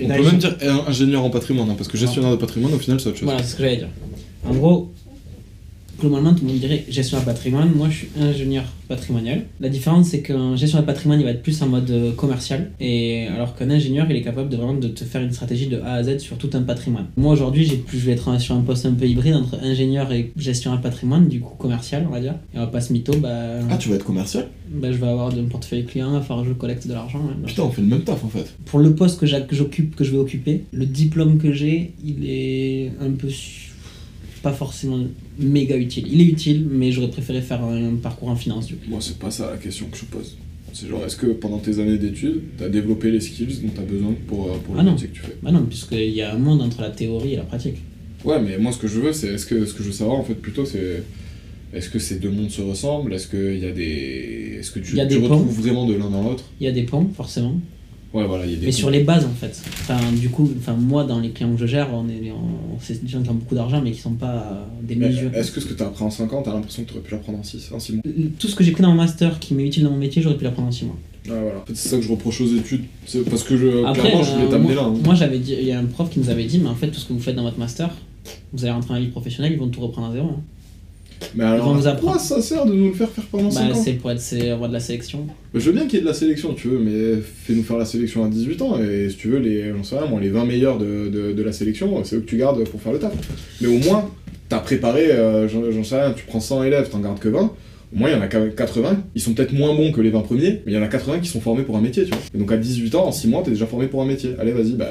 Et 0.00 0.06
On 0.06 0.08
là, 0.08 0.16
peut 0.16 0.22
je- 0.22 0.28
même 0.30 0.38
dire 0.38 0.56
euh, 0.62 0.72
ingénieur 0.86 1.22
en 1.24 1.28
patrimoine, 1.30 1.68
hein, 1.68 1.74
parce 1.76 1.88
que 1.88 1.98
gestionnaire 1.98 2.30
de 2.30 2.36
patrimoine, 2.36 2.72
au 2.72 2.78
final, 2.78 2.98
c'est 3.00 3.08
autre 3.10 3.18
chose. 3.18 3.24
Voilà, 3.28 3.42
c'est 3.42 3.50
ce 3.52 3.56
que 3.56 3.62
j'allais 3.64 3.76
dire. 3.76 3.88
En 4.46 4.54
gros, 4.54 4.90
globalement 6.00 6.34
tout 6.34 6.44
le 6.44 6.50
monde 6.50 6.58
dirait 6.60 6.84
gestionnaire 6.88 7.24
de 7.26 7.30
patrimoine, 7.32 7.70
moi 7.74 7.88
je 7.90 7.96
suis 7.96 8.08
ingénieur 8.20 8.64
patrimonial. 8.88 9.44
La 9.60 9.68
différence 9.68 10.08
c'est 10.08 10.20
qu'un 10.22 10.56
gestionnaire 10.56 10.86
de 10.86 10.92
patrimoine 10.92 11.20
il 11.20 11.24
va 11.24 11.30
être 11.30 11.42
plus 11.42 11.60
en 11.62 11.68
mode 11.68 11.90
euh, 11.90 12.12
commercial, 12.12 12.70
et 12.80 13.26
alors 13.26 13.54
qu'un 13.56 13.70
ingénieur 13.70 14.06
il 14.10 14.16
est 14.16 14.22
capable 14.22 14.48
de 14.48 14.56
vraiment 14.56 14.74
de 14.74 14.88
te 14.88 15.04
faire 15.04 15.22
une 15.22 15.32
stratégie 15.32 15.66
de 15.66 15.80
A 15.80 15.94
à 15.94 16.02
Z 16.02 16.18
sur 16.18 16.36
tout 16.38 16.50
un 16.54 16.62
patrimoine. 16.62 17.06
Moi 17.16 17.32
aujourd'hui 17.32 17.64
j'ai 17.64 17.76
plus, 17.76 17.98
je 17.98 18.06
vais 18.06 18.12
être 18.12 18.40
sur 18.40 18.54
un 18.54 18.60
poste 18.60 18.86
un 18.86 18.92
peu 18.92 19.06
hybride 19.06 19.34
entre 19.34 19.58
ingénieur 19.62 20.10
et 20.12 20.32
gestionnaire 20.36 20.78
de 20.78 20.82
patrimoine, 20.82 21.28
du 21.28 21.40
coup 21.40 21.54
commercial 21.56 22.04
on 22.08 22.12
va 22.12 22.20
dire. 22.20 22.34
Et 22.54 22.58
on 22.58 22.60
va 22.60 22.66
pas 22.68 22.80
se 22.80 22.92
mytho, 22.92 23.12
bah, 23.18 23.58
Ah, 23.70 23.76
tu 23.76 23.88
vas 23.88 23.96
être 23.96 24.04
commercial? 24.04 24.46
bah 24.70 24.92
je 24.92 24.98
vais 24.98 25.06
avoir 25.08 25.32
de 25.32 25.40
portefeuille 25.42 25.84
client, 25.86 26.08
il 26.10 26.14
va 26.14 26.20
falloir 26.20 26.44
que 26.44 26.52
je 26.52 26.54
collecte 26.54 26.86
de 26.86 26.92
l'argent. 26.92 27.20
ouais. 27.20 27.46
Putain, 27.46 27.62
on 27.62 27.70
fait 27.70 27.80
le 27.80 27.86
même 27.88 28.02
taf 28.02 28.22
en 28.22 28.28
fait. 28.28 28.54
pour 28.66 28.80
le 28.80 28.94
poste 28.94 29.18
que 29.18 29.26
j'occupe, 29.26 29.96
que 29.96 30.04
je 30.04 30.10
vais 30.10 30.18
occuper, 30.18 30.64
le 30.72 30.84
diplôme 30.84 31.38
que 31.38 31.52
j'ai, 31.52 31.92
il 32.04 32.28
est 32.28 32.92
un 33.00 33.10
peu 33.12 33.28
pas 34.40 34.52
forcément 34.52 34.98
méga 35.38 35.76
utile. 35.76 36.06
Il 36.10 36.20
est 36.20 36.24
utile, 36.26 36.66
mais 36.70 36.92
j'aurais 36.92 37.10
préféré 37.10 37.40
faire 37.42 37.62
un, 37.62 37.94
parcours 37.96 38.28
en 38.28 38.36
finance 38.36 38.66
du 38.66 38.74
coup. 38.74 38.88
Moi, 38.88 39.00
c'est 39.00 39.18
pas 39.18 39.30
ça 39.30 39.50
la 39.50 39.56
question 39.56 39.86
que 39.90 39.96
je 39.96 40.04
pose. 40.04 40.36
C'est 40.72 40.86
genre, 40.88 41.04
est-ce 41.04 41.16
que 41.16 41.26
pendant 41.26 41.58
tes 41.58 41.78
années 41.80 41.98
d'études, 41.98 42.42
t'as 42.58 42.68
développé 42.68 43.10
les 43.10 43.20
skills 43.20 43.60
dont 43.62 43.70
t'as 43.74 43.82
besoin 43.82 44.14
pour, 44.26 44.46
euh, 44.48 44.58
pour 44.64 44.74
le 44.74 44.80
Ah 44.80 44.84
métier 44.84 45.08
que 45.08 45.14
tu 45.14 45.22
fais? 45.22 45.36
Bah 45.42 45.50
non, 45.50 45.64
puisqu'il 45.64 46.10
y 46.10 46.22
a 46.22 46.34
un 46.34 46.38
monde 46.38 46.60
entre 46.60 46.82
la 46.82 46.90
théorie 46.90 47.32
et 47.32 47.36
la 47.36 47.44
pratique. 47.44 47.76
Ouais, 48.24 48.40
mais 48.40 48.58
moi, 48.58 48.72
ce 48.72 48.78
que 48.78 48.86
je 48.88 49.00
veux, 49.00 49.12
c'est. 49.12 49.28
Est-ce 49.28 49.46
que 49.46 49.64
ce 49.64 49.72
que 49.72 49.82
je 49.82 49.88
veux 49.88 49.94
savoir 49.94 50.18
en 50.18 50.24
fait 50.24 50.34
plutôt, 50.34 50.64
c'est. 50.64 51.02
Est-ce 51.72 51.88
que 51.90 51.98
ces 51.98 52.16
deux 52.18 52.30
mondes 52.30 52.50
se 52.50 52.62
ressemblent? 52.62 53.12
Est-ce 53.14 53.28
qu'il 53.28 53.58
y 53.62 53.66
a 53.66 53.72
des. 53.72 54.56
Est-ce 54.60 54.70
que 54.70 54.78
tu, 54.80 54.92
Il 54.92 54.98
y 54.98 55.00
a 55.00 55.06
tu 55.06 55.18
retrouves 55.18 55.46
ponts. 55.46 55.62
vraiment 55.62 55.86
de 55.86 55.94
l'un 55.94 56.10
dans 56.10 56.22
l'autre? 56.22 56.44
Il 56.60 56.64
y 56.64 56.68
a 56.68 56.72
des 56.72 56.82
ponts, 56.84 57.08
forcément, 57.14 57.60
Ouais, 58.14 58.26
voilà, 58.26 58.46
il 58.46 58.52
y 58.52 58.54
a 58.54 58.58
des. 58.60 58.66
mais 58.66 58.72
sur 58.72 58.88
les 58.90 59.02
bases 59.04 59.26
en 59.26 59.34
fait. 59.34 59.60
Enfin, 59.82 59.98
du 60.12 60.30
coup, 60.30 60.50
enfin, 60.58 60.72
moi, 60.72 61.04
dans 61.04 61.20
les 61.20 61.30
clients 61.30 61.52
que 61.52 61.60
je 61.60 61.66
gère, 61.66 61.88
on 61.92 62.08
est, 62.08 62.30
on- 62.32 62.78
c'est 62.80 63.02
des 63.04 63.08
gens 63.10 63.20
qui 63.22 63.28
ont 63.28 63.34
beaucoup 63.34 63.54
d'argent, 63.54 63.82
mais 63.82 63.90
qui 63.92 64.00
sont 64.00 64.12
pas 64.14 64.34
euh, 64.34 64.64
des 64.82 64.96
mesures. 64.96 65.34
Est-ce 65.34 65.52
que 65.52 65.60
ce 65.60 65.66
que 65.66 65.74
t'as 65.74 65.86
appris 65.86 66.04
en 66.04 66.10
5 66.10 66.32
ans, 66.32 66.40
t'as 66.42 66.54
l'impression 66.54 66.84
que 66.84 66.88
t'aurais 66.88 67.02
pu 67.02 67.12
l'apprendre 67.12 67.38
en 67.38 67.42
6 67.42 67.70
en 67.74 67.78
6 67.78 67.92
mois? 67.92 68.02
Tout 68.38 68.48
ce 68.48 68.54
que 68.56 68.64
j'ai 68.64 68.72
pris 68.72 68.82
dans 68.82 68.88
mon 68.90 68.94
master 68.96 69.38
qui 69.38 69.52
m'est 69.54 69.66
utile 69.66 69.84
dans 69.84 69.90
mon 69.90 69.98
métier, 69.98 70.22
j'aurais 70.22 70.38
pu 70.38 70.44
l'apprendre 70.44 70.68
en 70.68 70.72
6 70.72 70.86
mois. 70.86 70.96
Ouais, 71.28 71.38
voilà. 71.42 71.58
En 71.60 71.66
fait, 71.66 71.74
c'est 71.76 71.90
ça 71.90 71.96
que 71.98 72.02
je 72.02 72.10
reproche 72.10 72.40
aux 72.40 72.46
études. 72.56 72.84
C'est 73.04 73.22
parce 73.28 73.42
que 73.44 73.56
je. 73.58 73.84
Après, 73.84 74.00
clairement, 74.00 74.22
je 74.22 74.30
voulais 74.32 74.44
euh, 74.46 74.48
t'amener 74.50 74.74
moi, 74.74 74.82
là. 74.82 74.88
hein. 74.88 74.94
moi, 75.04 75.14
j'avais 75.14 75.38
dit, 75.38 75.54
il 75.60 75.66
y 75.66 75.72
a 75.72 75.78
un 75.78 75.84
prof 75.84 76.08
qui 76.08 76.18
nous 76.20 76.30
avait 76.30 76.44
dit, 76.44 76.58
mais 76.58 76.68
en 76.70 76.74
fait, 76.74 76.88
tout 76.88 76.98
ce 77.00 77.06
que 77.06 77.12
vous 77.12 77.20
faites 77.20 77.36
dans 77.36 77.42
votre 77.42 77.58
master, 77.58 77.90
vous 78.54 78.64
allez 78.64 78.72
rentrer 78.72 78.88
dans 78.88 78.94
la 78.94 79.00
vie 79.00 79.08
professionnelle, 79.08 79.52
ils 79.52 79.58
vont 79.58 79.68
tout 79.68 79.80
reprendre 79.80 80.08
à 80.08 80.12
zéro. 80.14 80.28
hein. 80.28 80.40
Mais 81.34 81.44
alors, 81.44 81.74
nous 81.74 81.82
quoi 82.00 82.18
ça 82.18 82.40
sert 82.40 82.64
de 82.66 82.72
nous 82.72 82.88
le 82.88 82.94
faire 82.94 83.08
faire 83.10 83.24
pendant 83.24 83.50
5 83.50 83.68
Bah, 83.68 83.74
ans 83.76 83.82
c'est 83.82 83.92
pour 83.94 84.10
être 84.10 84.54
roi 84.56 84.68
de 84.68 84.72
la 84.72 84.80
sélection. 84.80 85.26
Je 85.54 85.60
veux 85.60 85.72
bien 85.72 85.86
qu'il 85.86 85.94
y 85.94 85.98
ait 85.98 86.02
de 86.02 86.06
la 86.08 86.14
sélection, 86.14 86.54
tu 86.54 86.68
veux, 86.68 86.78
mais 86.78 87.20
fais-nous 87.44 87.62
faire 87.62 87.78
la 87.78 87.84
sélection 87.84 88.24
à 88.24 88.28
18 88.28 88.62
ans, 88.62 88.78
et 88.80 89.08
si 89.10 89.16
tu 89.16 89.28
veux, 89.28 89.38
les, 89.38 89.70
j'en 89.72 89.82
sais 89.82 89.98
rien, 89.98 90.06
moi, 90.06 90.20
les 90.20 90.30
20 90.30 90.44
meilleurs 90.44 90.78
de, 90.78 91.08
de, 91.08 91.32
de 91.32 91.42
la 91.42 91.52
sélection, 91.52 92.02
c'est 92.04 92.16
eux 92.16 92.20
que 92.20 92.26
tu 92.28 92.36
gardes 92.36 92.62
pour 92.68 92.80
faire 92.80 92.92
le 92.92 92.98
taf. 92.98 93.12
Mais 93.60 93.68
au 93.68 93.78
moins, 93.78 94.10
t'as 94.48 94.60
préparé, 94.60 95.10
euh, 95.10 95.48
j'en 95.48 95.84
sais 95.84 96.00
rien, 96.00 96.12
tu 96.12 96.24
prends 96.24 96.40
100 96.40 96.64
élèves, 96.64 96.88
t'en 96.90 97.00
gardes 97.00 97.18
que 97.18 97.28
20, 97.28 97.52
au 97.94 97.98
moins 97.98 98.10
il 98.10 98.12
y 98.12 98.16
en 98.16 98.20
a 98.20 98.26
quand 98.28 98.40
même 98.40 98.54
80, 98.54 99.02
ils 99.14 99.20
sont 99.20 99.32
peut-être 99.32 99.52
moins 99.52 99.74
bons 99.74 99.92
que 99.92 100.00
les 100.00 100.10
20 100.10 100.20
premiers, 100.20 100.62
mais 100.66 100.72
il 100.72 100.74
y 100.74 100.78
en 100.78 100.82
a 100.82 100.88
80 100.88 101.20
qui 101.20 101.28
sont 101.28 101.40
formés 101.40 101.62
pour 101.62 101.76
un 101.76 101.80
métier, 101.80 102.04
tu 102.04 102.10
vois. 102.10 102.18
Et 102.34 102.38
donc 102.38 102.52
à 102.52 102.56
18 102.56 102.94
ans, 102.94 103.06
en 103.06 103.12
6 103.12 103.28
mois, 103.28 103.42
t'es 103.42 103.50
déjà 103.50 103.66
formé 103.66 103.86
pour 103.86 104.02
un 104.02 104.06
métier. 104.06 104.34
Allez, 104.38 104.52
vas-y, 104.52 104.72
bah, 104.72 104.90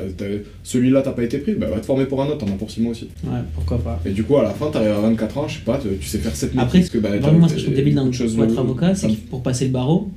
celui-là 0.64 1.02
t'as 1.02 1.12
pas 1.12 1.24
été 1.24 1.38
pris, 1.38 1.54
bah 1.54 1.68
va 1.68 1.80
te 1.80 1.86
former 1.86 2.06
pour 2.06 2.22
un 2.22 2.28
autre, 2.28 2.40
t'en 2.40 2.48
as 2.48 2.58
pour 2.58 2.72
6 2.72 2.82
mois 2.82 2.92
aussi. 2.92 3.10
Ouais, 3.24 3.40
pourquoi 3.56 3.78
pas. 3.78 4.02
Et 4.06 4.12
du 4.12 4.24
coup, 4.24 4.38
à 4.38 4.44
la 4.44 4.52
fin, 4.52 4.70
t'arrives 4.72 4.90
à 4.92 5.00
24 5.02 5.38
ans, 5.38 5.48
je 5.48 5.56
sais 5.56 5.64
pas, 5.64 5.80
tu 5.80 6.06
sais 6.08 6.18
faire 6.18 6.36
7 6.36 6.50
métiers, 6.50 6.62
Après, 6.62 6.80
parce 6.80 6.90
que 6.90 6.98
bah, 6.98 7.10
Vraiment, 7.18 7.40
moi, 7.40 7.48
ce 7.48 7.54
que 7.54 7.60
je 7.60 7.66
trouve 7.66 7.76
débile 7.76 7.96
dans 7.96 8.10
pour 8.10 8.44
être 8.44 8.58
avocat, 8.58 8.96
c'est 8.96 9.08
que 9.08 9.30
pour 9.30 9.44
passer 9.44 9.66
le 9.66 9.72
barreau, 9.72 10.10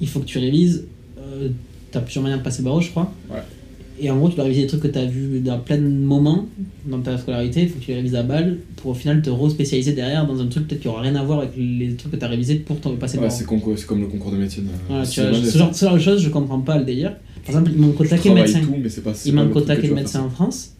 il 0.00 0.08
faut 0.08 0.20
que 0.20 0.26
tu 0.26 0.38
révises. 0.38 0.86
euh, 1.18 1.48
t'as 1.90 2.00
plusieurs 2.00 2.22
manières 2.22 2.38
de 2.38 2.44
passer 2.44 2.62
le 2.62 2.66
barreau, 2.66 2.80
je 2.80 2.90
crois. 2.90 3.12
Ouais. 3.30 3.38
Et 4.02 4.10
en 4.10 4.16
gros, 4.18 4.28
tu 4.28 4.34
dois 4.36 4.44
réviser 4.44 4.62
des 4.62 4.66
trucs 4.68 4.82
que 4.82 4.88
t'as 4.88 5.04
vu 5.04 5.40
dans 5.40 5.58
plein 5.58 5.76
de 5.76 5.82
moments 5.82 6.46
dans 6.86 7.00
ta 7.00 7.18
scolarité. 7.18 7.62
Il 7.62 7.68
faut 7.68 7.78
que 7.78 7.84
tu 7.84 7.90
les 7.90 7.96
révises 7.98 8.14
à 8.14 8.22
balle 8.22 8.58
pour 8.76 8.92
au 8.92 8.94
final 8.94 9.20
te 9.20 9.28
re-spécialiser 9.30 9.92
derrière 9.92 10.26
dans 10.26 10.40
un 10.40 10.46
truc 10.46 10.66
peut-être 10.68 10.80
qui 10.80 10.88
aura 10.88 11.02
rien 11.02 11.14
à 11.16 11.22
voir 11.22 11.40
avec 11.40 11.50
les 11.56 11.94
trucs 11.94 12.12
que 12.12 12.16
t'as 12.16 12.28
révisé 12.28 12.54
pour 12.56 12.80
t'en 12.80 12.94
passer 12.96 13.18
Ouais, 13.18 13.28
c'est 13.30 13.44
comme 13.86 14.00
le 14.00 14.06
concours 14.06 14.32
de 14.32 14.36
médecine. 14.38 14.64
Voilà, 14.88 15.06
tu 15.06 15.20
vois, 15.20 15.34
ce, 15.34 15.58
genre, 15.58 15.74
ce 15.74 15.84
genre 15.84 15.94
de 15.94 16.00
choses, 16.00 16.22
je 16.22 16.28
comprends 16.30 16.60
pas 16.60 16.78
le 16.78 16.84
délire. 16.84 17.16
Par 17.46 17.54
exemple, 17.56 17.72
il 17.74 17.80
manque 17.80 18.00
au 18.00 18.04
tu 18.04 18.10
taquet 18.10 18.22
travailles 18.30 18.42
médecin. 18.44 18.60
tout, 18.60 18.74
mais 18.76 18.88
pas- 19.02 19.14
c'est 19.14 19.28
Il 19.28 19.34
pas 19.34 19.42
manque 19.42 19.50
le 19.50 19.56
au 19.56 19.60
truc 19.60 19.66
que 19.66 19.68
taquet 19.68 19.82
tu 19.82 19.88
de 19.88 19.94
vas 19.94 20.00
médecin 20.00 20.20
en 20.22 20.30
France. 20.30 20.72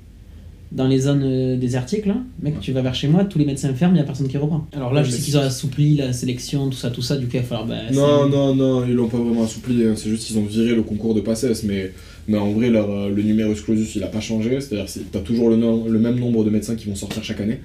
Dans 0.72 0.86
les 0.86 1.00
zones 1.00 1.22
euh, 1.24 1.56
désertiques, 1.56 2.06
là, 2.06 2.16
mec, 2.42 2.60
tu 2.60 2.70
vas 2.72 2.80
vers 2.82 2.94
chez 2.94 3.08
moi, 3.08 3.24
tous 3.24 3.38
les 3.38 3.44
médecins 3.44 3.72
ferment, 3.74 3.94
il 3.94 3.98
n'y 3.98 4.02
a 4.02 4.04
personne 4.04 4.28
qui 4.28 4.36
reprend. 4.38 4.66
Alors 4.72 4.92
là, 4.92 5.00
Ouais, 5.00 5.06
je 5.06 5.10
sais 5.12 5.20
qu'ils 5.22 5.36
ont 5.36 5.40
assoupli 5.42 5.96
la 5.96 6.12
sélection, 6.12 6.68
tout 6.70 6.76
ça, 6.76 6.90
tout 6.90 7.02
ça, 7.02 7.16
du 7.16 7.26
coup, 7.26 7.32
il 7.34 7.40
va 7.40 7.44
falloir. 7.44 7.66
Bah, 7.66 7.76
Non, 7.92 8.28
non, 8.28 8.54
non, 8.54 8.86
ils 8.86 8.92
l'ont 8.94 9.08
pas 9.08 9.18
vraiment 9.18 9.44
assoupli, 9.44 9.84
hein. 9.84 9.94
c'est 9.96 10.08
juste 10.10 10.24
qu'ils 10.26 10.38
ont 10.38 10.44
viré 10.44 10.74
le 10.76 10.82
concours 10.82 11.14
de 11.14 11.20
passesse, 11.20 11.64
mais, 11.64 11.92
mais 12.28 12.38
en 12.38 12.52
vrai, 12.52 12.70
leur, 12.70 12.88
euh, 12.90 13.08
le 13.10 13.22
numerus 13.22 13.62
clausus, 13.62 13.96
il 13.96 14.02
a 14.04 14.08
pas 14.08 14.20
changé, 14.20 14.60
c'est-à-dire 14.60 14.86
que 14.92 15.00
t'as 15.10 15.20
toujours 15.20 15.50
le, 15.50 15.56
nom- 15.56 15.86
le 15.88 15.98
même 15.98 16.18
nombre 16.20 16.44
de 16.44 16.50
médecins 16.50 16.76
qui 16.76 16.86
vont 16.88 16.94
sortir 16.94 17.24
chaque 17.24 17.40
année, 17.40 17.58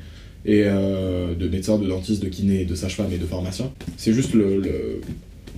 et 0.48 0.64
euh, 0.66 1.36
de 1.36 1.48
médecins, 1.48 1.78
de 1.78 1.88
dentistes, 1.88 2.24
de 2.24 2.30
kinés, 2.30 2.66
de 2.66 2.74
sages-femmes 2.76 3.12
et 3.14 3.18
de 3.20 3.26
pharmaciens. 3.26 3.72
C'est 3.98 4.14
juste 4.14 4.34
le, 4.34 4.60
le, 4.60 5.02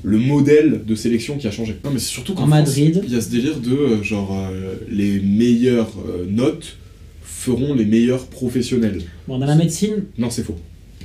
le 0.03 0.17
modèle 0.17 0.81
de 0.85 0.95
sélection 0.95 1.37
qui 1.37 1.47
a 1.47 1.51
changé. 1.51 1.75
Non, 1.85 1.91
mais 1.91 1.99
c'est 1.99 2.09
surtout 2.11 2.33
qu'en 2.33 2.47
Madrid. 2.47 3.01
il 3.05 3.13
y 3.13 3.15
a 3.17 3.21
ce 3.21 3.29
délire 3.29 3.59
de, 3.59 3.71
euh, 3.71 4.03
genre, 4.03 4.33
euh, 4.51 4.75
les 4.89 5.19
meilleures 5.21 5.93
euh, 6.07 6.25
notes 6.29 6.77
feront 7.47 7.73
les 7.73 7.85
meilleurs 7.85 8.25
professionnels. 8.27 9.01
Bon, 9.27 9.37
dans 9.39 9.45
la 9.45 9.55
médecine, 9.55 9.97
Non, 10.17 10.29
c'est 10.29 10.43
faux. 10.43 10.57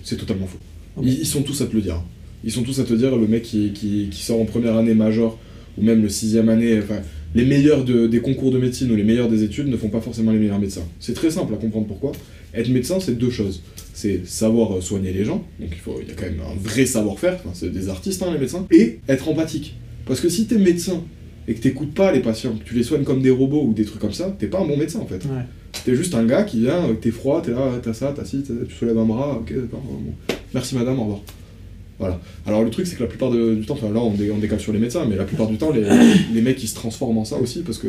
C'est 0.03 0.17
totalement 0.17 0.47
faux. 0.47 0.59
Ils, 1.03 1.21
ils 1.21 1.27
sont 1.27 1.43
tous 1.43 1.61
à 1.63 1.67
te 1.67 1.75
le 1.75 1.83
dire. 1.83 2.01
Ils 2.45 2.51
sont 2.51 2.63
tous 2.65 2.79
à 2.81 2.85
te 2.85 2.93
dire, 2.95 3.17
le 3.17 3.27
mec 3.29 3.43
qui, 3.43 3.73
qui, 3.73 4.09
qui 4.11 4.23
sort 4.23 4.41
en 4.41 4.45
première 4.45 4.77
année 4.77 4.95
major, 4.95 5.39
ou 5.79 5.83
même 5.83 6.03
le 6.03 6.09
sixième 6.09 6.49
année, 6.49 6.79
enfin, 6.83 7.01
les 7.35 7.45
meilleurs 7.45 7.85
de- 7.85 8.07
des 8.09 8.21
concours 8.21 8.51
de 8.51 8.59
médecine 8.59 8.91
ou 8.93 8.97
les 8.97 9.05
meilleurs 9.05 9.29
des 9.29 9.43
études 9.45 9.69
ne 9.69 9.77
font 9.77 9.89
pas 9.89 10.01
forcément 10.01 10.33
les 10.33 10.39
meilleurs 10.39 10.59
médecins. 10.59 10.87
C'est 11.01 11.15
très 11.15 11.31
simple 11.31 11.55
à 11.55 11.57
comprendre 11.57 11.87
pourquoi. 11.87 12.13
Être 12.55 12.69
médecin, 12.71 12.99
c'est 13.01 13.17
deux 13.17 13.31
choses. 13.31 13.63
C'est 13.95 14.27
savoir 14.27 14.77
euh, 14.77 14.81
soigner 14.81 15.13
les 15.13 15.25
gens, 15.25 15.45
donc 15.61 15.71
il, 15.71 15.79
faut, 15.79 15.99
il 16.03 16.09
y 16.09 16.11
a 16.11 16.15
quand 16.15 16.27
même 16.33 16.41
un 16.41 16.57
vrai 16.69 16.85
savoir-faire, 16.87 17.35
enfin, 17.41 17.51
c'est 17.55 17.73
des 17.73 17.89
artistes 17.89 18.23
hein, 18.23 18.31
les 18.33 18.39
médecins, 18.39 18.67
et 18.71 18.99
être 19.09 19.29
empathique. 19.29 19.77
Parce 20.07 20.21
que 20.21 20.29
si 20.29 20.47
t'es 20.47 20.59
médecin 20.59 20.99
et 21.49 21.55
que 21.55 21.61
t'écoutes 21.61 21.95
pas 21.95 22.13
les 22.13 22.21
patients, 22.21 22.53
que 22.55 22.65
tu 22.65 22.75
les 22.75 22.83
soignes 22.83 23.05
comme 23.05 23.21
des 23.23 23.31
robots 23.31 23.65
ou 23.67 23.73
des 23.73 23.85
trucs 23.85 24.01
comme 24.01 24.13
ça, 24.13 24.35
t'es 24.39 24.47
pas 24.47 24.61
un 24.61 24.67
bon 24.67 24.77
médecin 24.77 25.01
en 25.01 25.07
fait. 25.07 25.25
ouais. 25.25 25.45
T'es 25.85 25.95
juste 25.97 26.15
un 26.15 26.25
gars 26.25 26.43
qui 26.43 26.61
vient, 26.61 26.85
euh, 26.91 26.93
t'es 26.95 27.11
froid, 27.11 27.41
t'es 27.43 27.51
là, 27.53 27.71
t'as 27.83 27.95
ça, 27.95 28.13
t'as 28.15 28.25
ci, 28.25 28.43
tu 28.43 28.75
soulèves 28.75 28.99
un 28.99 29.05
bras, 29.07 29.39
ok, 29.41 29.53
d'accord, 29.55 29.81
bon. 29.83 30.35
merci 30.55 30.75
madame, 30.75 30.99
au 30.99 31.03
revoir. 31.05 31.21
Voilà. 31.99 32.21
Alors 32.47 32.63
le 32.65 32.71
truc 32.71 32.87
c'est 32.87 32.97
que 32.97 33.03
la 33.03 33.09
plupart 33.09 33.31
de- 33.31 33.55
du 33.55 33.65
temps, 33.65 33.75
enfin 33.75 33.93
là 33.93 34.01
on, 34.01 34.11
dé- 34.13 34.31
on 34.31 34.39
décale 34.39 34.61
sur 34.61 34.73
les 34.73 34.79
médecins, 34.79 35.05
mais 35.09 35.17
la 35.17 35.25
plupart 35.25 35.47
du 35.49 35.57
temps 35.57 35.71
les, 35.73 35.85
les 36.35 36.43
mecs 36.43 36.63
ils 36.63 36.67
se 36.69 36.75
transforment 36.75 37.19
en 37.19 37.25
ça 37.25 37.37
aussi 37.39 37.61
parce 37.63 37.79
que 37.79 37.89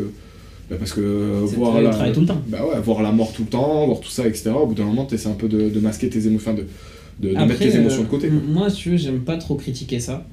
bah, 0.70 0.76
parce 0.80 0.94
que 0.94 1.02
euh, 1.02 1.42
voir 1.56 1.82
la, 1.82 2.12
tout 2.12 2.22
le 2.22 2.26
temps. 2.28 2.42
bah 2.48 2.60
ouais, 2.66 2.80
voir 2.80 3.02
la 3.02 3.12
mort 3.12 3.34
tout 3.34 3.42
le 3.44 3.50
temps, 3.50 3.86
voir 3.88 4.00
tout 4.00 4.10
ça, 4.10 4.26
etc. 4.28 4.52
Au 4.52 4.66
bout 4.68 4.76
d'un 4.76 4.86
moment 4.86 5.06
t'essaies 5.06 5.30
un 5.30 5.34
peu 5.34 5.50
de, 5.50 5.70
de 5.70 5.80
masquer 5.80 6.10
tes 6.10 6.26
émotions, 6.28 6.52
enfin, 6.52 6.62
de, 7.20 7.28
de, 7.30 7.34
de 7.34 7.40
mettre 7.46 7.60
tes 7.60 7.76
émotions 7.76 8.02
euh, 8.02 8.06
de 8.06 8.10
côté. 8.10 8.28
quoi. 8.30 8.38
Moi, 8.48 8.70
si 8.70 8.76
tu 8.78 8.90
veux, 8.92 8.98
j'aime 8.98 9.20
pas 9.22 9.38
trop 9.38 9.56
critiquer 9.56 10.00
ça. 10.00 10.26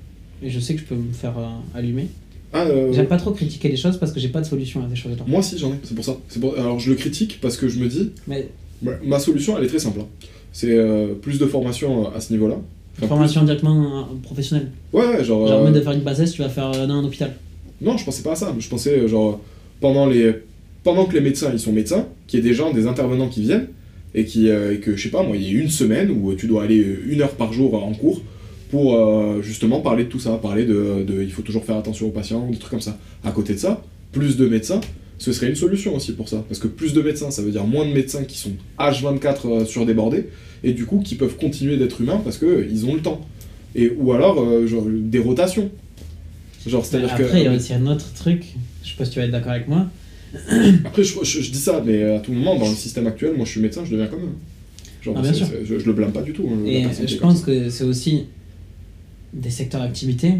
Et 0.43 0.49
je 0.51 0.61
sais 0.61 0.75
que 0.75 0.81
je 0.81 0.85
peux 0.87 0.95
me 0.95 1.13
faire 1.13 1.37
euh, 1.39 1.49
allumer. 1.79 2.09
Ah, 2.53 2.63
euh, 2.65 2.93
J'aime 2.93 3.07
pas 3.07 3.17
trop 3.17 3.31
critiquer 3.31 3.69
les 3.69 3.77
choses 3.77 3.97
parce 3.99 4.11
que 4.13 4.19
j'ai 4.19 4.29
pas 4.29 4.41
de 4.41 4.47
solution 4.47 4.81
à 4.85 4.89
ces 4.91 4.97
choses-là. 4.97 5.23
moi 5.27 5.39
aussi 5.41 5.57
j'en 5.59 5.71
ai, 5.73 5.77
c'est 5.85 5.95
pour 5.95 6.05
ça. 6.05 6.17
Pour- 6.41 6.59
Alors 6.59 6.79
je 6.81 6.91
le 6.91 6.97
critique 6.97 7.39
parce 7.41 7.57
que 7.57 7.69
je 7.69 7.79
me 7.79 7.87
dis, 7.89 8.11
Mais 8.27 8.49
ouais, 8.85 8.99
ma 9.05 9.19
solution 9.21 9.57
elle 9.57 9.65
est 9.65 9.69
très 9.69 9.79
simple. 9.79 10.01
hein. 10.01 10.07
C'est 10.53 10.73
euh, 10.77 11.15
plus 11.15 11.39
de 11.39 11.47
formation 11.47 12.07
euh, 12.07 12.17
à 12.17 12.21
ce 12.21 12.33
niveau-là. 12.33 12.57
Enfin, 12.99 13.07
formation 13.07 13.45
directement 13.45 14.01
euh, 14.01 14.03
professionnelle. 14.23 14.71
plus- 14.91 14.99
Ouais, 14.99 15.07
ouais, 15.07 15.25
genre. 15.25 15.47
Genre, 15.47 15.65
lieu 15.65 15.73
de 15.73 15.81
faire 15.81 15.93
une 15.93 16.01
bassesse, 16.01 16.33
tu 16.33 16.43
vas 16.43 16.49
faire 16.49 16.73
dans 16.89 16.95
un 16.95 17.05
hôpital. 17.05 17.37
Non, 17.81 17.97
je 17.97 18.05
pensais 18.05 18.23
pas 18.25 18.33
à 18.33 18.35
ça. 18.37 18.53
Je 18.59 18.69
pensais, 18.69 19.07
genre, 19.07 19.41
pendant, 19.81 20.07
les... 20.07 20.35
pendant 20.83 21.05
que 21.07 21.15
les 21.15 21.21
médecins, 21.21 21.51
ils 21.53 21.61
sont 21.61 21.73
médecins, 21.73 22.07
qu'il 22.27 22.41
y 22.41 22.43
ait 22.45 22.49
des 22.49 22.55
gens, 22.55 22.73
des 22.73 22.87
intervenants 22.89 23.29
qui 23.29 23.43
viennent, 23.43 23.69
et, 24.15 24.25
qui, 24.25 24.49
et 24.49 24.81
que, 24.81 24.97
je 24.97 25.03
sais 25.05 25.09
pas, 25.09 25.23
moi, 25.23 25.37
il 25.37 25.43
y 25.45 25.47
ait 25.57 25.61
une 25.61 25.71
semaine 25.71 26.11
où 26.11 26.35
tu 26.35 26.47
dois 26.49 26.65
aller 26.65 26.85
une 27.07 27.23
heure 27.23 27.31
par 27.37 27.53
jour 27.53 27.73
en 27.83 27.93
cours 27.95 28.21
pour 28.71 28.95
euh, 28.97 29.43
justement 29.43 29.81
parler 29.81 30.05
de 30.05 30.09
tout 30.09 30.19
ça, 30.21 30.31
parler 30.41 30.65
de, 30.65 31.05
de 31.07 31.23
il 31.23 31.31
faut 31.33 31.43
toujours 31.43 31.65
faire 31.65 31.77
attention 31.77 32.07
aux 32.07 32.11
patients, 32.13 32.49
des 32.51 32.57
trucs 32.59 32.71
comme 32.71 32.81
ça. 32.81 32.97
À 33.25 33.33
côté 33.33 33.55
de 33.55 33.59
ça, 33.59 33.83
plus 34.13 34.37
de 34.37 34.47
médecins, 34.47 34.81
ce 35.19 35.33
serait 35.33 35.49
une 35.49 35.57
solution 35.57 35.95
aussi 35.97 36.13
pour 36.13 36.29
ça. 36.29 36.45
Parce 36.49 36.61
que 36.61 36.69
plus 36.69 36.93
de 36.93 37.03
médecins, 37.03 37.31
ça 37.31 37.43
veut 37.43 37.51
dire 37.51 37.65
moins 37.67 37.87
de 37.87 37.93
médecins 37.93 38.25
qui 38.25 38.39
sont 38.39 38.53
H24 38.79 39.37
euh, 39.45 39.65
surdébordés, 39.65 40.29
et 40.65 40.73
du 40.73 40.87
coup 40.87 41.01
qui 41.01 41.15
peuvent 41.17 41.37
continuer 41.37 41.77
d'être 41.77 42.01
humains 42.01 42.21
parce 42.25 42.39
qu'ils 42.39 42.87
ont 42.87 42.95
le 42.95 43.01
temps. 43.01 43.21
Et, 43.75 43.91
ou 43.97 44.13
alors, 44.13 44.41
euh, 44.43 44.67
genre, 44.67 44.85
des 44.89 45.19
rotations. 45.21 45.71
Genre, 46.67 46.85
c'est-à-dire 46.85 47.15
que. 47.17 47.23
Après, 47.23 47.41
il 47.41 47.45
y 47.45 47.49
a 47.49 47.53
aussi 47.55 47.73
un 47.73 47.87
autre 47.87 48.13
truc. 48.15 48.45
Je 48.83 48.91
sais 48.91 48.97
pas 48.97 49.05
si 49.05 49.13
tu 49.13 49.19
vas 49.21 49.25
être 49.27 49.31
d'accord 49.31 49.53
avec 49.53 49.69
moi. 49.69 49.87
Après, 50.85 51.03
je, 51.05 51.15
je- 51.23 51.41
je 51.41 51.51
dis 51.51 51.59
ça, 51.59 51.83
mais 51.85 52.03
à 52.05 52.19
tout 52.21 52.33
moment, 52.33 52.57
dans 52.59 52.69
le 52.69 52.75
système 52.75 53.07
actuel, 53.07 53.35
moi 53.37 53.45
je 53.47 53.51
suis 53.53 53.61
médecin, 53.61 53.83
je 53.85 53.93
deviens 53.93 54.07
comme 54.07 54.21
eux. 54.21 54.35
Genre, 55.03 55.15
Ah, 55.19 55.23
bien 55.23 55.33
sûr. 55.33 55.47
je, 55.65 55.79
je 55.79 55.87
le 55.87 55.93
blâme 55.93 56.13
pas 56.13 56.23
du 56.23 56.33
tout. 56.33 56.47
hein, 56.51 56.67
Et 56.67 56.85
je 57.07 57.17
pense 57.17 57.41
que 57.43 57.71
c'est 57.71 57.85
aussi 57.85 58.25
des 59.33 59.51
secteurs 59.51 59.81
d'activité 59.81 60.35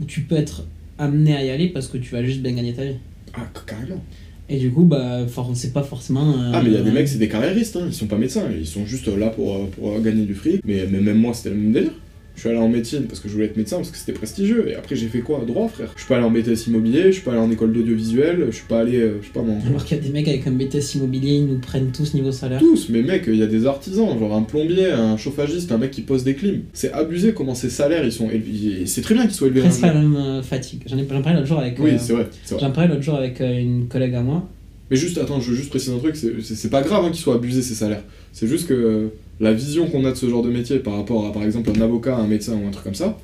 où 0.00 0.04
tu 0.04 0.22
peux 0.22 0.36
être 0.36 0.64
amené 0.98 1.36
à 1.36 1.44
y 1.44 1.50
aller 1.50 1.68
parce 1.68 1.88
que 1.88 1.98
tu 1.98 2.10
vas 2.12 2.24
juste 2.24 2.40
bien 2.40 2.52
gagner 2.52 2.72
ta 2.74 2.84
vie. 2.84 2.96
Ah, 3.34 3.46
carrément. 3.66 4.02
Et 4.48 4.58
du 4.58 4.70
coup, 4.70 4.84
bah, 4.84 5.26
for- 5.28 5.50
c'est 5.54 5.72
pas 5.72 5.82
forcément. 5.82 6.32
euh, 6.32 6.52
Ah, 6.54 6.62
mais 6.62 6.70
il 6.70 6.74
y 6.74 6.78
a 6.78 6.82
des 6.82 6.90
mecs, 6.90 7.06
c'est 7.08 7.18
des 7.18 7.28
carriéristes, 7.28 7.76
hein, 7.76 7.84
ils 7.86 7.92
sont 7.92 8.06
pas 8.06 8.16
médecins, 8.16 8.44
ils 8.50 8.66
sont 8.66 8.86
juste 8.86 9.06
là 9.08 9.28
pour, 9.28 9.68
pour 9.70 9.92
euh, 9.92 10.00
gagner 10.00 10.24
du 10.24 10.34
fric. 10.34 10.62
Mais, 10.64 10.86
mais 10.90 11.00
même 11.00 11.18
moi, 11.18 11.34
c'était 11.34 11.50
le 11.50 11.56
même 11.56 11.72
délire. 11.72 11.92
Je 12.38 12.42
suis 12.42 12.50
allé 12.50 12.58
en 12.60 12.68
médecine 12.68 13.02
parce 13.08 13.18
que 13.18 13.28
je 13.28 13.32
voulais 13.34 13.46
être 13.46 13.56
médecin, 13.56 13.78
parce 13.78 13.90
que 13.90 13.96
c'était 13.98 14.12
prestigieux. 14.12 14.68
Et 14.70 14.76
après, 14.76 14.94
j'ai 14.94 15.08
fait 15.08 15.18
quoi? 15.22 15.42
Droit, 15.44 15.66
frère. 15.66 15.90
Je 15.96 16.02
suis 16.02 16.08
pas 16.08 16.18
allé 16.18 16.24
en 16.24 16.30
BTS 16.30 16.68
immobilier, 16.68 17.06
je 17.06 17.10
suis 17.14 17.22
pas 17.22 17.32
allé 17.32 17.40
en 17.40 17.50
école 17.50 17.72
d'audiovisuel, 17.72 18.46
je 18.48 18.54
suis 18.54 18.66
pas 18.68 18.78
allé, 18.82 18.98
euh, 19.00 19.18
je 19.20 19.26
sais 19.26 19.32
pas 19.32 19.42
moi. 19.42 19.56
Alors 19.68 19.84
qu'il 19.84 19.96
y 19.96 20.00
a 20.00 20.02
des 20.04 20.10
mecs 20.10 20.28
avec 20.28 20.46
un 20.46 20.52
BTS 20.52 20.94
immobilier, 20.94 21.32
ils 21.38 21.46
nous 21.46 21.58
prennent 21.58 21.90
tous 21.90 22.14
niveau 22.14 22.30
salaire. 22.30 22.60
Tous, 22.60 22.90
mais 22.90 23.02
mec, 23.02 23.24
il 23.26 23.34
y 23.34 23.42
a 23.42 23.48
des 23.48 23.66
artisans, 23.66 24.16
genre 24.16 24.32
un 24.36 24.42
plombier, 24.42 24.92
un 24.92 25.16
chauffagiste, 25.16 25.72
un 25.72 25.78
mec 25.78 25.90
qui 25.90 26.02
pose 26.02 26.22
des 26.22 26.34
clims. 26.36 26.60
C'est 26.74 26.92
abusé 26.92 27.32
comment 27.34 27.56
ces 27.56 27.70
salaires 27.70 28.04
ils 28.04 28.12
sont 28.12 28.30
élevés. 28.30 28.86
C'est 28.86 29.02
très 29.02 29.14
bien 29.14 29.24
qu'ils 29.24 29.34
soient 29.34 29.48
élevés. 29.48 29.62
Presque 29.62 29.82
hein, 29.82 29.88
la 29.92 29.94
même 30.00 30.14
euh, 30.16 30.40
fatigue. 30.42 30.82
J'en 30.86 30.96
ai 30.96 31.02
parlais 31.02 31.34
l'autre 31.34 31.46
jour 31.48 31.58
avec. 31.58 31.76
Oui, 31.80 31.90
euh, 31.90 31.98
c'est 31.98 32.12
vrai, 32.12 32.28
c'est 32.44 32.54
vrai. 32.54 32.64
J'en 32.64 32.70
parlais 32.70 32.88
l'autre 32.88 33.02
jour 33.02 33.16
avec 33.16 33.40
euh, 33.40 33.58
une 33.58 33.88
collègue 33.88 34.14
à 34.14 34.22
moi. 34.22 34.48
Mais 34.92 34.96
juste, 34.96 35.18
attends, 35.18 35.40
je 35.40 35.50
veux 35.50 35.56
juste 35.56 35.70
préciser 35.70 35.92
un 35.94 35.98
truc, 35.98 36.14
c'est- 36.14 36.40
c'est 36.42 36.54
c'est 36.54 36.70
pas 36.70 36.82
grave 36.82 37.04
hein, 37.04 37.10
qu'ils 37.10 37.20
soient 37.20 37.34
abusés 37.34 37.62
ces 37.62 37.74
salaires. 37.74 38.04
C'est 38.32 38.46
juste 38.46 38.68
que 38.68 39.10
la 39.40 39.52
vision 39.52 39.86
qu'on 39.88 40.04
a 40.04 40.10
de 40.10 40.16
ce 40.16 40.28
genre 40.28 40.42
de 40.42 40.50
métier 40.50 40.78
par 40.78 40.94
rapport 40.96 41.26
à, 41.26 41.32
par 41.32 41.44
exemple, 41.44 41.70
un 41.76 41.80
avocat, 41.80 42.16
un 42.16 42.26
médecin 42.26 42.54
ou 42.62 42.66
un 42.66 42.70
truc 42.70 42.84
comme 42.84 42.94
ça, 42.94 43.18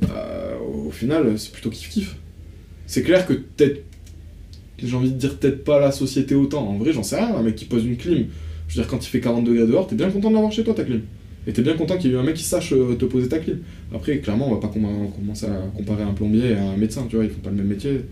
bah, 0.00 0.56
au 0.86 0.90
final, 0.90 1.38
c'est 1.38 1.52
plutôt 1.52 1.70
kiff-kiff. 1.70 2.14
C'est 2.86 3.02
clair 3.02 3.26
que 3.26 3.34
peut-être, 3.34 3.84
j'ai 4.82 4.96
envie 4.96 5.10
de 5.10 5.16
dire 5.16 5.36
peut-être 5.36 5.64
pas 5.64 5.78
la 5.80 5.92
société 5.92 6.34
autant. 6.34 6.66
En 6.68 6.78
vrai, 6.78 6.92
j'en 6.92 7.02
sais 7.02 7.16
rien, 7.16 7.34
un 7.36 7.42
mec 7.42 7.54
qui 7.56 7.64
pose 7.64 7.84
une 7.84 7.96
clim, 7.96 8.26
je 8.68 8.76
veux 8.76 8.82
dire, 8.82 8.90
quand 8.90 9.04
il 9.04 9.08
fait 9.08 9.20
40 9.20 9.44
degrés 9.44 9.66
dehors, 9.66 9.86
t'es 9.86 9.96
bien 9.96 10.10
content 10.10 10.28
de 10.30 10.34
l'avoir 10.34 10.52
chez 10.52 10.64
toi 10.64 10.74
ta 10.74 10.84
clim. 10.84 11.02
Et 11.46 11.52
t'es 11.52 11.62
bien 11.62 11.74
content 11.74 11.96
qu'il 11.96 12.10
y 12.10 12.14
ait 12.14 12.18
un 12.18 12.22
mec 12.22 12.34
qui 12.36 12.44
sache 12.44 12.72
euh, 12.72 12.94
te 12.94 13.04
poser 13.06 13.28
ta 13.28 13.38
clim. 13.38 13.58
Après, 13.94 14.18
clairement, 14.18 14.48
on 14.48 14.54
va 14.54 14.60
pas 14.60 14.68
com- 14.68 14.86
commencer 15.16 15.46
à 15.46 15.58
comparer 15.76 16.02
un 16.02 16.12
plombier 16.12 16.54
à 16.54 16.62
un 16.70 16.76
médecin, 16.76 17.06
tu 17.08 17.16
vois, 17.16 17.24
ils 17.24 17.30
font 17.30 17.40
pas 17.40 17.50
le 17.50 17.56
même 17.56 17.66
métier, 17.66 18.02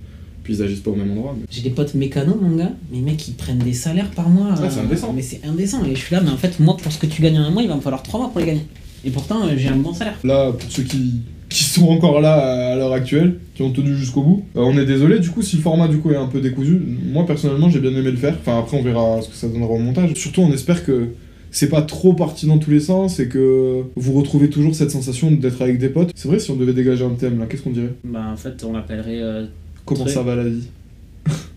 puis 0.48 0.56
ils 0.56 0.62
agissent 0.62 0.80
pas 0.80 0.90
au 0.90 0.94
même 0.96 1.10
endroit. 1.10 1.34
mais- 1.38 1.44
J'ai 1.50 1.60
des 1.60 1.68
potes 1.70 1.94
mécanos, 1.94 2.36
mon 2.40 2.56
gars. 2.56 2.72
Mais 2.90 3.00
mecs, 3.00 3.28
ils 3.28 3.34
prennent 3.34 3.58
des 3.58 3.74
salaires 3.74 4.10
par 4.12 4.30
mois. 4.30 4.48
Ouais, 4.52 4.68
c'est 4.70 4.78
euh, 4.80 4.84
indécent. 4.84 5.12
Mais 5.14 5.20
c'est 5.20 5.40
indécent. 5.46 5.84
Et 5.84 5.94
je 5.94 6.00
suis 6.00 6.14
là, 6.14 6.22
mais 6.24 6.30
en 6.30 6.38
fait, 6.38 6.58
moi, 6.58 6.74
pour 6.82 6.90
ce 6.90 6.98
que 6.98 7.04
tu 7.06 7.20
gagnes 7.20 7.38
en 7.38 7.42
un 7.42 7.50
mois, 7.50 7.62
il 7.62 7.68
va 7.68 7.76
me 7.76 7.82
falloir 7.82 8.02
3 8.02 8.18
mois 8.20 8.30
pour 8.30 8.40
les 8.40 8.46
gagner. 8.46 8.64
Et 9.04 9.10
pourtant, 9.10 9.44
euh, 9.46 9.52
j'ai 9.58 9.68
un 9.68 9.76
bon 9.76 9.92
salaire. 9.92 10.18
Là, 10.24 10.50
pour 10.52 10.70
ceux 10.72 10.84
qui, 10.84 11.16
qui 11.50 11.64
sont 11.64 11.88
encore 11.88 12.20
là 12.22 12.72
à 12.72 12.76
l'heure 12.76 12.92
actuelle, 12.94 13.38
qui 13.54 13.62
ont 13.62 13.70
tenu 13.72 13.94
jusqu'au 13.94 14.22
bout, 14.22 14.44
euh, 14.56 14.60
on 14.62 14.78
est 14.78 14.86
désolé 14.86 15.18
du 15.18 15.28
coup 15.30 15.42
si 15.42 15.56
le 15.56 15.62
format 15.62 15.86
du 15.88 15.98
coup 15.98 16.10
est 16.10 16.16
un 16.16 16.26
peu 16.26 16.40
décousu. 16.40 16.80
Moi 17.12 17.24
personnellement 17.26 17.68
j'ai 17.70 17.80
bien 17.80 17.90
aimé 17.90 18.10
le 18.10 18.16
faire. 18.16 18.36
Enfin 18.40 18.58
après 18.58 18.76
on 18.78 18.82
verra 18.82 19.20
ce 19.22 19.28
que 19.28 19.34
ça 19.34 19.48
donnera 19.48 19.70
au 19.70 19.78
montage. 19.78 20.14
Surtout 20.14 20.40
on 20.42 20.52
espère 20.52 20.84
que 20.84 21.08
c'est 21.50 21.68
pas 21.70 21.80
trop 21.82 22.12
parti 22.12 22.46
dans 22.46 22.58
tous 22.58 22.70
les 22.70 22.80
sens 22.80 23.18
et 23.20 23.28
que 23.28 23.82
vous 23.96 24.12
retrouvez 24.12 24.50
toujours 24.50 24.74
cette 24.74 24.90
sensation 24.90 25.30
d'être 25.30 25.62
avec 25.62 25.78
des 25.78 25.88
potes. 25.88 26.10
C'est 26.14 26.28
vrai 26.28 26.38
si 26.38 26.50
on 26.50 26.56
devait 26.56 26.74
dégager 26.74 27.04
un 27.04 27.10
thème 27.14 27.38
là, 27.38 27.46
qu'est-ce 27.46 27.62
qu'on 27.62 27.70
dirait? 27.70 27.94
Bah, 28.04 28.26
en 28.32 28.36
fait, 28.36 28.62
on 28.64 28.72
l'appellerait. 28.74 29.20
euh, 29.22 29.46
Comment 29.88 30.06
ça 30.06 30.22
va 30.22 30.36
la 30.36 30.44
vie 30.44 30.64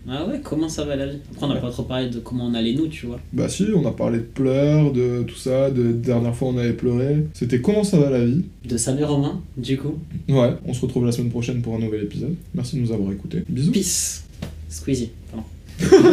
Ah 0.08 0.26
ouais, 0.26 0.40
comment 0.42 0.68
ça 0.68 0.84
va 0.84 0.96
la 0.96 1.06
vie 1.06 1.18
Après, 1.32 1.46
on 1.46 1.48
n'a 1.50 1.60
pas 1.60 1.70
trop 1.70 1.82
parlé 1.82 2.08
de 2.08 2.18
comment 2.18 2.46
on 2.46 2.54
allait 2.54 2.72
nous, 2.72 2.88
tu 2.88 3.06
vois. 3.06 3.20
Bah 3.32 3.48
si, 3.48 3.66
on 3.74 3.86
a 3.86 3.92
parlé 3.92 4.18
de 4.18 4.24
pleurs, 4.24 4.90
de 4.92 5.22
tout 5.22 5.36
ça, 5.36 5.70
de 5.70 5.92
dernière 5.92 6.34
fois 6.34 6.48
on 6.48 6.56
avait 6.56 6.72
pleuré. 6.72 7.26
C'était 7.34 7.60
comment 7.60 7.84
ça 7.84 7.98
va 7.98 8.08
la 8.10 8.24
vie 8.24 8.42
De 8.64 8.76
Samir 8.78 9.10
Romain, 9.10 9.40
du 9.56 9.76
coup. 9.76 9.98
Ouais, 10.28 10.54
on 10.64 10.72
se 10.72 10.80
retrouve 10.80 11.04
la 11.04 11.12
semaine 11.12 11.30
prochaine 11.30 11.60
pour 11.60 11.74
un 11.74 11.78
nouvel 11.78 12.04
épisode. 12.04 12.34
Merci 12.54 12.76
de 12.76 12.80
nous 12.80 12.92
avoir 12.92 13.12
écoutés. 13.12 13.44
Bisous. 13.48 13.72
Peace. 13.72 14.24
Squeezie, 14.68 15.10
pardon. 15.30 15.46